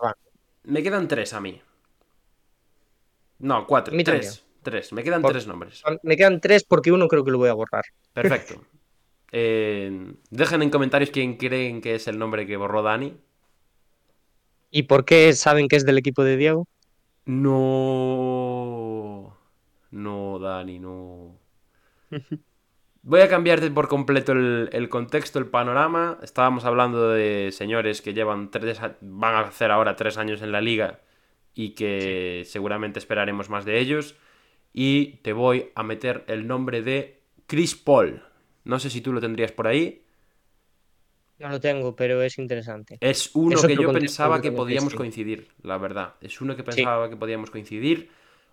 Me 0.64 0.82
quedan 0.82 1.08
tres 1.08 1.34
a 1.34 1.42
mí. 1.42 1.62
No, 3.40 3.68
cuatro. 3.68 3.96
Tres. 4.04 4.43
Tres. 4.64 4.92
Me 4.94 5.04
quedan 5.04 5.22
Por- 5.22 5.32
tres 5.34 5.46
nombres. 5.48 5.84
Me 6.04 6.16
quedan 6.18 6.40
tres 6.42 6.64
porque 6.64 6.92
uno 6.92 7.08
creo 7.08 7.24
que 7.24 7.32
lo 7.32 7.38
voy 7.38 7.50
a 7.50 7.54
borrar. 7.54 7.86
Perfecto. 8.14 8.56
Eh, 9.36 10.14
dejen 10.30 10.62
en 10.62 10.70
comentarios 10.70 11.10
quién 11.10 11.38
creen 11.38 11.82
que 11.82 11.96
es 11.96 12.08
el 12.08 12.20
nombre 12.20 12.46
que 12.46 12.56
borró 12.56 12.84
Dani. 12.84 13.18
¿Y 14.70 14.84
por 14.84 15.06
qué 15.06 15.34
saben 15.34 15.68
que 15.68 15.76
es 15.76 15.88
del 15.88 15.98
equipo 15.98 16.24
de 16.24 16.38
Diego? 16.38 16.68
No. 18.04 19.38
No, 19.92 20.38
Dani, 20.40 20.78
no. 20.80 21.40
Voy 23.02 23.22
a 23.22 23.28
cambiarte 23.28 23.70
por 23.72 23.88
completo 23.88 24.32
el, 24.34 24.70
el 24.72 24.88
contexto, 24.88 25.40
el 25.40 25.48
panorama. 25.48 26.20
Estábamos 26.22 26.64
hablando 26.64 27.10
de 27.10 27.50
señores 27.52 28.02
que 28.02 28.14
llevan 28.14 28.50
tres, 28.52 28.80
van 29.02 29.36
a 29.36 29.40
hacer 29.40 29.72
ahora 29.72 29.96
tres 29.96 30.18
años 30.18 30.42
en 30.42 30.52
la 30.52 30.62
liga 30.62 31.00
y 31.54 31.72
que 31.72 32.44
seguramente 32.46 33.00
esperaremos 33.00 33.50
más 33.50 33.66
de 33.66 33.80
ellos. 33.80 34.16
Y 34.74 35.18
te 35.22 35.34
voy 35.34 35.72
a 35.76 35.84
meter 35.84 36.24
el 36.28 36.48
nombre 36.48 36.82
de 36.82 37.22
Chris 37.48 37.76
Paul. 37.76 38.24
No 38.64 38.80
sé 38.80 38.90
si 38.90 39.02
tú 39.02 39.14
lo 39.14 39.22
tendrías 39.22 39.52
por 39.52 39.68
ahí. 39.68 40.04
No 41.40 41.50
lo 41.50 41.60
tengo, 41.60 41.96
pero 41.96 42.22
es 42.22 42.38
interesante. 42.40 42.98
Es 43.02 43.32
uno 43.34 43.62
que 43.62 43.76
yo 43.76 43.92
pensaba 43.92 44.42
que 44.42 44.52
podíamos 44.52 44.96
coincidir, 44.96 45.50
la 45.62 45.78
verdad. 45.78 46.16
Es 46.22 46.40
uno 46.42 46.56
que 46.56 46.62
Sí. 46.64 46.66
pensaba 46.78 47.10
que 47.10 47.16
podíamos 47.18 47.50
coincidir. 47.50 48.10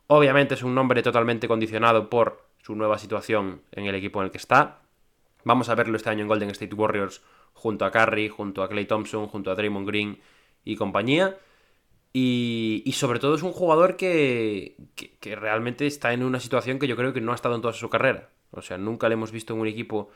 Obviamente 0.09 0.55
es 0.55 0.63
un 0.63 0.75
nombre 0.75 1.03
totalmente 1.03 1.47
condicionado 1.47 2.11
por 2.11 2.43
su 2.63 2.75
nueva 2.75 2.99
situación 2.99 3.63
en 3.73 3.87
el 3.87 3.95
equipo 3.95 4.21
en 4.21 4.27
el 4.27 4.31
que 4.33 4.39
está. 4.39 4.81
Vamos 5.45 5.69
a 5.69 5.75
verlo 5.75 5.97
este 5.97 6.11
año 6.11 6.23
en 6.23 6.29
Golden 6.29 6.51
State 6.51 6.75
Warriors 6.75 7.23
junto 7.55 7.85
a 7.85 7.91
Curry, 7.91 8.29
junto 8.29 8.63
a 8.63 8.69
Clay 8.69 8.87
Thompson, 8.87 9.27
junto 9.29 9.51
a 9.51 9.55
Draymond 9.55 9.87
Green 9.87 10.19
y 10.65 10.77
compañía. 10.77 11.37
Y, 12.13 12.83
y 12.85 12.93
sobre 12.93 13.21
todo 13.21 13.37
es 13.37 13.43
un 13.43 13.53
jugador 13.53 13.97
que, 13.97 14.77
que, 15.21 15.37
realmente 15.37 15.87
está 15.87 16.13
en 16.13 16.25
una 16.25 16.41
situación 16.41 16.81
que 16.81 16.89
yo 16.89 16.97
creo 16.97 17.13
que 17.13 17.21
no 17.21 17.33
ha 17.33 17.37
estado 17.37 17.55
en 17.55 17.61
toda 17.61 17.73
su 17.73 17.89
carrera. 17.89 18.31
O 18.51 18.63
sea, 18.63 18.79
nunca 18.79 19.09
le 19.09 19.15
hemos 19.15 19.31
visto 19.31 19.55
en 19.55 19.61
un 19.61 19.69
equipo 19.69 20.11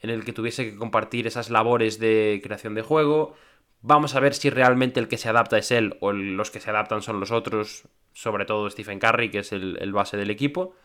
en 0.00 0.10
el 0.10 0.24
que 0.24 0.32
tuviese 0.32 0.70
que 0.70 0.76
compartir 0.76 1.26
esas 1.26 1.50
labores 1.50 1.98
de 1.98 2.40
creación 2.42 2.74
de 2.74 2.82
juego. 2.82 3.34
Vamos 3.82 4.14
a 4.14 4.20
ver 4.20 4.34
si 4.34 4.48
realmente 4.48 5.00
el 5.00 5.08
que 5.08 5.18
se 5.18 5.28
adapta 5.28 5.58
es 5.58 5.72
él 5.72 5.96
o 6.00 6.12
los 6.12 6.50
que 6.50 6.60
se 6.60 6.70
adaptan 6.70 7.02
son 7.02 7.18
los 7.18 7.32
otros, 7.32 7.88
sobre 8.12 8.44
todo 8.44 8.70
Stephen 8.70 9.00
Curry, 9.00 9.30
que 9.30 9.40
es 9.40 9.52
el, 9.52 9.76
el 9.80 9.92
base 9.92 10.16
del 10.16 10.30
equipo. 10.30 10.76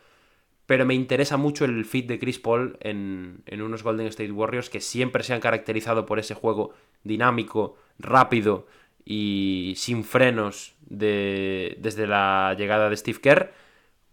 Pero 0.66 0.86
me 0.86 0.96
interesa 0.96 1.38
mucho 1.38 1.66
el 1.66 1.86
fit 1.86 2.08
de 2.08 2.18
Chris 2.18 2.40
Paul 2.40 2.78
en, 2.82 3.44
en 3.46 3.62
unos 3.62 3.84
Golden 3.84 4.08
State 4.08 4.32
Warriors 4.32 4.72
que 4.72 4.82
siempre 4.82 5.24
se 5.24 5.34
han 5.34 5.42
caracterizado 5.42 6.08
por 6.08 6.18
ese 6.18 6.34
juego 6.34 6.74
dinámico, 7.04 7.78
rápido 8.00 8.66
y 9.06 9.74
sin 9.78 10.04
frenos 10.04 10.76
de- 10.82 11.78
desde 11.80 12.08
la 12.08 12.56
llegada 12.58 12.90
de 12.90 12.98
Steve 12.98 13.20
Kerr, 13.22 13.54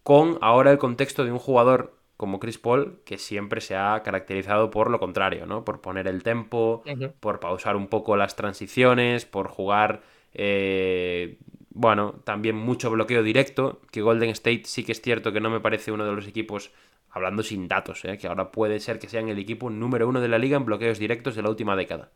con 0.03 0.39
ahora 0.41 0.71
el 0.71 0.79
contexto 0.79 1.25
de 1.25 1.33
un 1.33 1.39
jugador 1.39 1.97
como 2.17 2.41
Chris 2.41 2.59
Paul 2.59 3.01
que 3.05 3.19
siempre 3.19 3.61
se 3.61 3.77
ha 3.77 4.03
caracterizado 4.05 4.71
por 4.71 4.91
lo 4.91 4.99
contrario, 5.01 5.47
¿no? 5.47 5.65
Por 5.65 5.81
poner 5.81 6.07
el 6.09 6.23
tempo, 6.23 6.85
por 7.21 7.41
pausar 7.41 7.77
un 7.77 7.89
poco 7.89 8.17
las 8.17 8.37
transiciones, 8.37 9.25
por 9.27 9.49
jugar, 9.49 10.03
eh, 10.35 11.39
bueno, 11.71 12.15
también 12.25 12.57
mucho 12.57 12.91
bloqueo 12.91 13.23
directo, 13.23 13.81
que 13.91 14.03
Golden 14.03 14.31
State 14.31 14.63
sí 14.67 14.85
que 14.85 14.93
es 14.93 15.01
cierto 15.03 15.33
que 15.33 15.41
no 15.41 15.51
me 15.51 15.61
parece 15.61 15.93
uno 15.93 16.05
de 16.05 16.13
los 16.13 16.27
equipos, 16.27 16.73
hablando 17.11 17.43
sin 17.43 17.69
datos, 17.69 18.05
¿eh? 18.05 18.19
que 18.19 18.27
ahora 18.27 18.51
puede 18.53 18.81
ser 18.81 18.99
que 18.99 19.09
sean 19.09 19.29
el 19.29 19.39
equipo 19.39 19.71
número 19.71 20.09
uno 20.09 20.21
de 20.21 20.29
la 20.29 20.39
liga 20.39 20.57
en 20.57 20.65
bloqueos 20.65 20.99
directos 20.99 21.35
de 21.37 21.43
la 21.43 21.51
última 21.51 21.77
década. 21.77 22.11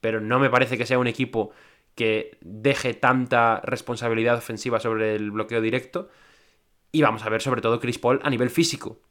Pero 0.00 0.20
no 0.20 0.38
me 0.38 0.50
parece 0.50 0.78
que 0.78 0.86
sea 0.86 0.98
un 0.98 1.06
equipo 1.06 1.50
que 2.00 2.38
deje 2.40 2.94
tanta 2.94 3.60
responsabilidad 3.62 4.38
ofensiva 4.38 4.80
sobre 4.80 5.14
el 5.14 5.32
bloqueo 5.32 5.60
directo. 5.60 6.08
Y 6.92 7.02
vamos 7.02 7.26
a 7.26 7.28
ver 7.28 7.42
sobre 7.42 7.60
todo 7.60 7.78
Chris 7.78 7.98
Paul 7.98 8.20
a 8.22 8.30
nivel 8.30 8.48
físico. 8.48 9.02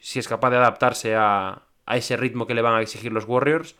Si 0.00 0.18
es 0.18 0.26
capaz 0.26 0.50
de 0.50 0.56
adaptarse 0.56 1.14
a, 1.14 1.62
a 1.86 1.96
ese 1.96 2.16
ritmo 2.16 2.48
que 2.48 2.54
le 2.54 2.62
van 2.62 2.74
a 2.74 2.82
exigir 2.82 3.12
los 3.12 3.26
Warriors 3.26 3.76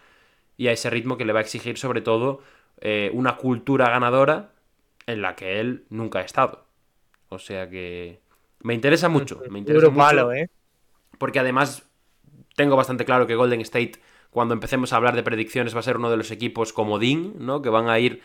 y 0.57 0.69
a 0.69 0.73
ese 0.73 0.91
ritmo 0.91 1.17
que 1.17 1.25
le 1.25 1.33
va 1.33 1.41
a 1.41 1.43
exigir 1.43 1.77
sobre 1.77 2.03
todo 2.03 2.41
eh, 2.81 3.11
una 3.15 3.37
cultura 3.37 3.91
ganadora 3.91 4.53
en 5.07 5.23
la 5.23 5.35
que 5.35 5.59
él 5.59 5.85
nunca 5.91 6.21
ha 6.21 6.23
estado. 6.23 6.65
O 7.31 7.41
sea 7.41 7.69
que 7.69 8.21
me 8.61 8.75
interesa 8.75 9.09
mucho. 9.09 9.43
Me 9.51 9.59
interesa 9.59 9.89
mucho. 9.89 9.99
palo, 9.99 10.33
¿eh? 10.33 10.49
porque 11.19 11.41
además 11.41 11.85
tengo 12.55 12.77
bastante 12.77 13.05
claro 13.05 13.27
que 13.27 13.35
Golden 13.35 13.61
State, 13.63 13.95
cuando 14.31 14.55
empecemos 14.55 14.93
a 14.93 14.99
hablar 14.99 15.17
de 15.17 15.25
predicciones, 15.25 15.75
va 15.75 15.81
a 15.81 15.83
ser 15.83 15.97
uno 15.97 16.13
de 16.13 16.17
los 16.17 16.31
equipos 16.31 16.73
comodín, 16.73 17.35
¿no? 17.41 17.61
Que 17.61 17.71
van 17.71 17.89
a 17.89 17.99
ir 17.99 18.23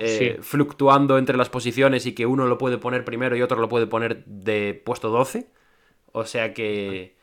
eh, 0.00 0.36
Sí. 0.36 0.42
fluctuando 0.42 1.18
entre 1.18 1.36
las 1.36 1.48
posiciones 1.50 2.06
y 2.06 2.14
que 2.14 2.26
uno 2.26 2.46
lo 2.46 2.58
puede 2.58 2.78
poner 2.78 3.04
primero 3.04 3.36
y 3.36 3.42
otro 3.42 3.58
lo 3.60 3.68
puede 3.68 3.86
poner 3.86 4.24
de 4.26 4.74
puesto 4.84 5.08
12. 5.10 5.50
O 6.12 6.24
sea 6.24 6.54
que 6.54 7.16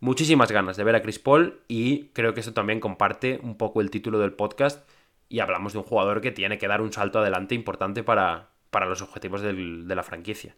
muchísimas 0.00 0.50
ganas 0.52 0.76
de 0.76 0.84
ver 0.84 0.96
a 0.96 1.02
Chris 1.02 1.18
Paul 1.18 1.60
y 1.68 2.06
creo 2.08 2.34
que 2.34 2.40
eso 2.40 2.52
también 2.54 2.80
comparte 2.80 3.38
un 3.42 3.56
poco 3.56 3.80
el 3.80 3.90
título 3.90 4.18
del 4.18 4.32
podcast 4.34 4.88
y 5.28 5.40
hablamos 5.40 5.72
de 5.72 5.78
un 5.80 5.84
jugador 5.84 6.20
que 6.20 6.32
tiene 6.32 6.58
que 6.58 6.68
dar 6.68 6.80
un 6.80 6.92
salto 6.92 7.18
adelante 7.20 7.54
importante 7.54 8.02
para, 8.02 8.50
para 8.70 8.86
los 8.86 9.02
objetivos 9.02 9.42
del- 9.42 9.86
de 9.88 9.94
la 9.94 10.02
franquicia. 10.02 10.56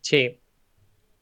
Sí. 0.00 0.38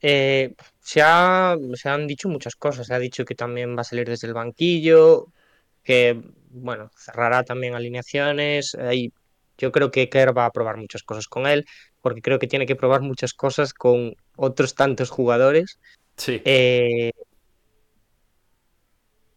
Eh, 0.02 0.54
se, 0.80 1.02
ha- 1.02 1.56
se 1.74 1.88
han 1.88 2.06
dicho 2.06 2.28
muchas 2.28 2.56
cosas. 2.56 2.86
Se 2.86 2.94
ha 2.94 2.98
dicho 2.98 3.24
que 3.24 3.34
también 3.34 3.76
va 3.76 3.82
a 3.82 3.84
salir 3.84 4.08
desde 4.08 4.26
el 4.28 4.34
banquillo, 4.34 5.26
que, 5.82 6.22
bueno, 6.50 6.90
cerrará 6.96 7.42
también 7.44 7.74
alineaciones. 7.74 8.74
Ahí, 8.74 9.12
yo 9.58 9.72
creo 9.72 9.90
que 9.90 10.08
Kerr 10.08 10.36
va 10.36 10.46
a 10.46 10.50
probar 10.52 10.76
muchas 10.76 11.02
cosas 11.02 11.26
con 11.26 11.46
él, 11.46 11.64
porque 12.00 12.22
creo 12.22 12.38
que 12.38 12.46
tiene 12.46 12.66
que 12.66 12.76
probar 12.76 13.00
muchas 13.00 13.32
cosas 13.34 13.72
con 13.72 14.14
otros 14.36 14.74
tantos 14.74 15.10
jugadores. 15.10 15.78
Sí. 16.16 16.40
Eh, 16.44 17.12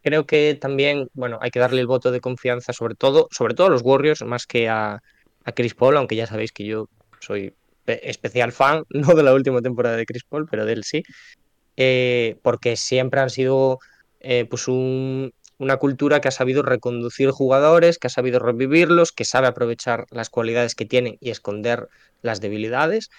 creo 0.02 0.26
que 0.26 0.54
también, 0.54 1.08
bueno, 1.14 1.38
hay 1.40 1.50
que 1.50 1.60
darle 1.60 1.80
el 1.80 1.86
voto 1.86 2.10
de 2.10 2.20
confianza, 2.20 2.72
sobre 2.72 2.94
todo, 2.94 3.28
sobre 3.30 3.54
todo 3.54 3.68
a 3.68 3.70
los 3.70 3.82
Warriors, 3.82 4.22
más 4.22 4.46
que 4.46 4.68
a, 4.68 5.00
a 5.44 5.52
Chris 5.52 5.74
Paul, 5.74 5.96
aunque 5.96 6.16
ya 6.16 6.26
sabéis 6.26 6.52
que 6.52 6.66
yo 6.66 6.86
soy 7.20 7.54
pe- 7.84 8.08
especial 8.08 8.52
fan, 8.52 8.84
no 8.90 9.14
de 9.14 9.22
la 9.22 9.32
última 9.32 9.62
temporada 9.62 9.96
de 9.96 10.04
Chris 10.06 10.24
Paul, 10.28 10.46
pero 10.50 10.66
de 10.66 10.74
él 10.74 10.84
sí, 10.84 11.02
eh, 11.76 12.36
porque 12.42 12.76
siempre 12.76 13.20
han 13.20 13.30
sido 13.30 13.78
eh, 14.20 14.46
pues 14.46 14.68
un- 14.68 15.32
una 15.58 15.76
cultura 15.76 16.20
que 16.20 16.28
ha 16.28 16.32
sabido 16.32 16.62
reconducir 16.62 17.30
jugadores, 17.30 17.98
que 17.98 18.08
ha 18.08 18.10
sabido 18.10 18.38
revivirlos, 18.38 19.12
que 19.12 19.24
sabe 19.24 19.46
aprovechar 19.46 20.06
las 20.10 20.30
cualidades 20.30 20.74
que 20.74 20.86
tienen 20.86 21.16
y 21.20 21.30
esconder 21.30 21.88
las 22.22 22.40
debilidades. 22.40 23.10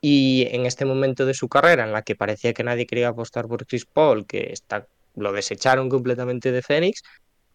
Y 0.00 0.48
en 0.50 0.66
este 0.66 0.84
momento 0.84 1.26
de 1.26 1.34
su 1.34 1.48
carrera, 1.48 1.84
en 1.84 1.92
la 1.92 2.02
que 2.02 2.16
parecía 2.16 2.52
que 2.52 2.64
nadie 2.64 2.86
quería 2.86 3.08
apostar 3.08 3.46
por 3.46 3.66
Chris 3.66 3.86
Paul, 3.86 4.26
que 4.26 4.52
está, 4.52 4.86
lo 5.14 5.32
desecharon 5.32 5.88
completamente 5.88 6.50
de 6.50 6.62
Phoenix, 6.62 7.02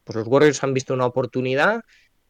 pues 0.04 0.16
los 0.16 0.28
Warriors 0.28 0.64
han 0.64 0.74
visto 0.74 0.94
una 0.94 1.06
oportunidad 1.06 1.82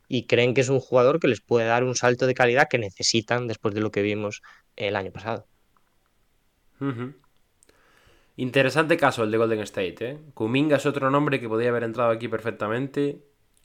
y 0.07 0.25
creen 0.25 0.53
que 0.53 0.61
es 0.61 0.69
un 0.69 0.79
jugador 0.79 1.19
que 1.19 1.27
les 1.27 1.41
puede 1.41 1.67
dar 1.67 1.83
un 1.83 1.95
salto 1.95 2.25
de 2.25 2.33
calidad 2.33 2.67
que 2.69 2.79
necesitan 2.79 3.47
después 3.47 3.75
de 3.75 3.81
lo 3.81 3.91
que 3.91 4.01
vimos 4.01 4.41
el 4.75 4.95
año 4.95 5.11
pasado. 5.11 5.45
Ujú. 6.79 7.13
Interesante 8.37 8.97
caso 8.97 9.23
el 9.23 9.31
de 9.31 9.37
Golden 9.37 9.59
State, 9.61 9.95
¿eh? 9.99 10.17
Kuminga 10.33 10.77
es 10.77 10.85
otro 10.85 11.09
nombre 11.09 11.39
que 11.39 11.49
podría 11.49 11.69
haber 11.69 11.83
entrado 11.83 12.11
aquí 12.11 12.27
perfectamente. 12.27 13.17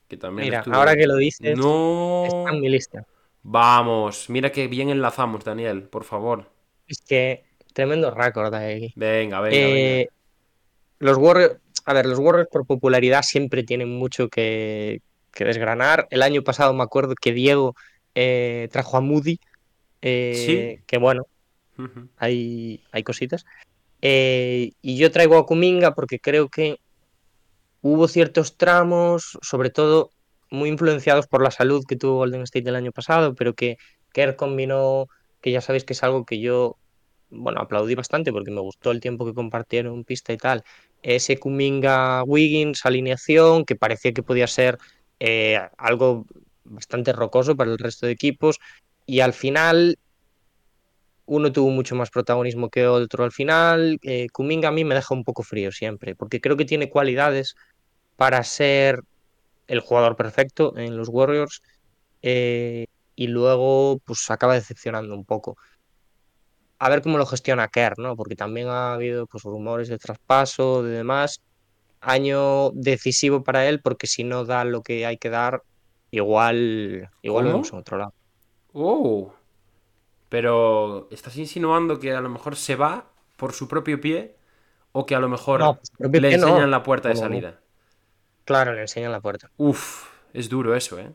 Que 0.09 0.17
también 0.17 0.47
Mira, 0.49 0.59
estuvo- 0.59 0.75
ahora 0.75 0.95
que 0.97 1.07
lo 1.07 1.17
dices, 1.17 1.57
No. 1.57 2.25
está 2.27 2.51
en 2.51 2.61
mi 2.61 2.69
lista. 2.69 3.07
Vamos, 3.43 4.29
mira 4.31 4.51
que 4.53 4.69
bien 4.69 4.89
enlazamos, 4.91 5.45
Daniel, 5.45 5.83
por 5.85 6.05
favor. 6.05 6.51
Es 6.87 7.01
que 7.03 7.45
tremendo 7.73 8.11
récord 8.11 8.53
aquí. 8.55 8.93
Venga, 8.97 9.41
venga, 9.41 9.57
Eh, 9.57 10.09
los 11.01 11.17
Warriors, 11.17 11.57
a 11.87 11.93
ver, 11.95 12.07
los 12.07 12.19
Warriors 12.19 12.49
por 12.51 12.67
popularidad 12.67 13.23
siempre 13.23 13.63
tienen 13.65 13.89
mucho 13.91 14.29
que, 14.29 15.01
que 15.33 15.45
desgranar. 15.45 16.07
El 16.11 16.23
año 16.23 16.43
pasado 16.43 16.73
me 16.75 16.83
acuerdo 16.83 17.15
que 17.15 17.33
Diego 17.33 17.75
eh, 18.15 18.69
trajo 18.71 18.97
a 18.99 19.01
Moody, 19.01 19.41
eh, 20.03 20.83
que 20.87 20.99
bueno, 20.99 21.27
venga. 21.77 22.09
Hay, 22.19 22.83
hay 22.93 23.03
cositas. 23.03 23.45
Eh, 24.03 24.73
y 24.83 24.97
yo 24.99 25.11
traigo 25.13 25.39
a 25.39 25.47
Kuminga 25.47 25.95
porque 25.95 26.19
creo 26.19 26.49
que 26.49 26.79
hubo 27.81 28.09
ciertos 28.09 28.57
tramos, 28.57 29.39
sobre 29.43 29.71
todo 29.71 30.11
muy 30.51 30.69
influenciados 30.69 31.27
por 31.27 31.43
la 31.43 31.51
salud 31.51 31.85
que 31.87 31.97
tuvo 31.97 32.17
Golden 32.17 32.43
State 32.43 32.69
el 32.69 32.77
año 32.77 32.93
pasado, 32.93 33.35
pero 33.35 33.55
que 33.55 33.79
Kerr 34.13 34.37
combinó, 34.37 35.07
que 35.41 35.53
ya 35.53 35.61
sabéis 35.61 35.85
que 35.85 35.95
es 35.95 36.03
algo 36.03 36.27
que 36.27 36.41
yo, 36.41 36.77
bueno, 37.31 37.61
aplaudí 37.61 37.95
bastante 37.95 38.33
porque 38.33 38.51
me 38.51 38.61
gustó 38.61 38.91
el 38.91 39.01
tiempo 39.01 39.25
que 39.25 39.35
compartieron 39.35 40.05
pista 40.05 40.33
y 40.33 40.37
tal. 40.37 40.65
Ese 41.03 41.39
Kuminga 41.39 42.23
Wiggins 42.25 42.85
alineación 42.85 43.65
que 43.65 43.77
parecía 43.77 44.13
que 44.13 44.23
podía 44.23 44.47
ser 44.47 44.79
eh, 45.21 45.61
algo 45.79 46.27
bastante 46.65 47.13
rocoso 47.13 47.57
para 47.57 47.71
el 47.71 47.79
resto 47.79 48.07
de 48.07 48.13
equipos 48.13 48.61
y 49.07 49.21
al 49.21 49.33
final 49.33 49.99
uno 51.33 51.51
tuvo 51.51 51.71
mucho 51.71 51.95
más 51.95 52.11
protagonismo 52.11 52.69
que 52.69 52.87
otro 52.87 53.25
al 53.25 53.33
final. 53.33 53.99
Eh, 54.03 54.29
Kuminga 54.31 54.69
a 54.69 54.73
mí 54.73 54.85
me 54.85 54.95
deja 54.95 55.15
un 55.15 55.25
poco 55.25 55.43
frío 55.43 55.73
siempre, 55.73 56.15
porque 56.15 56.43
creo 56.43 56.59
que 56.59 56.67
tiene 56.67 56.91
cualidades 56.91 57.55
para 58.17 58.45
ser 58.45 59.01
el 59.67 59.81
jugador 59.81 60.15
perfecto 60.15 60.77
en 60.77 60.95
los 60.97 61.09
Warriors 61.09 61.63
eh, 62.21 62.87
y 63.17 63.29
luego 63.29 63.99
pues 64.05 64.31
acaba 64.31 64.55
decepcionando 64.55 65.15
un 65.15 65.25
poco. 65.25 65.57
A 66.79 66.91
ver 66.91 67.01
cómo 67.01 67.17
lo 67.17 67.25
gestiona 67.25 67.69
Kerr, 67.69 67.99
¿no? 67.99 68.15
Porque 68.15 68.37
también 68.37 68.69
ha 68.69 68.93
habido 68.93 69.27
pues 69.27 69.45
rumores 69.45 69.89
de 69.89 69.99
traspaso, 69.99 70.83
de 70.83 70.91
demás. 70.91 71.41
Año 72.01 72.73
decisivo 72.73 73.43
para 73.43 73.67
él, 73.69 73.81
porque 73.81 74.07
si 74.07 74.25
no 74.25 74.45
da 74.45 74.65
lo 74.65 74.83
que 74.83 75.07
hay 75.07 75.17
que 75.17 75.31
dar, 75.31 75.63
igual, 76.11 77.09
igual 77.23 77.45
lo 77.45 77.51
¿Cómo? 77.51 77.63
vemos 77.63 77.73
en 77.73 77.79
otro 77.79 77.97
lado. 77.97 78.13
Oh. 78.75 79.33
Pero 80.33 81.09
estás 81.11 81.37
insinuando 81.37 82.01
que 82.01 82.11
a 82.15 82.23
lo 82.23 82.31
mejor 82.31 82.57
se 82.57 82.75
va 82.75 83.05
por 83.37 83.53
su 83.53 83.69
propio 83.69 84.01
pie 84.01 84.35
o 84.93 85.05
que 85.05 85.15
a 85.15 85.21
lo 85.21 85.29
mejor 85.29 85.61
No, 85.61 85.79
le 85.99 86.21
no. 86.21 86.29
enseñan 86.29 86.71
la 86.71 86.83
puerta 86.83 87.11
de 87.11 87.17
salida. 87.17 87.61
Claro, 88.47 88.73
le 88.73 88.81
enseñan 88.81 89.13
la 89.13 89.21
puerta. 89.21 89.51
Uf, 89.59 90.09
es 90.33 90.49
duro 90.49 90.75
eso, 90.75 90.99
¿eh? 90.99 91.13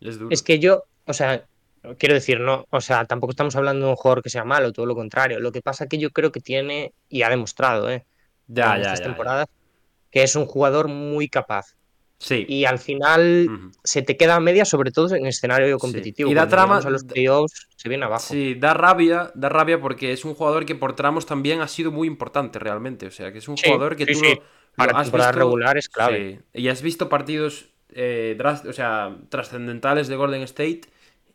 Es 0.00 0.20
duro. 0.20 0.30
Es 0.30 0.44
que 0.44 0.60
yo, 0.60 0.84
o 1.04 1.12
sea, 1.12 1.48
quiero 1.98 2.14
decir, 2.14 2.38
no, 2.38 2.64
o 2.70 2.80
sea, 2.80 3.06
tampoco 3.06 3.32
estamos 3.32 3.56
hablando 3.56 3.86
de 3.86 3.90
un 3.90 3.96
jugador 3.96 4.22
que 4.22 4.30
sea 4.30 4.44
malo, 4.44 4.72
todo 4.72 4.86
lo 4.86 4.94
contrario. 4.94 5.40
Lo 5.40 5.50
que 5.50 5.60
pasa 5.60 5.88
que 5.88 5.98
yo 5.98 6.10
creo 6.10 6.30
que 6.30 6.40
tiene, 6.40 6.92
y 7.08 7.22
ha 7.22 7.30
demostrado, 7.30 7.90
¿eh? 7.90 8.06
ya, 8.46 8.76
en 8.76 8.82
ya, 8.82 8.92
estas 8.92 9.00
ya, 9.00 9.04
ya. 9.04 9.10
temporadas, 9.10 9.48
que 10.12 10.22
es 10.22 10.36
un 10.36 10.46
jugador 10.46 10.86
muy 10.86 11.28
capaz. 11.28 11.74
Sí. 12.18 12.44
Y 12.48 12.64
al 12.64 12.78
final 12.80 13.70
se 13.84 14.02
te 14.02 14.16
queda 14.16 14.34
a 14.36 14.40
media, 14.40 14.64
sobre 14.64 14.90
todo 14.90 15.14
en 15.14 15.26
escenario 15.26 15.78
competitivo. 15.78 16.28
Y 16.30 16.34
da 16.34 16.48
trama- 16.48 16.78
a 16.78 16.90
los 16.90 17.04
playoffs 17.04 17.68
se 17.76 17.88
viene 17.88 18.04
abajo. 18.06 18.24
Sí, 18.34 18.54
da 18.56 18.74
rabia, 18.74 19.30
da 19.36 19.48
rabia 19.48 19.80
porque 19.80 20.12
es 20.12 20.24
un 20.24 20.34
jugador 20.34 20.66
que 20.66 20.74
por 20.74 20.96
tramos 20.96 21.26
también 21.26 21.60
ha 21.60 21.68
sido 21.68 21.92
muy 21.92 22.08
importante 22.08 22.58
realmente. 22.58 23.06
O 23.06 23.10
sea, 23.12 23.30
que 23.32 23.38
es 23.38 23.46
un 23.48 23.56
Sí, 23.56 23.66
jugador 23.70 23.94
que 23.96 24.04
tú 24.06 24.14
lo- 24.20 24.42
Para 24.74 24.92
lo 24.92 24.98
has 24.98 25.12
visto- 25.12 25.32
regular 25.32 25.78
es 25.78 25.88
clave. 25.88 26.40
Sí. 26.52 26.60
Y 26.62 26.68
has 26.68 26.82
visto 26.82 27.08
partidos 27.08 27.66
eh, 27.94 28.36
o 28.68 28.72
sea, 28.74 29.16
trascendentales 29.30 30.08
de 30.08 30.16
Golden 30.16 30.42
State 30.42 30.82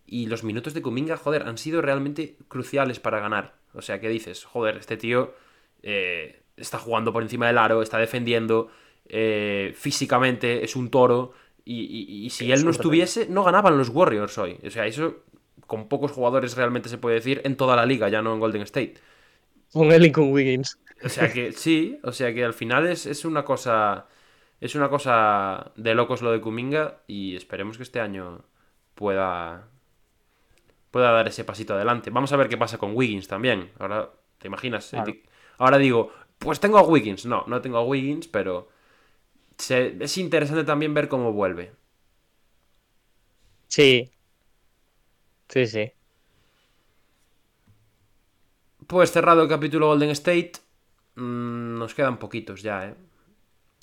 y 0.06 0.28
los 0.28 0.44
minutos 0.44 0.74
de 0.76 0.82
Kuminga, 0.84 1.18
joder, 1.18 1.44
han 1.48 1.58
sido 1.58 1.82
realmente 1.82 2.36
cruciales 2.48 3.00
para 3.00 3.20
ganar. 3.20 3.56
O 3.74 3.82
sea, 3.82 4.00
que 4.00 4.08
dices, 4.08 4.44
joder, 4.46 4.78
este 4.78 4.96
tío 4.96 5.34
eh, 5.82 6.42
está 6.56 6.78
jugando 6.78 7.12
por 7.12 7.24
encima 7.24 7.48
del 7.48 7.58
aro, 7.58 7.82
está 7.82 7.98
defendiendo, 7.98 8.70
eh, 9.10 9.74
físicamente 9.76 10.64
es 10.64 10.76
un 10.76 10.90
toro. 10.92 11.34
Y, 11.66 11.82
y- 11.84 12.26
y 12.26 12.30
si 12.30 12.52
él 12.52 12.64
no 12.66 12.72
estuviese, 12.72 13.28
no 13.30 13.44
ganaban 13.44 13.78
los 13.78 13.90
Warriors 13.90 14.38
hoy. 14.38 14.58
O 14.66 14.70
sea, 14.70 14.86
eso 14.88 15.24
con 15.68 15.88
pocos 15.88 16.12
jugadores 16.12 16.56
realmente 16.58 16.90
se 16.90 16.98
puede 16.98 17.16
decir 17.16 17.42
en 17.46 17.56
toda 17.58 17.76
la 17.76 17.86
liga, 17.86 18.10
ya 18.10 18.22
no 18.22 18.34
en 18.34 18.40
Golden 18.40 18.62
State. 18.64 18.96
Con 19.72 19.92
él 19.92 20.06
y 20.06 20.12
con 20.12 20.32
Wiggins. 20.32 20.78
O 21.02 21.10
sea 21.10 21.32
que 21.32 21.52
sí, 21.64 22.00
o 22.04 22.12
sea 22.12 22.34
que 22.34 22.44
al 22.46 22.54
final 22.54 22.88
es, 22.88 23.06
es 23.06 23.26
una 23.26 23.44
cosa. 23.46 24.08
Es 24.62 24.76
una 24.76 24.90
cosa 24.90 25.72
de 25.76 25.94
locos 25.96 26.22
lo 26.22 26.32
de 26.32 26.42
Kuminga. 26.42 27.04
Y 27.08 27.36
esperemos 27.36 27.78
que 27.78 27.84
este 27.84 28.00
año 28.00 28.46
pueda. 28.96 29.70
pueda 30.92 31.12
dar 31.12 31.28
ese 31.28 31.44
pasito 31.44 31.74
adelante. 31.74 32.10
Vamos 32.10 32.32
a 32.34 32.38
ver 32.38 32.50
qué 32.50 32.58
pasa 32.58 32.78
con 32.78 32.96
Wiggins 32.96 33.28
también. 33.28 33.72
Ahora, 33.80 34.12
¿te 34.38 34.48
imaginas? 34.48 34.90
Claro. 34.90 35.06
Ahora 35.58 35.78
digo, 35.78 36.12
pues 36.38 36.60
tengo 36.60 36.78
a 36.78 36.84
Wiggins. 36.84 37.26
No, 37.26 37.44
no 37.48 37.62
tengo 37.62 37.78
a 37.78 37.84
Wiggins, 37.84 38.28
pero. 38.28 38.70
Se- 39.58 39.98
es 40.04 40.18
interesante 40.18 40.64
también 40.64 40.94
ver 40.94 41.08
cómo 41.10 41.34
vuelve. 41.34 41.74
Sí. 43.68 44.14
Sí, 45.50 45.68
sí. 45.68 45.94
Pues 48.88 49.12
cerrado 49.12 49.42
el 49.44 49.50
capítulo 49.50 49.88
Golden 49.88 50.10
State. 50.12 50.54
mm, 51.16 51.78
nos 51.80 51.94
quedan 51.96 52.18
poquitos 52.20 52.62
ya, 52.64 52.88
¿eh? 52.88 52.96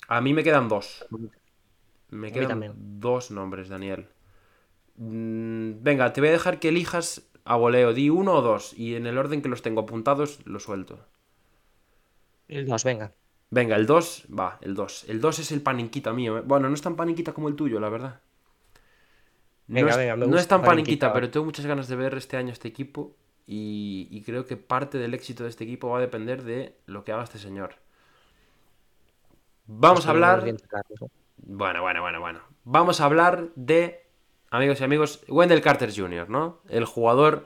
A 0.09 0.21
mí 0.21 0.33
me 0.33 0.43
quedan 0.43 0.67
dos. 0.69 1.07
Me 2.09 2.31
quedan 2.31 2.59
dos 3.01 3.31
nombres, 3.31 3.69
Daniel. 3.69 4.01
Mm, 4.97 5.83
venga, 5.83 6.13
te 6.13 6.21
voy 6.21 6.29
a 6.29 6.33
dejar 6.33 6.59
que 6.59 6.69
elijas 6.69 7.29
a 7.45 7.55
voleo. 7.57 7.93
Di 7.93 8.09
uno 8.11 8.33
o 8.35 8.41
dos. 8.43 8.73
Y 8.75 8.95
en 8.95 9.07
el 9.07 9.17
orden 9.19 9.41
que 9.43 9.49
los 9.49 9.63
tengo 9.63 9.81
apuntados, 9.81 10.39
lo 10.45 10.59
suelto. 10.59 10.99
El 12.47 12.67
dos, 12.67 12.83
venga. 12.83 13.15
Venga, 13.51 13.75
el 13.75 13.85
2, 13.85 14.27
va, 14.37 14.57
el 14.61 14.73
2. 14.73 15.05
El 15.09 15.21
2 15.21 15.39
es 15.39 15.51
el 15.51 15.61
paniquita 15.61 16.13
mío. 16.13 16.37
¿eh? 16.37 16.41
Bueno, 16.43 16.69
no 16.69 16.73
es 16.73 16.81
tan 16.81 16.95
paniquita 16.95 17.33
como 17.33 17.49
el 17.49 17.55
tuyo, 17.55 17.79
la 17.79 17.89
verdad. 17.89 18.21
No, 19.67 19.75
Venga, 19.75 19.91
es, 19.91 19.97
venga, 19.97 20.15
me 20.15 20.27
no 20.27 20.37
es 20.37 20.47
tan 20.47 20.61
paniquita, 20.61 20.67
paniquita, 20.67 21.07
va. 21.09 21.13
pero 21.13 21.29
tengo 21.29 21.45
muchas 21.45 21.65
ganas 21.65 21.87
de 21.87 21.95
ver 21.95 22.15
este 22.15 22.37
año 22.37 22.51
este 22.51 22.67
equipo. 22.67 23.15
y, 23.45 24.07
y 24.09 24.23
creo 24.23 24.45
que 24.45 24.57
parte 24.57 24.97
del 24.97 25.13
éxito 25.13 25.43
de 25.43 25.49
este 25.49 25.65
equipo 25.65 25.89
va 25.89 25.97
a 25.97 26.01
depender 26.01 26.43
de 26.43 26.75
lo 26.85 27.03
que 27.03 27.11
haga 27.11 27.23
este 27.23 27.39
señor. 27.39 27.75
Vamos 29.67 30.07
a 30.07 30.11
hablar... 30.11 30.43
Bueno, 31.37 31.81
bueno, 31.81 32.01
bueno, 32.01 32.19
bueno. 32.19 32.39
Vamos 32.63 33.01
a 33.01 33.05
hablar 33.05 33.49
de, 33.55 34.05
amigos 34.49 34.79
y 34.79 34.83
amigos, 34.83 35.23
Wendell 35.27 35.61
Carter 35.61 35.91
Jr., 35.93 36.29
¿no? 36.29 36.59
El 36.69 36.85
jugador 36.85 37.45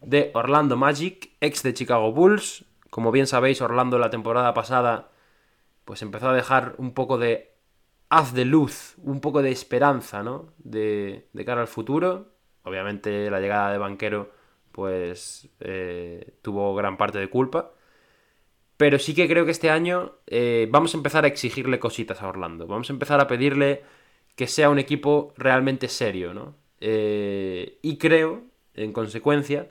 de 0.00 0.30
Orlando 0.34 0.76
Magic, 0.76 1.30
ex 1.40 1.62
de 1.62 1.74
Chicago 1.74 2.12
Bulls. 2.12 2.64
Como 2.90 3.10
bien 3.10 3.26
sabéis, 3.26 3.60
Orlando 3.60 3.98
la 3.98 4.10
temporada 4.10 4.54
pasada 4.54 5.10
pues 5.84 6.02
empezó 6.02 6.28
a 6.28 6.34
dejar 6.34 6.74
un 6.78 6.92
poco 6.94 7.18
de 7.18 7.52
haz 8.08 8.34
de 8.34 8.44
luz, 8.44 8.94
un 8.98 9.20
poco 9.20 9.42
de 9.42 9.50
esperanza, 9.50 10.22
¿no? 10.22 10.52
De, 10.58 11.28
cara 11.46 11.62
al 11.62 11.68
futuro. 11.68 12.32
Obviamente 12.62 13.30
la 13.30 13.40
llegada 13.40 13.72
de 13.72 13.78
Banquero 13.78 14.30
pues 14.70 15.48
eh, 15.60 16.34
tuvo 16.42 16.74
gran 16.74 16.96
parte 16.96 17.18
de 17.18 17.30
culpa. 17.30 17.72
Pero 18.76 18.98
sí 18.98 19.14
que 19.14 19.28
creo 19.28 19.44
que 19.44 19.50
este 19.50 19.70
año 19.70 20.16
eh, 20.26 20.68
vamos 20.70 20.94
a 20.94 20.98
empezar 20.98 21.24
a 21.24 21.28
exigirle 21.28 21.78
cositas 21.78 22.20
a 22.20 22.28
Orlando. 22.28 22.66
Vamos 22.66 22.90
a 22.90 22.92
empezar 22.92 23.20
a 23.20 23.28
pedirle 23.28 23.82
que 24.36 24.46
sea 24.46 24.70
un 24.70 24.78
equipo 24.78 25.32
realmente 25.36 25.88
serio, 25.88 26.34
¿no? 26.34 26.56
Eh, 26.80 27.78
y 27.80 27.96
creo, 27.96 28.42
en 28.74 28.92
consecuencia, 28.92 29.70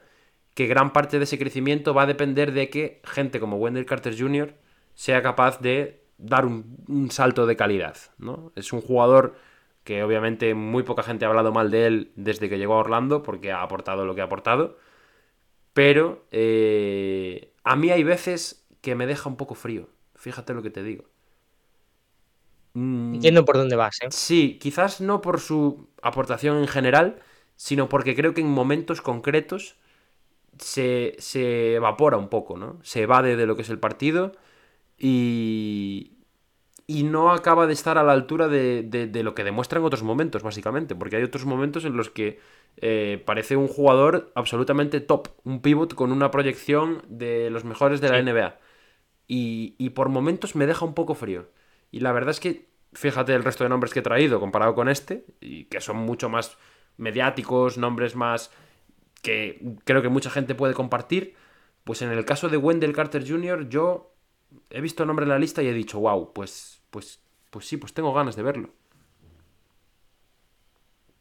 que 0.55 0.67
gran 0.67 0.93
parte 0.93 1.17
de 1.17 1.25
ese 1.25 1.37
crecimiento 1.37 1.93
va 1.93 2.03
a 2.03 2.07
depender 2.07 2.53
de 2.53 2.69
que 2.69 3.01
gente 3.03 3.39
como 3.39 3.57
Wendell 3.57 3.85
Carter 3.85 4.17
Jr. 4.17 4.55
sea 4.95 5.21
capaz 5.21 5.59
de 5.59 6.00
dar 6.21 6.45
un, 6.45 6.77
un 6.87 7.11
salto 7.11 7.45
de 7.45 7.55
calidad, 7.57 7.97
¿no? 8.17 8.51
Es 8.55 8.73
un 8.73 8.81
jugador 8.81 9.35
que 9.83 10.03
obviamente 10.03 10.53
muy 10.55 10.83
poca 10.83 11.03
gente 11.03 11.25
ha 11.25 11.29
hablado 11.29 11.51
mal 11.51 11.71
de 11.71 11.87
él 11.87 12.11
desde 12.15 12.49
que 12.49 12.57
llegó 12.59 12.75
a 12.75 12.79
Orlando 12.79 13.23
porque 13.23 13.51
ha 13.51 13.63
aportado 13.63 14.05
lo 14.05 14.15
que 14.15 14.21
ha 14.21 14.25
aportado. 14.25 14.77
Pero 15.73 16.25
eh, 16.31 17.53
a 17.63 17.75
mí 17.75 17.91
hay 17.91 18.03
veces 18.03 18.67
que 18.81 18.95
me 18.95 19.07
deja 19.07 19.29
un 19.29 19.37
poco 19.37 19.55
frío. 19.55 19.89
Fíjate 20.15 20.53
lo 20.53 20.61
que 20.63 20.71
te 20.71 20.83
digo. 20.83 21.05
Mm, 22.73 23.15
Entiendo 23.15 23.45
por 23.45 23.57
dónde 23.57 23.75
vas, 23.75 23.97
¿eh? 24.01 24.09
Sí, 24.09 24.59
quizás 24.61 25.01
no 25.01 25.21
por 25.21 25.39
su 25.39 25.89
aportación 26.01 26.57
en 26.57 26.67
general, 26.67 27.21
sino 27.55 27.89
porque 27.89 28.15
creo 28.15 28.33
que 28.33 28.41
en 28.41 28.47
momentos 28.49 29.01
concretos 29.01 29.77
se, 30.59 31.15
se 31.19 31.75
evapora 31.75 32.17
un 32.17 32.29
poco, 32.29 32.57
¿no? 32.57 32.79
Se 32.83 33.03
evade 33.03 33.35
de 33.37 33.45
lo 33.47 33.55
que 33.55 33.63
es 33.63 33.69
el 33.71 33.79
partido 33.79 34.33
y, 35.01 36.13
y 36.87 37.03
no 37.03 37.31
acaba 37.31 37.67
de 37.67 37.73
estar 37.73 37.97
a 37.97 38.03
la 38.03 38.13
altura 38.13 38.47
de, 38.47 38.83
de- 38.83 39.07
de 39.07 39.23
lo 39.23 39.33
que 39.35 39.43
demuestra 39.43 39.79
en 39.79 39.85
otros 39.85 40.03
momentos, 40.03 40.43
básicamente, 40.43 40.95
porque 40.95 41.15
hay 41.17 41.23
otros 41.23 41.45
momentos 41.45 41.85
en 41.85 41.97
los 41.97 42.09
que 42.09 42.39
eh, 42.77 43.21
parece 43.25 43.55
un 43.57 43.67
jugador 43.67 44.31
absolutamente 44.35 45.01
top, 45.01 45.29
un 45.43 45.61
pivot 45.61 45.95
con 45.95 46.11
una 46.11 46.31
proyección 46.31 47.03
de 47.09 47.49
los 47.49 47.65
mejores 47.65 48.01
de 48.01 48.09
la 48.09 48.15
Sí. 48.17 48.21
NBA. 48.21 48.59
Y, 49.27 49.75
y 49.77 49.89
por 49.91 50.09
momentos 50.09 50.55
me 50.55 50.67
deja 50.67 50.85
un 50.85 50.93
poco 50.93 51.15
frío. 51.15 51.47
Y 51.91 52.01
la 52.01 52.11
verdad 52.11 52.31
es 52.31 52.39
que, 52.39 52.67
fíjate 52.93 53.33
el 53.33 53.43
resto 53.43 53.63
de 53.63 53.69
nombres 53.69 53.93
que 53.93 53.99
he 53.99 54.03
traído 54.03 54.39
comparado 54.39 54.75
con 54.75 54.89
este, 54.89 55.25
y 55.41 55.65
que 55.65 55.81
son 55.81 55.97
mucho 55.97 56.29
más 56.29 56.57
mediáticos, 56.97 57.77
nombres 57.77 58.15
más 58.15 58.51
que 59.21 59.61
creo 59.85 60.01
que 60.01 60.09
mucha 60.09 60.29
gente 60.29 60.55
puede 60.55 60.73
compartir, 60.73 61.35
pues 61.83 62.01
en 62.01 62.11
el 62.11 62.25
caso 62.25 62.49
de 62.49 62.57
Wendell 62.57 62.93
Carter 62.93 63.27
Jr., 63.27 63.69
yo 63.69 64.10
he 64.69 64.81
visto 64.81 65.03
el 65.03 65.07
nombre 65.07 65.23
en 65.25 65.29
la 65.29 65.39
lista 65.39 65.61
y 65.63 65.67
he 65.67 65.73
dicho, 65.73 65.99
wow, 65.99 66.33
pues, 66.33 66.81
pues, 66.89 67.21
pues 67.49 67.65
sí, 67.67 67.77
pues 67.77 67.93
tengo 67.93 68.13
ganas 68.13 68.35
de 68.35 68.43
verlo. 68.43 68.73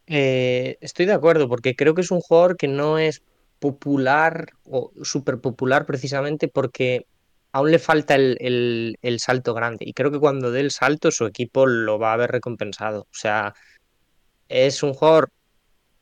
Eh, 0.06 0.76
estoy 0.80 1.06
de 1.06 1.12
acuerdo, 1.12 1.48
porque 1.48 1.76
creo 1.76 1.94
que 1.94 2.00
es 2.02 2.10
un 2.10 2.20
jugador 2.20 2.56
que 2.56 2.68
no 2.68 2.98
es 2.98 3.22
popular 3.60 4.48
o 4.64 4.92
súper 5.04 5.40
popular 5.40 5.86
precisamente 5.86 6.48
porque 6.48 7.06
aún 7.52 7.70
le 7.70 7.78
falta 7.78 8.14
el, 8.16 8.36
el- 8.40 8.96
el 9.02 9.20
salto 9.20 9.54
grande. 9.54 9.84
Y 9.86 9.92
creo 9.94 10.10
que 10.10 10.18
cuando 10.20 10.50
dé 10.52 10.60
el 10.60 10.70
salto, 10.72 11.10
su 11.10 11.26
equipo 11.26 11.66
lo 11.66 11.98
va 11.98 12.10
a 12.10 12.14
haber 12.14 12.30
recompensado. 12.32 13.02
O 13.02 13.08
sea, 13.12 13.54
es 14.48 14.82
un 14.82 14.94
jugador 14.94 15.30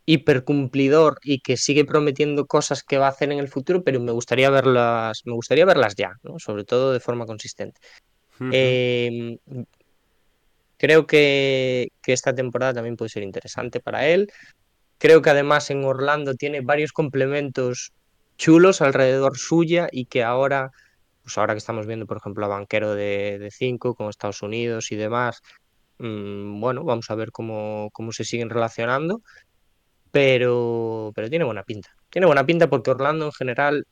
hipercumplidor 0.09 1.19
y 1.23 1.41
que 1.41 1.59
sigue 1.59 1.85
prometiendo 1.85 2.47
cosas 2.47 2.83
que 2.83 2.97
va 2.97 3.09
a 3.09 3.11
hacer 3.11 3.31
en 3.31 3.41
el 3.41 3.49
futuro, 3.49 3.85
pero 3.85 4.01
me 4.01 4.11
gustaría 4.11 4.49
verlas, 4.49 5.21
me 5.27 5.35
gustaría 5.35 5.67
verlas 5.67 5.97
ya, 5.97 6.15
¿no? 6.23 6.39
Sobre 6.39 6.65
todo 6.65 6.95
de 6.95 7.01
forma 7.01 7.27
consistente. 7.27 7.79
Eh, 8.51 9.37
creo 10.79 11.07
que, 11.07 11.89
que 12.01 12.15
esta 12.15 12.35
temporada 12.35 12.73
también 12.73 12.97
puede 12.97 13.11
ser 13.11 13.23
interesante 13.23 13.81
para 13.81 14.07
él. 14.07 14.33
Creo 14.97 15.21
que 15.21 15.29
además 15.29 15.69
en 15.69 15.85
Orlando 15.85 16.33
tiene 16.33 16.63
varios 16.63 16.93
complementos 16.93 17.93
chulos 18.39 18.81
alrededor 18.81 19.37
suya 19.37 19.89
y 19.93 20.07
que 20.07 20.25
ahora, 20.25 20.71
pues 21.23 21.37
ahora 21.37 21.53
que 21.53 21.59
estamos 21.59 21.87
viendo, 21.87 22.07
por 22.07 22.17
ejemplo, 22.17 22.47
a 22.47 22.49
Banquero 22.49 22.95
de 22.95 23.51
5 23.53 23.95
con 23.95 24.09
Estados 24.09 24.41
Unidos 24.41 24.91
y 24.91 24.97
demás, 24.97 25.43
mm, 25.99 26.61
bueno, 26.63 26.83
vamos 26.83 27.11
a 27.11 27.15
ver 27.15 27.31
cómo, 27.31 27.91
cómo 27.93 28.13
se 28.13 28.25
siguen 28.25 28.49
relacionando, 28.49 29.21
pero, 30.11 31.13
pero 31.15 31.29
tiene 31.31 31.45
buena 31.45 31.65
pinta. 31.65 31.91
Tiene 32.11 32.27
buena 32.27 32.47
pinta 32.47 32.69
porque 32.71 32.91
Orlando 32.91 33.27
en 33.27 33.33
general 33.33 33.85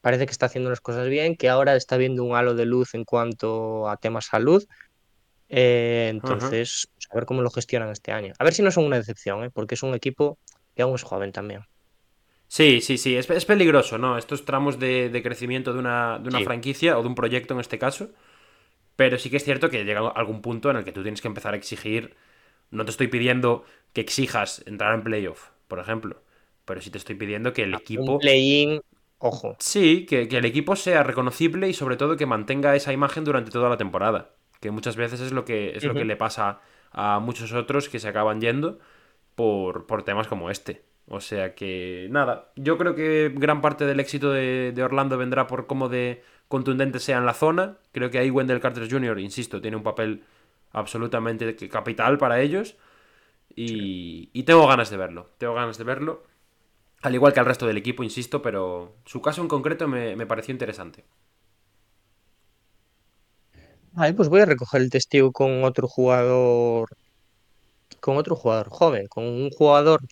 parece 0.00 0.26
que 0.26 0.32
está 0.32 0.46
haciendo 0.46 0.70
las 0.70 0.80
cosas 0.80 1.08
bien, 1.08 1.36
que 1.36 1.48
ahora 1.48 1.76
está 1.76 1.96
viendo 1.98 2.24
un 2.24 2.36
halo 2.36 2.54
de 2.54 2.66
luz 2.66 2.94
en 2.94 3.04
cuanto 3.04 3.88
a 3.88 3.96
temas 3.98 4.26
salud. 4.26 4.64
Eh, 5.48 6.08
entonces, 6.10 6.88
pues, 6.94 7.08
a 7.12 7.16
ver 7.16 7.26
cómo 7.26 7.42
lo 7.42 7.50
gestionan 7.50 7.90
este 7.90 8.12
año. 8.12 8.34
A 8.38 8.44
ver 8.44 8.54
si 8.54 8.62
no 8.62 8.70
son 8.72 8.84
una 8.86 8.98
decepción, 8.98 9.44
¿eh? 9.44 9.50
porque 9.52 9.74
es 9.76 9.82
un 9.82 9.94
equipo 9.94 10.38
que 10.74 10.82
aún 10.82 10.94
es 10.96 11.04
joven 11.04 11.32
también. 11.32 11.62
Sí, 12.48 12.80
sí, 12.80 12.96
sí, 12.96 13.16
es, 13.16 13.28
es 13.30 13.44
peligroso, 13.44 13.98
¿no? 13.98 14.16
Estos 14.18 14.44
tramos 14.44 14.78
de, 14.78 15.08
de 15.10 15.22
crecimiento 15.22 15.72
de 15.72 15.80
una, 15.80 16.18
de 16.20 16.28
una 16.28 16.40
Sí. 16.40 16.42
franquicia 16.42 16.96
o 16.98 17.02
de 17.02 17.08
un 17.08 17.14
proyecto 17.14 17.54
en 17.54 17.60
este 17.60 17.78
caso. 17.78 18.10
Pero 18.96 19.18
sí 19.18 19.30
que 19.30 19.38
es 19.38 19.44
cierto 19.44 19.70
que 19.70 19.84
llega 19.84 20.08
algún 20.10 20.42
punto 20.42 20.70
en 20.70 20.76
el 20.78 20.84
que 20.84 20.92
tú 20.92 21.02
tienes 21.02 21.22
que 21.22 21.28
empezar 21.28 21.54
a 21.54 21.58
exigir. 21.58 22.16
No 22.70 22.84
te 22.84 22.92
estoy 22.92 23.08
pidiendo 23.08 23.64
que 23.96 24.02
exijas 24.02 24.62
entrar 24.66 24.92
en 24.92 25.02
playoff, 25.02 25.48
por 25.68 25.78
ejemplo. 25.78 26.20
Pero 26.66 26.82
sí 26.82 26.90
te 26.90 26.98
estoy 26.98 27.14
pidiendo 27.14 27.54
que 27.54 27.62
el 27.62 27.72
equipo. 27.72 28.12
Un 28.12 28.18
play-in, 28.18 28.82
ojo. 29.16 29.56
Sí, 29.58 30.04
que, 30.04 30.28
que 30.28 30.36
el 30.36 30.44
equipo 30.44 30.76
sea 30.76 31.02
reconocible 31.02 31.66
y 31.66 31.72
sobre 31.72 31.96
todo 31.96 32.18
que 32.18 32.26
mantenga 32.26 32.76
esa 32.76 32.92
imagen 32.92 33.24
durante 33.24 33.50
toda 33.50 33.70
la 33.70 33.78
temporada. 33.78 34.32
Que 34.60 34.70
muchas 34.70 34.96
veces 34.96 35.22
es 35.22 35.32
lo 35.32 35.46
que, 35.46 35.74
es 35.74 35.84
lo 35.84 35.94
que 35.94 36.04
le 36.04 36.14
pasa 36.14 36.60
a 36.92 37.20
muchos 37.20 37.54
otros 37.54 37.88
que 37.88 37.98
se 37.98 38.08
acaban 38.08 38.38
yendo 38.42 38.78
por, 39.34 39.86
por 39.86 40.02
temas 40.02 40.28
como 40.28 40.50
este. 40.50 40.82
O 41.08 41.22
sea 41.22 41.54
que, 41.54 42.06
nada, 42.10 42.52
yo 42.54 42.76
creo 42.76 42.94
que 42.94 43.32
gran 43.34 43.62
parte 43.62 43.86
del 43.86 43.98
éxito 43.98 44.30
de, 44.30 44.72
de 44.74 44.82
Orlando 44.82 45.16
vendrá 45.16 45.46
por 45.46 45.66
cómo 45.66 45.88
de 45.88 46.22
contundente 46.48 46.98
sea 46.98 47.16
en 47.16 47.24
la 47.24 47.32
zona. 47.32 47.78
Creo 47.92 48.10
que 48.10 48.18
ahí 48.18 48.30
Wendell 48.30 48.60
Carter 48.60 48.90
Jr., 48.90 49.18
insisto, 49.20 49.62
tiene 49.62 49.78
un 49.78 49.82
papel 49.82 50.22
absolutamente 50.72 51.56
capital 51.70 52.18
para 52.18 52.42
ellos. 52.42 52.76
Y, 53.56 54.28
y 54.34 54.42
tengo 54.44 54.66
ganas 54.68 54.90
de 54.90 54.98
verlo, 54.98 55.30
tengo 55.38 55.54
ganas 55.54 55.78
de 55.78 55.84
verlo. 55.84 56.24
Al 57.02 57.14
igual 57.14 57.32
que 57.32 57.40
al 57.40 57.46
resto 57.46 57.66
del 57.66 57.78
equipo, 57.78 58.04
insisto, 58.04 58.42
pero 58.42 58.96
su 59.06 59.22
caso 59.22 59.40
en 59.42 59.48
concreto 59.48 59.88
me, 59.88 60.14
me 60.14 60.26
pareció 60.26 60.52
interesante. 60.52 61.04
Vale, 63.92 64.12
pues 64.12 64.28
voy 64.28 64.42
a 64.42 64.44
recoger 64.44 64.82
el 64.82 64.90
testigo 64.90 65.32
con 65.32 65.64
otro 65.64 65.88
jugador, 65.88 66.90
con 68.00 68.18
otro 68.18 68.36
jugador 68.36 68.68
joven, 68.68 69.06
con 69.06 69.24
un 69.24 69.50
jugador 69.50 70.02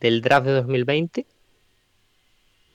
del 0.00 0.20
draft 0.22 0.46
de 0.46 0.52
2020. 0.54 1.26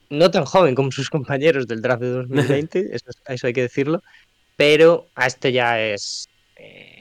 No 0.08 0.30
tan 0.30 0.46
joven 0.46 0.74
como 0.74 0.90
sus 0.90 1.10
compañeros 1.10 1.66
del 1.66 1.82
draft 1.82 2.00
de 2.00 2.10
2020, 2.10 2.88
eso, 2.96 3.10
eso 3.26 3.46
hay 3.46 3.52
que 3.52 3.62
decirlo, 3.62 4.02
pero 4.56 5.06
a 5.14 5.26
este 5.26 5.52
ya 5.52 5.80
es 5.80 6.28
eh, 6.56 6.97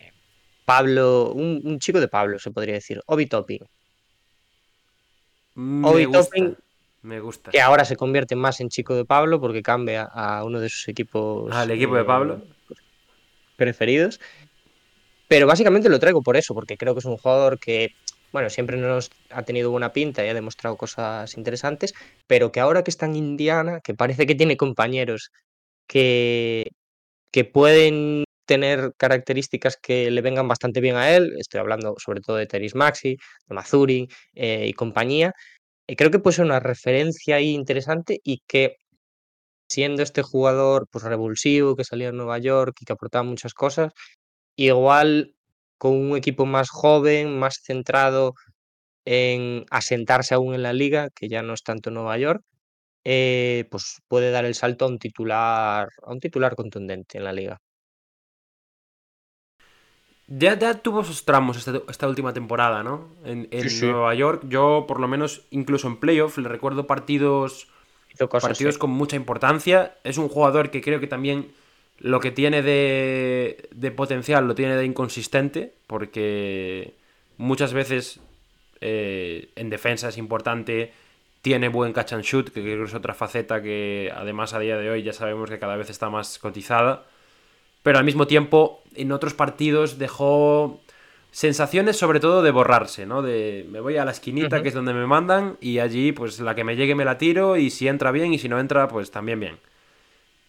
Pablo, 0.67 1.31
un, 1.31 1.61
un 1.63 1.79
chico 1.79 2.01
de 2.01 2.09
Pablo, 2.09 2.39
se 2.39 2.51
podría 2.51 2.73
decir, 2.73 3.01
Obi 3.05 3.25
Toppin, 3.25 3.59
Me 5.55 5.87
Obi 5.87 6.03
gusta, 6.03 6.23
Toppin, 6.25 6.57
me 7.03 7.19
gusta. 7.21 7.51
que 7.51 7.61
ahora 7.61 7.85
se 7.85 7.95
convierte 7.95 8.35
más 8.35 8.59
en 8.59 8.67
chico 8.67 8.93
de 8.93 9.05
Pablo 9.05 9.39
porque 9.39 9.61
cambia 9.61 10.03
a 10.03 10.43
uno 10.43 10.59
de 10.59 10.67
sus 10.67 10.85
equipos 10.89 11.49
Al 11.55 11.71
equipo 11.71 11.95
de 11.95 12.01
eh, 12.01 12.05
Pablo. 12.05 12.41
preferidos. 13.55 14.19
Pero 15.29 15.47
básicamente 15.47 15.87
lo 15.87 15.99
traigo 15.99 16.21
por 16.21 16.35
eso, 16.35 16.53
porque 16.53 16.75
creo 16.75 16.93
que 16.93 16.99
es 16.99 17.05
un 17.05 17.15
jugador 17.17 17.59
que, 17.59 17.93
bueno, 18.33 18.49
siempre 18.49 18.75
nos 18.75 19.09
ha 19.29 19.43
tenido 19.43 19.71
buena 19.71 19.93
pinta 19.93 20.25
y 20.25 20.27
ha 20.29 20.33
demostrado 20.33 20.75
cosas 20.75 21.37
interesantes, 21.37 21.93
pero 22.27 22.51
que 22.51 22.59
ahora 22.59 22.83
que 22.83 22.91
está 22.91 23.05
en 23.05 23.15
Indiana, 23.15 23.79
que 23.81 23.93
parece 23.93 24.25
que 24.27 24.35
tiene 24.35 24.57
compañeros 24.57 25.31
que, 25.87 26.71
que 27.31 27.45
pueden 27.45 28.25
tener 28.47 28.93
características 28.97 29.77
que 29.77 30.09
le 30.11 30.21
vengan 30.21 30.47
bastante 30.47 30.81
bien 30.81 30.95
a 30.95 31.15
él, 31.15 31.33
estoy 31.39 31.59
hablando 31.59 31.95
sobre 31.97 32.21
todo 32.21 32.37
de 32.37 32.47
Teris 32.47 32.75
Maxi, 32.75 33.17
de 33.47 33.55
Mazuri 33.55 34.07
eh, 34.35 34.67
y 34.67 34.73
compañía, 34.73 35.33
y 35.87 35.95
creo 35.95 36.11
que 36.11 36.19
puede 36.19 36.37
ser 36.37 36.45
una 36.45 36.59
referencia 36.59 37.37
ahí 37.37 37.51
interesante 37.53 38.19
y 38.23 38.41
que 38.47 38.77
siendo 39.69 40.03
este 40.03 40.21
jugador 40.23 40.87
pues 40.91 41.03
revulsivo 41.05 41.75
que 41.75 41.83
salía 41.83 42.07
de 42.07 42.17
Nueva 42.17 42.39
York 42.39 42.77
y 42.81 42.85
que 42.85 42.93
aportaba 42.93 43.23
muchas 43.23 43.53
cosas, 43.53 43.93
igual 44.57 45.35
con 45.77 45.93
un 45.95 46.17
equipo 46.17 46.45
más 46.45 46.69
joven, 46.69 47.39
más 47.39 47.61
centrado 47.63 48.33
en 49.05 49.65
asentarse 49.71 50.35
aún 50.35 50.55
en 50.55 50.63
la 50.63 50.73
liga, 50.73 51.09
que 51.15 51.29
ya 51.29 51.41
no 51.43 51.53
es 51.53 51.63
tanto 51.63 51.91
Nueva 51.91 52.17
York, 52.17 52.43
eh, 53.05 53.65
pues 53.71 54.01
puede 54.09 54.31
dar 54.31 54.45
el 54.45 54.55
salto 54.55 54.85
a 54.85 54.89
un 54.89 54.99
titular, 54.99 55.89
a 56.03 56.11
un 56.13 56.19
titular 56.19 56.55
contundente 56.55 57.17
en 57.17 57.23
la 57.25 57.33
liga. 57.33 57.59
Ya, 60.27 60.59
ya 60.59 60.73
tuvo 60.75 61.03
sus 61.05 61.23
tramos 61.23 61.57
esta, 61.57 61.81
esta 61.89 62.07
última 62.07 62.33
temporada, 62.33 62.83
¿no? 62.83 63.07
En, 63.23 63.47
en 63.51 63.63
Sí, 63.63 63.69
sí. 63.69 63.85
Nueva 63.85 64.13
York, 64.13 64.43
yo 64.49 64.85
por 64.87 64.99
lo 64.99 65.07
menos, 65.07 65.43
incluso 65.51 65.87
en 65.87 65.97
playoff, 65.97 66.37
le 66.37 66.49
recuerdo 66.49 66.85
partidos, 66.85 67.67
cosas, 68.29 68.49
partidos 68.49 68.75
sí. 68.75 68.79
con 68.79 68.89
mucha 68.89 69.15
importancia. 69.15 69.95
Es 70.03 70.17
un 70.17 70.27
jugador 70.27 70.69
que 70.69 70.81
creo 70.81 70.99
que 70.99 71.07
también 71.07 71.51
lo 71.99 72.19
que 72.19 72.31
tiene 72.31 72.61
de, 72.61 73.69
de 73.71 73.91
potencial 73.91 74.47
lo 74.47 74.53
tiene 74.55 74.75
de 74.75 74.85
inconsistente, 74.85 75.73
porque 75.87 76.93
muchas 77.37 77.73
veces 77.73 78.19
eh, 78.81 79.49
en 79.55 79.69
defensa 79.69 80.09
es 80.09 80.17
importante, 80.17 80.91
tiene 81.41 81.69
buen 81.69 81.93
catch 81.93 82.13
and 82.13 82.23
shoot, 82.23 82.49
que 82.49 82.61
creo 82.61 82.79
que 82.79 82.83
es 82.83 82.93
otra 82.93 83.13
faceta 83.13 83.61
que 83.61 84.11
además 84.13 84.53
a 84.53 84.59
día 84.59 84.77
de 84.77 84.89
hoy 84.89 85.03
ya 85.03 85.13
sabemos 85.13 85.49
que 85.49 85.57
cada 85.57 85.77
vez 85.77 85.89
está 85.89 86.09
más 86.09 86.37
cotizada. 86.37 87.05
Pero 87.83 87.99
al 87.99 88.03
mismo 88.03 88.27
tiempo, 88.27 88.83
en 88.97 89.11
otros 89.11 89.33
partidos 89.33 89.97
dejó 89.97 90.81
sensaciones 91.31 91.97
sobre 91.97 92.19
todo 92.19 92.41
de 92.41 92.51
borrarse, 92.51 93.05
¿no? 93.05 93.21
De 93.21 93.65
me 93.69 93.79
voy 93.79 93.97
a 93.97 94.05
la 94.05 94.11
esquinita, 94.11 94.61
que 94.61 94.69
es 94.69 94.73
donde 94.73 94.93
me 94.93 95.05
mandan, 95.05 95.57
y 95.61 95.79
allí 95.79 96.11
pues 96.11 96.39
la 96.39 96.55
que 96.55 96.63
me 96.63 96.75
llegue 96.75 96.95
me 96.95 97.05
la 97.05 97.17
tiro, 97.17 97.57
y 97.57 97.69
si 97.69 97.87
entra 97.87 98.11
bien, 98.11 98.33
y 98.33 98.39
si 98.39 98.49
no 98.49 98.59
entra, 98.59 98.87
pues 98.87 99.11
también 99.11 99.39
bien. 99.39 99.57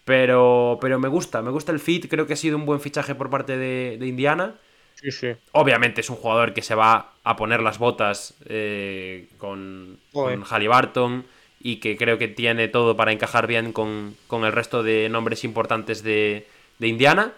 Pero, 0.05 0.79
pero 0.81 0.99
me 0.99 1.09
gusta, 1.09 1.43
me 1.43 1.51
gusta 1.51 1.73
el 1.73 1.81
fit, 1.81 2.09
creo 2.09 2.27
que 2.27 2.33
ha 2.33 2.37
sido 2.37 2.57
un 2.57 2.65
buen 2.65 2.81
fichaje 2.81 3.15
por 3.15 3.29
parte 3.29 3.59
de, 3.59 3.99
de 3.99 4.07
Indiana. 4.07 4.55
Sí, 4.95 5.11
sí. 5.13 5.29
Obviamente 5.53 6.01
es 6.01 6.11
un 6.11 6.17
jugador 6.17 6.55
que 6.55 6.63
se 6.63 6.75
va 6.75 7.13
a 7.23 7.37
poner 7.37 7.61
las 7.61 7.79
botas 7.79 8.35
eh, 8.47 9.29
con, 9.39 9.99
con 10.13 10.43
Halliburton 10.43 11.25
y 11.61 11.77
que 11.77 11.97
creo 11.97 12.19
que 12.19 12.29
tiene 12.29 12.69
todo 12.69 12.97
para 12.97 13.13
encajar 13.13 13.47
bien 13.47 13.73
con, 13.73 14.17
con 14.27 14.45
el 14.45 14.53
resto 14.53 14.83
de 14.83 15.09
nombres 15.09 15.45
importantes 15.45 16.03
de, 16.03 16.47
de 16.79 16.89
Indiana. 16.89 17.33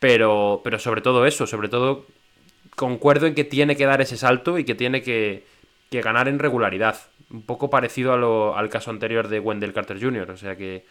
Pero, 0.00 0.60
pero 0.64 0.78
sobre 0.80 1.02
todo 1.02 1.26
eso, 1.26 1.46
sobre 1.46 1.68
todo 1.68 2.06
concuerdo 2.76 3.26
en 3.26 3.34
que 3.34 3.44
tiene 3.44 3.76
que 3.76 3.86
dar 3.86 4.00
ese 4.00 4.16
salto 4.16 4.58
y 4.58 4.64
que 4.64 4.74
tiene 4.74 5.02
que, 5.02 5.44
que 5.90 6.02
ganar 6.02 6.28
en 6.28 6.38
regularidad. 6.40 6.98
Un 7.30 7.42
poco 7.42 7.70
parecido 7.70 8.12
a 8.12 8.18
lo- 8.18 8.56
al 8.56 8.70
caso 8.70 8.90
anterior 8.90 9.28
de 9.28 9.40
Wendell 9.40 9.72
Carter 9.74 10.00
Jr. 10.02 10.30
O 10.32 10.36
sea 10.38 10.56
que 10.56 10.84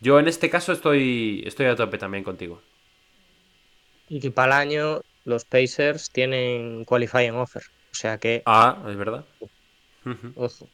yo 0.00 0.18
en 0.20 0.28
este 0.28 0.50
caso 0.50 0.72
estoy, 0.72 1.42
estoy 1.46 1.66
a 1.66 1.76
tope 1.76 1.98
también 1.98 2.24
contigo. 2.24 2.62
Y 4.08 4.20
que 4.20 4.30
para 4.30 4.62
el 4.62 4.68
año 4.68 5.00
los 5.24 5.44
Pacers 5.44 6.10
tienen 6.10 6.84
qualifying 6.84 7.34
offer. 7.34 7.62
O 7.92 7.94
sea 7.94 8.18
que, 8.18 8.42
Ah, 8.46 8.82
es 8.88 8.96
verdad. 8.96 9.24
Ojo. 10.36 10.68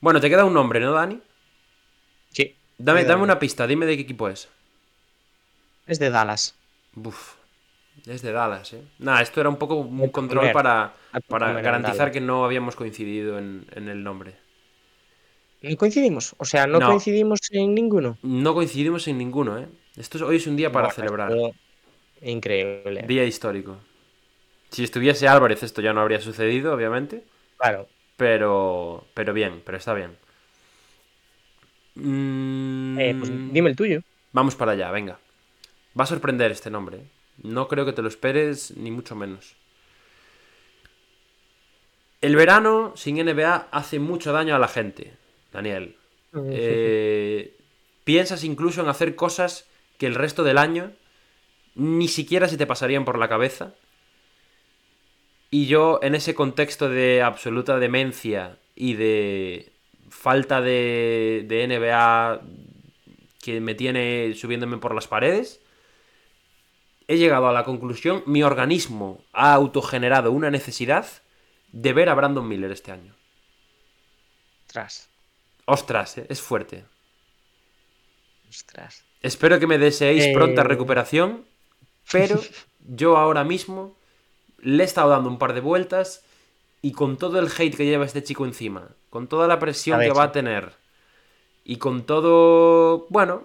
Bueno, 0.00 0.20
te 0.20 0.28
queda 0.30 0.44
un 0.44 0.54
nombre, 0.54 0.80
¿no, 0.80 0.92
Dani? 0.92 1.20
Sí. 2.30 2.54
Dame, 2.78 3.04
dame 3.04 3.22
una 3.22 3.38
pista, 3.38 3.66
dime 3.66 3.86
de 3.86 3.96
qué 3.96 4.02
equipo 4.02 4.28
es. 4.28 4.48
Es 5.86 5.98
de 5.98 6.10
Dallas. 6.10 6.54
Es 8.06 8.22
de 8.22 8.32
Dallas, 8.32 8.72
¿eh? 8.72 8.82
Nada, 8.98 9.22
esto 9.22 9.40
era 9.40 9.48
un 9.48 9.56
poco 9.56 9.76
un 9.76 10.08
control 10.10 10.52
para, 10.52 10.94
Hay 11.12 11.22
que 11.22 11.28
para 11.28 11.52
garantizar 11.60 12.12
que 12.12 12.20
no 12.20 12.44
habíamos 12.44 12.76
coincidido 12.76 13.38
en, 13.38 13.66
en 13.72 13.88
el 13.88 14.02
nombre. 14.02 14.34
No 15.62 15.76
coincidimos. 15.76 16.34
O 16.38 16.44
sea, 16.44 16.66
no, 16.66 16.78
No. 16.78 16.86
coincidimos 16.88 17.40
en 17.50 17.74
ninguno. 17.74 18.18
No 18.22 18.54
coincidimos 18.54 19.08
en 19.08 19.18
ninguno, 19.18 19.58
¿eh? 19.58 19.66
Esto 19.96 20.18
es- 20.18 20.22
hoy 20.22 20.36
es 20.36 20.46
un 20.46 20.56
día 20.56 20.70
para 20.70 20.90
celebrar. 20.90 21.32
Increíble. 22.22 23.04
Día 23.06 23.24
histórico. 23.24 23.78
Si 24.70 24.84
estuviese 24.84 25.28
Álvarez 25.28 25.62
esto 25.62 25.80
ya 25.80 25.92
no 25.92 26.00
habría 26.02 26.20
sucedido, 26.20 26.74
obviamente. 26.74 27.24
Claro. 27.56 27.88
Pero, 28.16 29.06
pero 29.14 29.32
bien, 29.32 29.62
pero 29.64 29.78
está 29.78 29.94
bien. 29.94 30.16
Mm, 31.94 32.98
Eh, 32.98 33.16
pues 33.18 33.30
dime 33.52 33.70
el 33.70 33.76
tuyo. 33.76 34.00
Vamos 34.32 34.54
para 34.54 34.72
allá, 34.72 34.90
venga. 34.90 35.18
Va 35.98 36.04
a 36.04 36.06
sorprender 36.06 36.50
este 36.50 36.70
nombre. 36.70 37.00
No 37.42 37.68
creo 37.68 37.84
que 37.84 37.92
te 37.92 38.02
lo 38.02 38.08
esperes, 38.08 38.76
ni 38.76 38.90
mucho 38.90 39.14
menos. 39.14 39.56
El 42.20 42.36
verano 42.36 42.92
sin 42.96 43.16
NBA 43.16 43.68
hace 43.70 43.98
mucho 43.98 44.32
daño 44.32 44.54
a 44.54 44.58
la 44.58 44.68
gente, 44.68 45.14
Daniel. 45.52 45.96
Eh, 46.34 47.56
piensas 48.04 48.44
incluso 48.44 48.82
en 48.82 48.88
hacer 48.88 49.14
cosas 49.16 49.68
que 49.98 50.06
el 50.06 50.14
resto 50.14 50.44
del 50.44 50.58
año 50.58 50.92
ni 51.74 52.08
siquiera 52.08 52.48
se 52.48 52.56
te 52.56 52.66
pasarían 52.66 53.04
por 53.04 53.18
la 53.18 53.28
cabeza. 53.28 53.74
Y 55.50 55.66
yo, 55.66 56.00
en 56.02 56.14
ese 56.14 56.34
contexto 56.34 56.88
de 56.88 57.22
absoluta 57.22 57.78
demencia 57.78 58.58
y 58.74 58.94
de 58.94 59.72
falta 60.10 60.60
de, 60.60 61.44
de 61.46 61.66
NBA 61.68 62.40
que 63.42 63.60
me 63.60 63.74
tiene 63.74 64.34
subiéndome 64.34 64.78
por 64.78 64.94
las 64.94 65.06
paredes, 65.06 65.60
he 67.08 67.16
llegado 67.18 67.48
a 67.48 67.52
la 67.52 67.64
conclusión, 67.64 68.22
mi 68.26 68.42
organismo 68.42 69.24
ha 69.32 69.52
autogenerado 69.54 70.32
una 70.32 70.50
necesidad 70.50 71.06
de 71.72 71.92
ver 71.92 72.08
a 72.08 72.14
Brandon 72.14 72.46
Miller 72.46 72.70
este 72.72 72.92
año. 72.92 73.14
Ostras. 74.66 75.08
Ostras, 75.66 76.18
eh, 76.18 76.26
es 76.28 76.40
fuerte. 76.40 76.84
Ostras. 78.48 79.04
Espero 79.22 79.58
que 79.58 79.66
me 79.66 79.78
deseéis 79.78 80.24
Eh. 80.26 80.32
pronta 80.34 80.62
recuperación, 80.62 81.44
pero 82.10 82.40
yo 82.80 83.16
ahora 83.16 83.44
mismo 83.44 83.96
le 84.58 84.82
he 84.82 84.86
estado 84.86 85.10
dando 85.10 85.28
un 85.28 85.38
par 85.38 85.52
de 85.54 85.60
vueltas 85.60 86.24
y 86.82 86.92
con 86.92 87.16
todo 87.16 87.38
el 87.38 87.48
hate 87.56 87.76
que 87.76 87.86
lleva 87.86 88.04
este 88.04 88.22
chico 88.22 88.44
encima, 88.44 88.88
con 89.10 89.26
toda 89.26 89.46
la 89.48 89.58
presión 89.58 90.00
que 90.00 90.10
va 90.10 90.24
a 90.24 90.32
tener 90.32 90.74
y 91.64 91.76
con 91.78 92.04
todo, 92.04 93.06
bueno, 93.10 93.44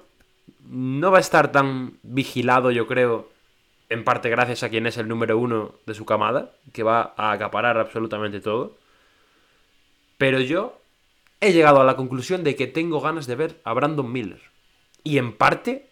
no 0.68 1.10
va 1.12 1.18
a 1.18 1.22
estar 1.22 1.52
tan 1.52 1.98
vigilado, 2.04 2.70
yo 2.72 2.86
creo, 2.86 3.30
en 3.92 4.06
parte 4.06 4.30
gracias 4.30 4.64
a 4.64 4.70
quien 4.70 4.88
es 4.88 4.98
el 4.98 5.10
número 5.10 5.38
uno 5.38 5.76
de 5.86 5.94
su 5.94 6.06
camada, 6.06 6.54
que 6.72 6.82
va 6.82 7.14
a 7.18 7.34
acaparar 7.34 7.78
absolutamente 7.78 8.40
todo. 8.40 8.78
Pero 10.18 10.40
yo 10.40 10.80
he 11.42 11.52
llegado 11.52 11.82
a 11.82 11.84
la 11.84 11.98
conclusión 11.98 12.46
de 12.46 12.56
que 12.56 12.68
tengo 12.68 13.02
ganas 13.02 13.28
de 13.28 13.36
ver 13.36 13.60
a 13.66 13.74
Brandon 13.74 14.10
Miller. 14.10 14.40
Y 15.04 15.18
en 15.18 15.34
parte 15.34 15.90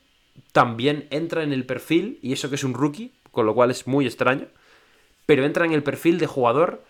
también 0.53 1.07
entra 1.09 1.43
en 1.43 1.51
el 1.51 1.65
perfil, 1.65 2.19
y 2.21 2.31
eso 2.31 2.47
que 2.47 2.55
es 2.55 2.63
un 2.63 2.73
rookie, 2.73 3.11
con 3.31 3.45
lo 3.45 3.53
cual 3.53 3.69
es 3.69 3.85
muy 3.85 4.05
extraño, 4.05 4.47
pero 5.25 5.43
entra 5.43 5.65
en 5.65 5.73
el 5.73 5.83
perfil 5.83 6.19
de 6.19 6.27
jugador 6.27 6.85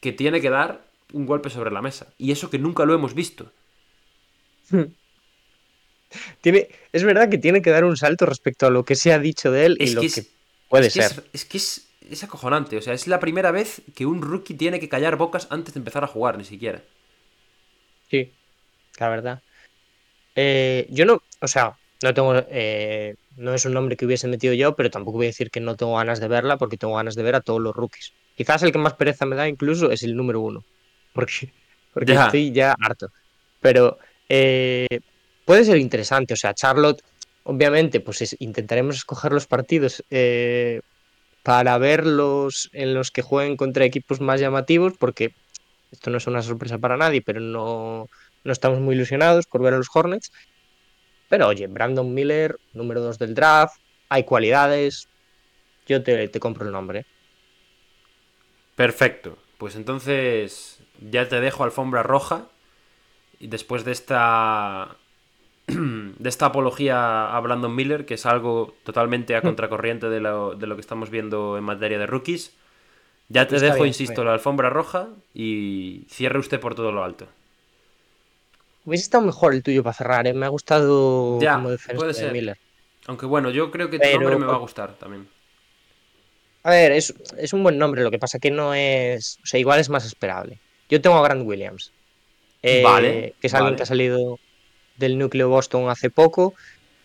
que 0.00 0.12
tiene 0.12 0.42
que 0.42 0.50
dar 0.50 0.84
un 1.14 1.24
golpe 1.24 1.48
sobre 1.48 1.70
la 1.70 1.80
mesa. 1.80 2.12
Y 2.18 2.30
eso 2.30 2.50
que 2.50 2.58
nunca 2.58 2.84
lo 2.84 2.92
hemos 2.92 3.14
visto. 3.14 3.50
Tiene, 6.42 6.68
es 6.92 7.04
verdad 7.04 7.30
que 7.30 7.38
tiene 7.38 7.62
que 7.62 7.70
dar 7.70 7.86
un 7.86 7.96
salto 7.96 8.26
respecto 8.26 8.66
a 8.66 8.70
lo 8.70 8.84
que 8.84 8.96
se 8.96 9.14
ha 9.14 9.18
dicho 9.18 9.50
de 9.50 9.64
él 9.64 9.76
y 9.80 9.94
lo 9.94 10.02
que 10.02 10.26
puede 10.72 10.88
es 10.88 10.94
que 10.94 11.02
ser. 11.02 11.18
es, 11.18 11.24
es 11.32 11.44
que 11.44 11.58
es, 11.58 11.88
es 12.10 12.24
acojonante. 12.24 12.76
O 12.76 12.82
sea, 12.82 12.94
es 12.94 13.06
la 13.06 13.20
primera 13.20 13.50
vez 13.52 13.82
que 13.94 14.06
un 14.06 14.22
rookie 14.22 14.54
tiene 14.54 14.80
que 14.80 14.88
callar 14.88 15.16
bocas 15.16 15.46
antes 15.50 15.74
de 15.74 15.78
empezar 15.78 16.04
a 16.04 16.08
jugar, 16.08 16.36
ni 16.38 16.44
siquiera. 16.44 16.82
Sí, 18.10 18.32
la 18.98 19.08
verdad. 19.08 19.42
Eh, 20.34 20.86
yo 20.90 21.04
no, 21.04 21.22
o 21.40 21.48
sea, 21.48 21.78
no 22.02 22.14
tengo, 22.14 22.34
eh, 22.48 23.16
no 23.36 23.54
es 23.54 23.64
un 23.64 23.74
nombre 23.74 23.96
que 23.96 24.06
hubiese 24.06 24.28
metido 24.28 24.54
yo, 24.54 24.74
pero 24.76 24.90
tampoco 24.90 25.18
voy 25.18 25.26
a 25.26 25.30
decir 25.30 25.50
que 25.50 25.60
no 25.60 25.76
tengo 25.76 25.96
ganas 25.96 26.20
de 26.20 26.28
verla 26.28 26.58
porque 26.58 26.76
tengo 26.76 26.96
ganas 26.96 27.14
de 27.14 27.22
ver 27.22 27.34
a 27.34 27.40
todos 27.40 27.60
los 27.60 27.74
rookies. 27.74 28.12
Quizás 28.36 28.62
el 28.62 28.72
que 28.72 28.78
más 28.78 28.94
pereza 28.94 29.26
me 29.26 29.36
da 29.36 29.48
incluso 29.48 29.90
es 29.90 30.02
el 30.02 30.16
número 30.16 30.40
uno, 30.40 30.64
porque, 31.12 31.52
porque 31.92 32.14
Ya. 32.14 32.24
estoy 32.26 32.52
ya 32.52 32.74
harto. 32.80 33.08
Pero 33.60 33.98
eh, 34.28 35.00
puede 35.44 35.64
ser 35.64 35.78
interesante, 35.78 36.34
o 36.34 36.36
sea, 36.36 36.54
Charlotte, 36.54 37.02
obviamente, 37.44 38.00
pues 38.00 38.22
es- 38.22 38.36
intentaremos 38.40 38.96
escoger 38.96 39.32
los 39.32 39.46
partidos 39.46 40.04
eh, 40.10 40.80
para 41.42 41.78
verlos 41.78 42.68
en 42.72 42.94
los 42.94 43.10
que 43.10 43.22
jueguen 43.22 43.56
contra 43.56 43.84
equipos 43.84 44.20
más 44.20 44.40
llamativos, 44.40 44.94
porque 44.98 45.34
esto 45.90 46.10
no 46.10 46.18
es 46.18 46.26
una 46.26 46.42
sorpresa 46.42 46.78
para 46.78 46.96
nadie, 46.96 47.22
pero 47.22 47.40
no, 47.40 48.08
no 48.44 48.52
estamos 48.52 48.80
muy 48.80 48.94
ilusionados 48.96 49.46
por 49.46 49.62
ver 49.62 49.74
a 49.74 49.78
los 49.78 49.88
Hornets. 49.94 50.30
Pero 51.28 51.48
oye, 51.48 51.66
Brandon 51.66 52.12
Miller, 52.12 52.56
número 52.72 53.00
2 53.00 53.18
del 53.18 53.34
draft, 53.34 53.74
hay 54.08 54.24
cualidades. 54.24 55.08
Yo 55.86 56.02
te, 56.02 56.28
te 56.28 56.40
compro 56.40 56.66
el 56.66 56.72
nombre. 56.72 57.06
Perfecto. 58.76 59.38
Pues 59.58 59.76
entonces 59.76 60.80
ya 61.10 61.28
te 61.28 61.40
dejo 61.40 61.64
alfombra 61.64 62.02
roja. 62.02 62.48
Y 63.38 63.48
después 63.48 63.84
de 63.84 63.92
esta. 63.92 64.96
de 65.66 66.28
esta 66.28 66.46
apología 66.46 67.34
a 67.36 67.40
Brandon 67.40 67.74
Miller, 67.74 68.04
que 68.06 68.14
es 68.14 68.26
algo 68.26 68.74
totalmente 68.84 69.36
a 69.36 69.42
contracorriente 69.42 70.08
de 70.08 70.20
lo, 70.20 70.54
de 70.54 70.66
lo 70.66 70.74
que 70.74 70.80
estamos 70.80 71.10
viendo 71.10 71.56
en 71.58 71.64
materia 71.64 71.98
de 71.98 72.06
rookies. 72.06 72.52
Ya 73.28 73.46
te 73.48 73.54
Está 73.56 73.66
dejo, 73.66 73.76
bien, 73.78 73.88
insisto, 73.88 74.16
bien. 74.16 74.26
la 74.26 74.34
alfombra 74.34 74.68
roja 74.70 75.08
y 75.32 76.02
cierre 76.08 76.38
usted 76.38 76.60
por 76.60 76.74
todo 76.74 76.92
lo 76.92 77.02
alto. 77.04 77.26
Hubiese 78.84 79.04
estado 79.04 79.24
mejor 79.24 79.54
el 79.54 79.62
tuyo 79.62 79.82
para 79.82 79.94
cerrar, 79.94 80.26
¿eh? 80.26 80.34
Me 80.34 80.44
ha 80.44 80.48
gustado 80.48 81.40
Ya, 81.40 81.54
como 81.54 81.70
de. 81.70 82.30
Miller. 82.32 82.58
Aunque 83.06 83.26
bueno, 83.26 83.50
yo 83.50 83.70
creo 83.70 83.88
que 83.90 83.98
tu 83.98 84.02
Pero- 84.02 84.20
nombre 84.20 84.38
me 84.38 84.46
va 84.46 84.54
a 84.54 84.58
gustar 84.58 84.94
también. 84.98 85.28
A 86.64 86.70
ver, 86.70 86.92
es, 86.92 87.12
es 87.38 87.52
un 87.52 87.62
buen 87.62 87.78
nombre, 87.78 88.02
lo 88.02 88.10
que 88.10 88.18
pasa 88.18 88.38
que 88.38 88.50
no 88.50 88.74
es. 88.74 89.38
O 89.42 89.46
sea, 89.46 89.58
igual 89.58 89.80
es 89.80 89.88
más 89.88 90.04
esperable. 90.04 90.58
Yo 90.88 91.00
tengo 91.00 91.16
a 91.16 91.22
Grant 91.22 91.46
Williams. 91.46 91.92
eh, 92.62 92.82
Vale, 92.84 93.34
que 93.40 93.46
es 93.48 93.54
alguien 93.54 93.66
vale. 93.68 93.76
que 93.76 93.82
ha 93.82 93.86
salido 93.86 94.38
del 94.96 95.18
núcleo 95.18 95.48
Boston 95.48 95.88
hace 95.88 96.10
poco, 96.10 96.54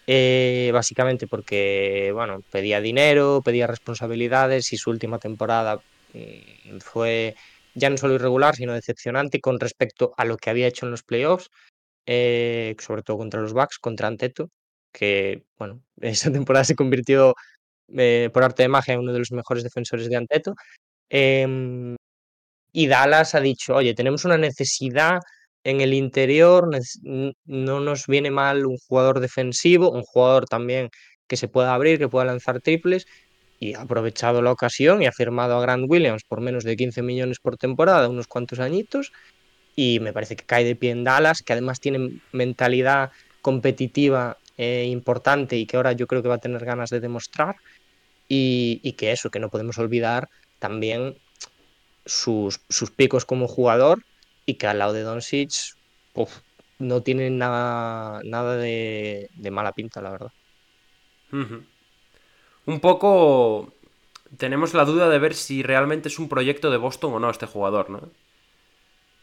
eh, 0.07 0.71
básicamente 0.73 1.27
porque, 1.27 2.11
bueno, 2.13 2.41
pedía 2.51 2.81
dinero, 2.81 3.41
pedía 3.43 3.67
responsabilidades 3.67 4.71
y 4.73 4.77
su 4.77 4.89
última 4.89 5.19
temporada 5.19 5.81
mm, 6.13 6.79
fue 6.79 7.35
ya 7.77 7.89
no 7.89 7.97
solo 7.97 8.15
irregular, 8.15 8.55
sino 8.55 8.73
decepcionante 8.73 9.39
con 9.39 9.59
respecto 9.59 10.13
a 10.17 10.25
lo 10.25 10.38
que 10.38 10.49
había 10.49 10.67
hecho 10.67 10.85
en 10.85 10.91
los 10.91 11.03
playoffs, 11.03 11.49
eh, 12.07 12.75
sobre 12.79 13.03
todo 13.03 13.17
contra 13.17 13.41
los 13.41 13.53
Bucks, 13.53 13.77
contra 13.79 14.07
Anteto, 14.07 14.49
que, 14.91 15.43
bueno, 15.57 15.81
esa 16.01 16.31
temporada 16.31 16.63
se 16.65 16.75
convirtió 16.75 17.35
eh, 17.95 18.29
por 18.33 18.43
arte 18.43 18.63
de 18.63 18.69
magia 18.69 18.93
en 18.95 19.01
uno 19.01 19.13
de 19.13 19.19
los 19.19 19.31
mejores 19.31 19.63
defensores 19.63 20.09
de 20.09 20.15
Anteto. 20.15 20.55
Em, 21.09 21.95
y 22.73 22.88
Dallas 22.88 23.35
ha 23.35 23.41
dicho, 23.41 23.75
oye, 23.75 23.93
tenemos 23.93 24.25
una 24.25 24.38
necesidad 24.38 25.19
en 25.64 25.82
el 25.82 25.93
interior, 25.93 26.70
no 27.45 27.80
nos 27.80 28.08
viene 28.08 28.32
mal 28.32 28.66
un 28.66 28.78
jugador 28.78 29.20
defensivo, 29.20 29.91
un 29.91 30.03
jugador 30.03 30.45
también 30.45 30.89
que 31.28 31.38
se 31.38 31.47
pueda 31.47 31.74
abrir, 31.74 31.99
que 31.99 32.08
pueda 32.08 32.26
lanzar 32.26 32.62
triples, 32.62 33.05
y 33.60 33.74
ha 33.74 33.82
aprovechado 33.82 34.41
la 34.41 34.51
ocasión 34.51 35.01
y 35.01 35.08
ha 35.08 35.12
firmado 35.12 35.58
a 35.58 35.62
Grant 35.62 35.89
Williams 35.89 36.24
por 36.24 36.41
menos 36.41 36.64
de 36.64 36.76
15 36.76 37.01
millones 37.01 37.39
por 37.39 37.58
temporada, 37.58 38.08
unos 38.08 38.28
cuantos 38.28 38.60
añitos, 38.60 39.12
y 39.76 39.99
me 39.99 40.14
parece 40.14 40.36
que 40.36 40.45
cae 40.45 40.64
de 40.64 40.76
pie 40.76 40.91
en 40.91 41.03
Dallas, 41.03 41.41
que 41.41 41.53
además 41.53 41.80
tiene 41.80 42.22
mentalidad 42.32 43.12
competitiva 43.41 44.38
eh, 44.58 44.88
importante 44.89 45.58
y 45.58 45.66
que 45.66 45.78
ahora 45.78 45.91
yo 45.91 46.08
creo 46.08 46.24
que 46.24 46.30
va 46.30 46.36
a 46.36 46.39
tener 46.39 46.64
ganas 46.66 46.89
de 46.89 46.99
demostrar, 46.99 47.55
y, 48.30 48.80
y 48.84 48.93
que 48.93 49.12
eso, 49.12 49.30
que 49.30 49.39
no 49.39 49.49
podemos 49.49 49.78
olvidar 49.78 50.30
también 50.60 51.18
sus, 52.05 52.62
sus 52.70 52.91
picos 52.91 53.26
como 53.26 53.47
jugador 53.47 54.03
y 54.48 54.56
que 54.56 54.66
al 54.66 54.80
lado 54.80 54.93
de 54.93 55.02
Doncic 55.04 55.76
no 56.80 57.04
tiene 57.04 57.30
nada, 57.30 58.22
nada 58.24 58.56
de, 58.56 59.30
de 59.36 59.52
mala 59.52 59.74
pinta, 59.74 60.02
la 60.02 60.10
verdad. 60.10 60.32
Un 62.66 62.80
poco 62.80 63.74
tenemos 64.38 64.74
la 64.74 64.86
duda 64.86 65.10
de 65.10 65.20
ver 65.20 65.36
si 65.36 65.62
realmente 65.62 66.08
es 66.08 66.18
un 66.18 66.30
proyecto 66.30 66.72
de 66.72 66.78
Boston 66.78 67.14
o 67.14 67.20
no 67.20 67.30
este 67.30 67.45
jugador, 67.45 67.89
¿no? 67.89 68.10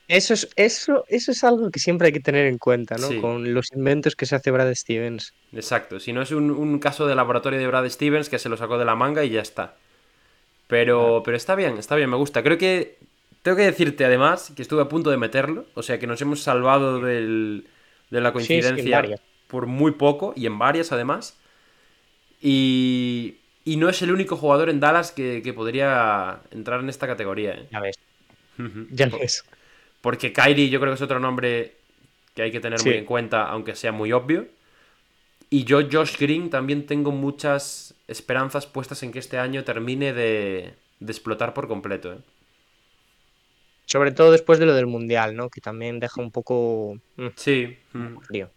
Eso 0.07 0.35
es, 0.35 0.51
eso, 0.57 1.07
eso 1.09 1.33
es 1.33 1.43
algo 1.45 1.70
que 1.70 1.81
siempre 1.81 2.09
hay 2.09 2.12
que 2.12 2.20
tener 2.20 2.47
en 2.47 2.59
cuenta, 2.59 2.97
¿no? 2.99 3.09
Sí. 3.09 3.18
Con 3.22 3.55
los 3.55 3.72
inventos 3.72 4.14
que 4.14 4.27
se 4.27 4.37
hace 4.37 4.51
Brad 4.51 4.75
Stevens. 4.75 5.33
Exacto, 5.53 5.99
si 5.99 6.12
no 6.12 6.20
es 6.20 6.31
un, 6.31 6.51
un 6.51 6.79
caso 6.79 7.07
de 7.07 7.14
laboratorio 7.14 7.59
de 7.59 7.66
Brad 7.66 7.89
Stevens 7.89 8.29
que 8.29 8.39
se 8.39 8.51
lo 8.51 8.59
sacó 8.59 8.77
de 8.77 8.85
la 8.85 8.95
manga 8.95 9.25
y 9.25 9.31
ya 9.31 9.41
está. 9.41 9.77
Pero, 10.66 11.22
pero 11.25 11.37
está 11.37 11.55
bien, 11.55 11.79
está 11.79 11.97
bien, 11.97 12.11
me 12.11 12.16
gusta. 12.16 12.43
Creo 12.43 12.59
que 12.59 12.99
tengo 13.45 13.57
que 13.59 13.62
decirte 13.64 14.05
además 14.05 14.53
que 14.57 14.62
estuve 14.62 14.80
a 14.82 14.88
punto 14.88 15.11
de 15.11 15.18
meterlo, 15.18 15.66
o 15.74 15.82
sea 15.82 15.99
que 15.99 16.07
nos 16.07 16.20
hemos 16.22 16.40
salvado 16.40 16.99
del- 17.01 17.66
de 18.11 18.20
la 18.20 18.30
sí, 18.30 18.32
coincidencia 18.32 19.05
por 19.49 19.66
muy 19.66 19.92
poco 19.92 20.32
y 20.34 20.47
en 20.47 20.59
varias 20.59 20.90
además. 20.92 21.36
Y, 22.40 23.36
y 23.64 23.76
no 23.76 23.88
es 23.88 24.03
el 24.03 24.12
único 24.12 24.36
jugador 24.36 24.68
en 24.68 24.80
Dallas 24.80 25.12
que, 25.12 25.40
que 25.42 25.53
podría 25.53 26.40
entrar 26.51 26.80
en 26.80 26.88
esta 26.88 27.07
categoría. 27.07 27.53
¿eh? 27.55 27.66
Ya 27.70 27.80
ves, 27.80 27.97
ya 28.90 29.07
ves. 29.09 29.45
Porque 30.01 30.32
Kyrie 30.32 30.68
yo 30.68 30.80
creo 30.80 30.92
que 30.92 30.97
es 30.97 31.03
otro 31.03 31.20
nombre 31.20 31.74
que 32.34 32.42
hay 32.42 32.51
que 32.51 32.61
tener 32.61 32.78
Sí. 32.80 32.88
muy 32.88 32.99
en 32.99 33.05
cuenta, 33.05 33.45
aunque 33.49 33.74
sea 33.76 33.92
muy 33.92 34.12
obvio. 34.12 34.47
Y 35.51 35.64
yo, 35.64 35.80
Josh 35.90 36.16
Green, 36.18 36.51
también 36.51 36.86
tengo 36.86 37.12
muchas 37.12 37.95
esperanzas 38.09 38.66
puestas 38.66 39.03
en 39.03 39.12
que 39.12 39.18
este 39.20 39.38
año 39.38 39.64
termine 39.64 40.12
de, 40.12 40.74
de 40.99 41.12
explotar 41.12 41.55
por 41.55 41.68
completo. 41.68 42.12
¿eh? 42.12 42.18
Sobre 43.87 44.12
todo 44.12 44.32
después 44.32 44.59
de 44.59 44.66
lo 44.66 44.74
del 44.74 44.87
Mundial, 44.87 45.37
¿no? 45.37 45.51
Que 45.51 45.61
también 45.61 46.01
deja 46.01 46.20
un 46.20 46.30
poco 46.30 46.97
mm, 47.16 47.26
Sí. 47.37 47.76
mm, 47.93 48.16
frío. 48.20 48.51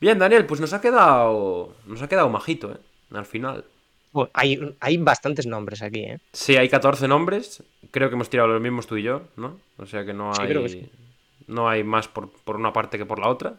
Bien, 0.00 0.18
Daniel, 0.18 0.46
pues 0.46 0.60
nos 0.60 0.72
ha 0.72 0.80
quedado. 0.80 1.74
Nos 1.86 2.02
ha 2.02 2.08
quedado 2.08 2.28
majito, 2.28 2.72
¿eh? 2.72 2.76
Al 3.12 3.24
final. 3.26 3.64
Bueno, 4.12 4.30
hay, 4.34 4.76
hay 4.80 4.96
bastantes 4.98 5.46
nombres 5.46 5.82
aquí, 5.82 6.00
¿eh? 6.00 6.18
Sí, 6.32 6.56
hay 6.56 6.68
14 6.68 7.08
nombres. 7.08 7.62
Creo 7.90 8.08
que 8.08 8.14
hemos 8.14 8.28
tirado 8.28 8.48
los 8.48 8.60
mismos 8.60 8.86
tú 8.86 8.96
y 8.96 9.02
yo, 9.02 9.22
¿no? 9.36 9.58
O 9.78 9.86
sea 9.86 10.04
que 10.04 10.12
no 10.12 10.34
Sí, 10.34 10.42
hay. 10.42 10.48
creo 10.48 10.62
que 10.62 10.68
sí. 10.68 10.90
No 11.46 11.68
hay 11.68 11.82
más 11.84 12.08
por, 12.08 12.30
por 12.30 12.56
una 12.56 12.72
parte 12.72 12.98
que 12.98 13.06
por 13.06 13.18
la 13.18 13.28
otra. 13.28 13.54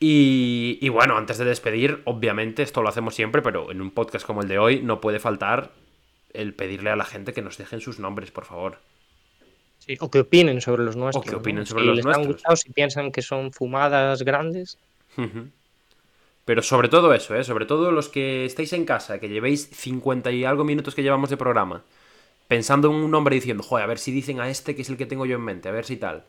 Y, 0.00 0.78
y 0.80 0.88
bueno, 0.90 1.16
antes 1.16 1.38
de 1.38 1.44
despedir, 1.44 2.02
obviamente, 2.04 2.62
esto 2.62 2.82
lo 2.82 2.88
hacemos 2.88 3.14
siempre, 3.14 3.42
pero 3.42 3.70
en 3.72 3.80
un 3.80 3.90
podcast 3.90 4.24
como 4.24 4.42
el 4.42 4.48
de 4.48 4.58
hoy 4.58 4.80
no 4.82 5.00
puede 5.00 5.18
faltar 5.18 5.72
el 6.38 6.54
pedirle 6.54 6.90
a 6.90 6.96
la 6.96 7.04
gente 7.04 7.32
que 7.32 7.42
nos 7.42 7.58
dejen 7.58 7.80
sus 7.80 7.98
nombres, 7.98 8.30
por 8.30 8.44
favor. 8.44 8.78
Sí, 9.78 9.96
O 10.00 10.10
que 10.10 10.20
opinen 10.20 10.60
sobre 10.60 10.84
los 10.84 10.96
nuestros. 10.96 11.24
que 11.24 11.32
¿no? 11.32 11.38
opinen 11.38 11.66
sobre 11.66 11.82
si 11.82 11.86
los 11.88 11.96
les 11.96 12.06
han 12.06 12.24
gustado, 12.24 12.56
si 12.56 12.70
piensan 12.72 13.10
que 13.10 13.22
son 13.22 13.52
fumadas 13.52 14.22
grandes. 14.22 14.78
Pero 16.44 16.62
sobre 16.62 16.88
todo 16.88 17.12
eso, 17.12 17.34
¿eh? 17.34 17.44
Sobre 17.44 17.66
todo 17.66 17.90
los 17.90 18.08
que 18.08 18.44
estáis 18.44 18.72
en 18.72 18.84
casa, 18.84 19.18
que 19.18 19.28
llevéis 19.28 19.68
50 19.68 20.30
y 20.30 20.44
algo 20.44 20.64
minutos 20.64 20.94
que 20.94 21.02
llevamos 21.02 21.28
de 21.28 21.36
programa, 21.36 21.82
pensando 22.46 22.88
en 22.88 22.94
un 22.96 23.10
nombre 23.10 23.34
y 23.36 23.40
diciendo, 23.40 23.62
joder, 23.62 23.84
a 23.84 23.88
ver 23.88 23.98
si 23.98 24.12
dicen 24.12 24.40
a 24.40 24.48
este 24.48 24.74
que 24.76 24.82
es 24.82 24.88
el 24.90 24.96
que 24.96 25.06
tengo 25.06 25.26
yo 25.26 25.36
en 25.36 25.42
mente, 25.42 25.68
a 25.68 25.72
ver 25.72 25.84
si 25.84 25.96
tal. 25.96 26.24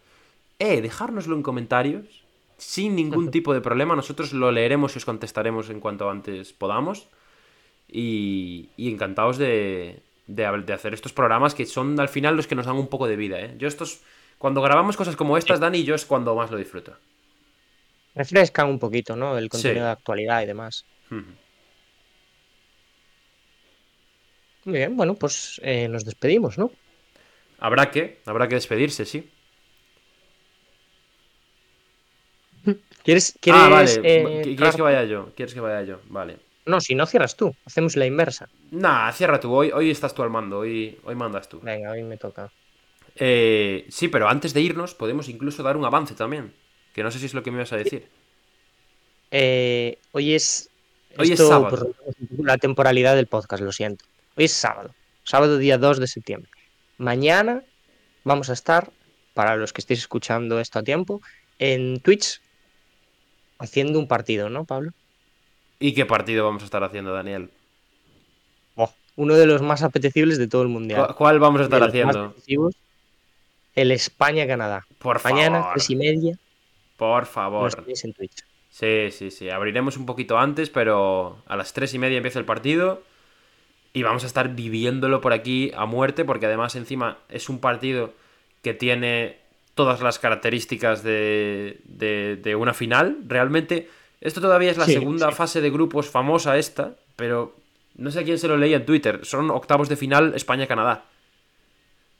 Eh, 0.57 0.81
dejárnoslo 0.81 1.35
en 1.35 1.43
comentarios, 1.43 2.23
sin 2.57 2.95
ningún 2.95 3.29
tipo 3.31 3.53
de 3.53 3.61
problema. 3.61 3.95
Nosotros 3.95 4.33
lo 4.33 4.51
leeremos 4.51 4.95
y 4.95 4.97
os 4.97 5.05
contestaremos 5.05 5.69
en 5.69 5.79
cuanto 5.79 6.09
antes 6.09 6.51
podamos. 6.53 7.07
Y, 7.91 8.69
y 8.77 8.91
encantados 8.91 9.37
de, 9.37 10.01
de, 10.27 10.45
hacer 10.73 10.93
estos 10.93 11.11
programas 11.13 11.55
que 11.55 11.65
son 11.65 11.99
al 11.99 12.09
final 12.09 12.35
los 12.35 12.45
que 12.47 12.55
nos 12.55 12.65
dan 12.67 12.75
un 12.75 12.87
poco 12.87 13.07
de 13.07 13.15
vida, 13.15 13.39
¿eh? 13.39 13.55
Yo 13.57 13.67
estos... 13.67 14.01
Cuando 14.37 14.61
grabamos 14.61 14.95
cosas 14.95 15.15
como 15.17 15.37
estas, 15.37 15.59
Dani, 15.59 15.83
yo 15.83 15.95
es 15.95 16.05
cuando 16.05 16.33
más 16.35 16.49
lo 16.51 16.57
disfruto. 16.57 16.95
Refrescan 18.15 18.69
un 18.69 18.79
poquito, 18.79 19.15
¿no? 19.15 19.37
El 19.37 19.49
contenido 19.49 19.81
Sí. 19.81 19.85
de 19.85 19.91
actualidad 19.91 20.41
y 20.43 20.45
demás. 20.45 20.85
Muy 24.65 24.77
bien, 24.77 24.95
bueno, 24.95 25.15
pues 25.15 25.59
eh, 25.63 25.87
nos 25.87 26.05
despedimos, 26.05 26.57
¿no? 26.57 26.71
Habrá 27.59 27.91
que, 27.91 28.19
habrá 28.25 28.47
que 28.47 28.55
despedirse, 28.55 29.05
sí. 29.05 29.29
¿Quieres, 33.03 33.37
quieres, 33.41 33.61
ah, 33.61 33.69
vale. 33.69 33.91
eh, 34.03 34.41
¿Qui- 34.45 34.55
¿Quieres 34.55 34.75
que 34.75 34.81
vaya 34.81 35.03
yo? 35.05 35.31
¿Quieres 35.35 35.53
que 35.53 35.59
vaya 35.59 35.81
yo? 35.83 35.99
Vale. 36.09 36.37
No, 36.69 36.79
si 36.79 36.93
no 36.93 37.07
cierras 37.07 37.35
tú, 37.35 37.55
hacemos 37.65 37.95
la 37.95 38.05
inversa. 38.05 38.47
Nah, 38.69 39.11
cierra 39.11 39.39
tú. 39.39 39.51
Hoy, 39.51 39.71
hoy 39.71 39.89
estás 39.89 40.13
tú 40.13 40.21
al 40.21 40.29
mando. 40.29 40.59
Hoy, 40.59 40.99
hoy 41.03 41.15
mandas 41.15 41.49
tú. 41.49 41.59
Venga, 41.61 41.89
hoy 41.89 42.03
me 42.03 42.15
toca. 42.15 42.51
Eh, 43.15 43.87
sí, 43.89 44.07
pero 44.07 44.29
antes 44.29 44.53
de 44.53 44.61
irnos 44.61 44.93
podemos 44.93 45.29
incluso 45.29 45.63
dar 45.63 45.77
un 45.77 45.85
avance 45.85 46.13
también. 46.13 46.53
Que 46.93 47.01
no 47.01 47.09
sé 47.09 47.17
si 47.17 47.25
es 47.25 47.33
lo 47.33 47.41
que 47.41 47.49
me 47.49 47.57
ibas 47.57 47.73
a 47.73 47.77
decir. 47.77 48.07
Eh, 49.31 49.97
hoy 50.11 50.35
es. 50.35 50.69
Hoy 51.17 51.31
es 51.31 51.39
sábado. 51.39 51.69
por 51.69 52.45
la 52.45 52.59
temporalidad 52.59 53.15
del 53.15 53.25
podcast, 53.25 53.63
lo 53.63 53.71
siento. 53.71 54.05
Hoy 54.37 54.45
es 54.45 54.53
sábado. 54.53 54.93
Sábado, 55.23 55.57
día 55.57 55.79
2 55.79 55.99
de 55.99 56.07
septiembre. 56.07 56.51
Mañana 56.99 57.63
vamos 58.23 58.51
a 58.51 58.53
estar, 58.53 58.91
para 59.33 59.55
los 59.55 59.73
que 59.73 59.81
estéis 59.81 60.01
escuchando 60.01 60.59
esto 60.59 60.77
a 60.77 60.83
tiempo, 60.83 61.19
en 61.57 61.99
Twitch 62.01 62.41
haciendo 63.57 63.97
un 63.97 64.07
partido, 64.07 64.51
¿no, 64.51 64.65
Pablo? 64.65 64.93
¿Y 65.79 65.93
qué 65.93 66.05
partido 66.05 66.45
vamos 66.45 66.61
a 66.63 66.65
estar 66.65 66.83
haciendo, 66.83 67.13
Daniel? 67.13 67.49
Uno 69.15 69.35
de 69.35 69.45
los 69.45 69.61
más 69.61 69.83
apetecibles 69.83 70.37
de 70.37 70.47
todo 70.47 70.61
el 70.61 70.69
mundial. 70.69 71.07
¿Cu- 71.07 71.15
¿Cuál 71.15 71.39
vamos 71.39 71.59
a 71.61 71.63
estar 71.65 71.83
haciendo? 71.83 72.33
el 73.75 73.91
España-Canadá. 73.91 74.85
Por 74.97 75.21
Mañana, 75.23 75.59
favor. 75.59 75.73
tres 75.73 75.89
y 75.89 75.95
media, 75.95 76.37
Por 76.97 77.21
nos 77.21 77.29
favor. 77.29 77.75
tenéis 77.75 78.03
en 78.05 78.13
Twitch. 78.13 78.43
Sí, 78.71 79.09
sí, 79.11 79.31
sí. 79.31 79.49
Abriremos 79.49 79.97
un 79.97 80.05
poquito 80.05 80.37
antes, 80.37 80.69
pero 80.69 81.37
a 81.47 81.55
las 81.57 81.73
tres 81.73 81.93
y 81.93 81.99
media 81.99 82.17
empieza 82.17 82.39
el 82.39 82.45
partido. 82.45 83.01
Y 83.93 84.03
vamos 84.03 84.23
a 84.23 84.27
estar 84.27 84.53
viviéndolo 84.55 85.19
por 85.19 85.33
aquí 85.33 85.71
a 85.75 85.85
muerte, 85.85 86.23
porque 86.23 86.45
además 86.45 86.75
encima 86.75 87.17
es 87.29 87.49
un 87.49 87.59
partido 87.59 88.13
que 88.61 88.73
tiene 88.73 89.37
todas 89.73 90.01
las 90.01 90.19
características 90.19 91.03
de, 91.03 91.79
de, 91.85 92.35
de 92.37 92.55
una 92.55 92.73
final. 92.73 93.17
Realmente, 93.27 93.89
esto 94.21 94.41
todavía 94.41 94.71
es 94.71 94.77
la 94.77 94.85
Sí, 94.85 94.93
segunda 94.93 95.29
sí. 95.29 95.35
fase 95.35 95.61
de 95.61 95.69
grupos 95.69 96.09
famosa 96.09 96.57
esta, 96.57 96.95
pero 97.15 97.55
no 97.95 98.11
sé 98.11 98.19
a 98.19 98.23
quién 98.23 98.37
se 98.39 98.47
lo 98.47 98.57
leía 98.57 98.77
en 98.77 98.85
Twitter. 98.85 99.21
Son 99.23 99.49
octavos 99.51 99.89
de 99.89 99.95
final 99.95 100.33
España-Canadá. 100.35 101.05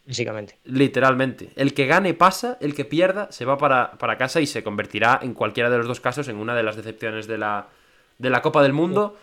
Básicamente. 0.05 0.57
Literalmente. 0.65 1.51
El 1.55 1.73
que 1.73 1.85
gane 1.85 2.13
pasa, 2.13 2.57
el 2.61 2.73
que 2.73 2.83
pierda 2.85 3.31
se 3.31 3.45
va 3.45 3.57
para, 3.57 3.91
para 3.91 4.17
casa 4.17 4.41
y 4.41 4.47
se 4.47 4.63
convertirá 4.63 5.19
en 5.21 5.33
cualquiera 5.33 5.69
de 5.69 5.77
los 5.77 5.87
dos 5.87 5.99
casos 5.99 6.27
en 6.29 6.37
una 6.37 6.55
de 6.55 6.63
las 6.63 6.75
decepciones 6.75 7.27
de 7.27 7.37
la, 7.37 7.67
de 8.17 8.29
la 8.29 8.41
Copa 8.41 8.63
del 8.63 8.73
Mundo. 8.73 9.17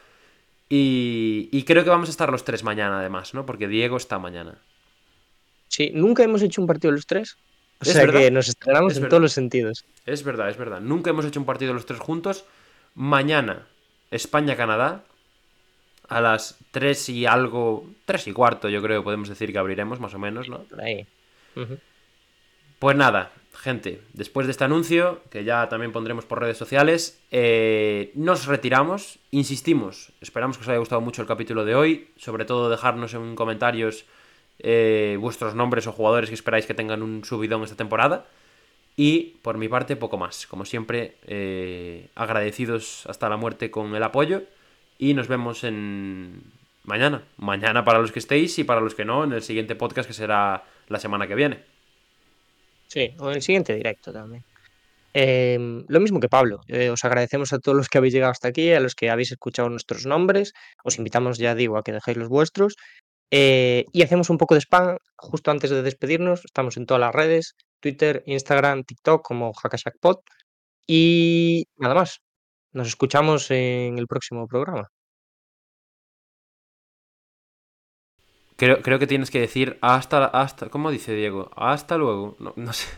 Y, 0.69 1.49
y 1.53 1.63
creo 1.65 1.83
que 1.85 1.91
vamos 1.91 2.09
a 2.09 2.11
estar 2.13 2.31
los 2.31 2.45
tres 2.45 2.63
mañana, 2.63 3.01
además, 3.01 3.35
¿no? 3.35 3.47
Porque 3.47 3.69
Diego 3.69 3.97
está 3.97 4.19
mañana. 4.19 4.59
Sí, 5.69 5.91
nunca 5.95 6.23
hemos 6.23 6.43
hecho 6.43 6.61
un 6.61 6.67
partido 6.69 6.93
los 6.93 7.07
tres. 7.07 7.37
O 7.81 7.85
Es 7.85 7.93
sea 7.93 8.03
verdad, 8.07 8.21
que 8.21 8.31
nos 8.31 8.49
estrenamos 8.49 8.93
es 8.93 8.97
en 8.99 9.03
verdad. 9.03 9.11
todos 9.11 9.23
los 9.23 9.33
sentidos. 9.33 9.85
Es 10.07 10.23
verdad, 10.25 10.49
es 10.51 10.57
verdad. 10.57 10.81
Nunca 10.81 11.11
hemos 11.11 11.25
hecho 11.27 11.41
un 11.41 11.47
partido 11.47 11.75
los 11.75 11.85
tres 11.87 12.01
juntos. 12.01 12.45
Mañana, 12.97 13.69
España-Canadá. 14.11 15.05
A 16.09 16.21
las 16.21 16.59
tres 16.71 17.09
y 17.09 17.27
algo. 17.27 17.85
Tres 18.05 18.27
y 18.27 18.33
cuarto, 18.33 18.69
yo 18.69 18.81
creo, 18.83 19.05
podemos 19.05 19.29
decir 19.29 19.53
que 19.53 19.59
abriremos, 19.59 20.01
más 20.01 20.15
o 20.15 20.19
menos, 20.19 20.49
¿no? 20.49 20.65
Ahí. 20.79 21.07
Pues 22.79 22.97
nada, 22.97 23.33
gente, 23.53 24.03
después 24.13 24.47
de 24.47 24.53
este 24.53 24.65
anuncio, 24.65 25.23
que 25.31 25.45
ya 25.45 25.69
también 25.69 25.93
pondremos 25.93 26.25
por 26.25 26.41
redes 26.41 26.59
sociales, 26.59 27.21
eh, 27.31 28.13
nos 28.15 28.47
retiramos, 28.47 29.19
insistimos, 29.31 30.13
esperamos 30.21 30.57
que 30.57 30.63
os 30.63 30.69
haya 30.69 30.79
gustado 30.79 31.01
mucho 31.01 31.23
el 31.23 31.29
capítulo 31.29 31.65
de 31.65 31.75
hoy, 31.75 32.11
sobre 32.17 32.45
todo 32.45 32.69
dejarnos 32.69 33.15
en 33.15 33.35
comentarios 33.35 34.05
eh, 34.59 35.17
vuestros 35.21 35.55
nombres 35.55 35.87
o 35.87 35.93
jugadores 35.93 36.29
que 36.29 36.35
esperáis 36.35 36.67
que 36.67 36.75
tengan 36.75 37.03
un 37.03 37.25
subidón 37.25 37.63
esta 37.63 37.77
temporada. 37.77 38.27
Y 38.97 39.37
por 39.43 39.59
mi 39.59 39.69
parte, 39.69 39.95
poco 39.95 40.17
más. 40.17 40.47
Como 40.47 40.65
siempre, 40.65 41.17
eh, 41.27 42.09
agradecidos 42.15 43.07
hasta 43.07 43.29
la 43.29 43.37
muerte 43.37 43.71
con 43.71 43.95
el 43.95 44.03
apoyo. 44.03 44.45
Y 44.99 45.13
nos 45.13 45.29
vemos 45.29 45.63
en 45.65 46.43
mañana. 46.85 47.23
Mañana 47.37 47.85
para 47.85 47.99
los 47.99 48.11
que 48.11 48.19
estéis 48.19 48.59
y 48.59 48.65
para 48.65 48.81
los 48.81 48.95
que 48.95 49.05
no, 49.05 49.25
en 49.25 49.33
el 49.35 49.43
siguiente 49.43 49.77
podcast 49.77 50.09
que 50.09 50.15
será 50.15 50.65
la 50.89 50.99
semana 50.99 51.27
que 51.27 51.35
viene. 51.35 51.63
Sí, 52.87 53.15
o 53.19 53.29
en 53.29 53.37
el 53.37 53.43
siguiente 53.43 53.75
directo 53.75 54.13
también. 54.13 54.43
Em, 55.13 55.85
lo 55.89 56.01
mismo 56.01 56.21
que 56.21 56.29
Pablo, 56.29 56.61
eh, 56.69 56.91
os 56.91 57.05
agradecemos 57.05 57.53
a 57.53 57.59
todos 57.59 57.77
los 57.77 57.89
que 57.89 57.99
habéis 57.99 58.13
llegado 58.13 58.33
hasta 58.33 58.49
aquí, 58.49 58.73
a 58.73 58.81
los 58.81 58.95
que 58.95 59.09
habéis 59.09 59.33
escuchado 59.33 59.69
nuestros 59.71 60.05
nombres, 60.05 60.53
os 60.85 60.99
invitamos, 60.99 61.39
ya 61.39 61.55
digo, 61.55 61.79
a 61.79 61.83
que 61.83 61.93
dejéis 61.93 62.19
los 62.19 62.29
vuestros 62.29 62.77
eh, 63.31 63.87
y 63.93 64.03
hacemos 64.03 64.31
un 64.31 64.39
poco 64.39 64.55
de 64.55 64.61
spam 64.61 64.99
justo 65.17 65.51
antes 65.51 65.71
de 65.71 65.83
despedirnos, 65.83 66.45
estamos 66.45 66.77
en 66.77 66.87
todas 66.87 67.01
las 67.01 67.15
redes, 67.15 67.55
Twitter, 67.81 68.23
Instagram, 68.27 68.85
TikTok 68.85 69.23
como 69.25 69.53
Hackashackpod 69.53 70.19
y 70.87 71.67
nada 71.77 71.95
más, 71.95 72.21
nos 72.73 72.89
escuchamos 72.89 73.51
en 73.51 73.99
el 73.99 74.07
próximo 74.07 74.47
programa. 74.47 74.89
Creo, 78.57 78.81
creo 78.81 78.99
que 78.99 79.07
tienes 79.07 79.31
que 79.31 79.41
decir 79.41 79.79
hasta, 79.83 80.25
hasta, 80.27 80.71
¿cómo 80.71 80.91
dice 80.91 81.13
Diego? 81.13 81.51
Hasta 81.57 81.99
luego, 81.99 82.37
no, 82.39 82.55
no 82.57 82.73
sé. 82.73 82.89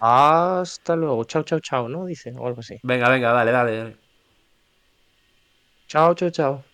Hasta 0.00 0.96
luego, 0.96 1.24
chao, 1.24 1.42
chao, 1.42 1.60
chao, 1.60 1.88
¿no? 1.88 2.06
Dice, 2.06 2.32
o 2.38 2.46
algo 2.46 2.60
así. 2.60 2.78
Venga, 2.82 3.08
venga, 3.08 3.32
dale, 3.32 3.52
dale, 3.52 3.76
dale. 3.76 3.96
Chao, 5.88 6.14
chao, 6.14 6.30
chao. 6.30 6.73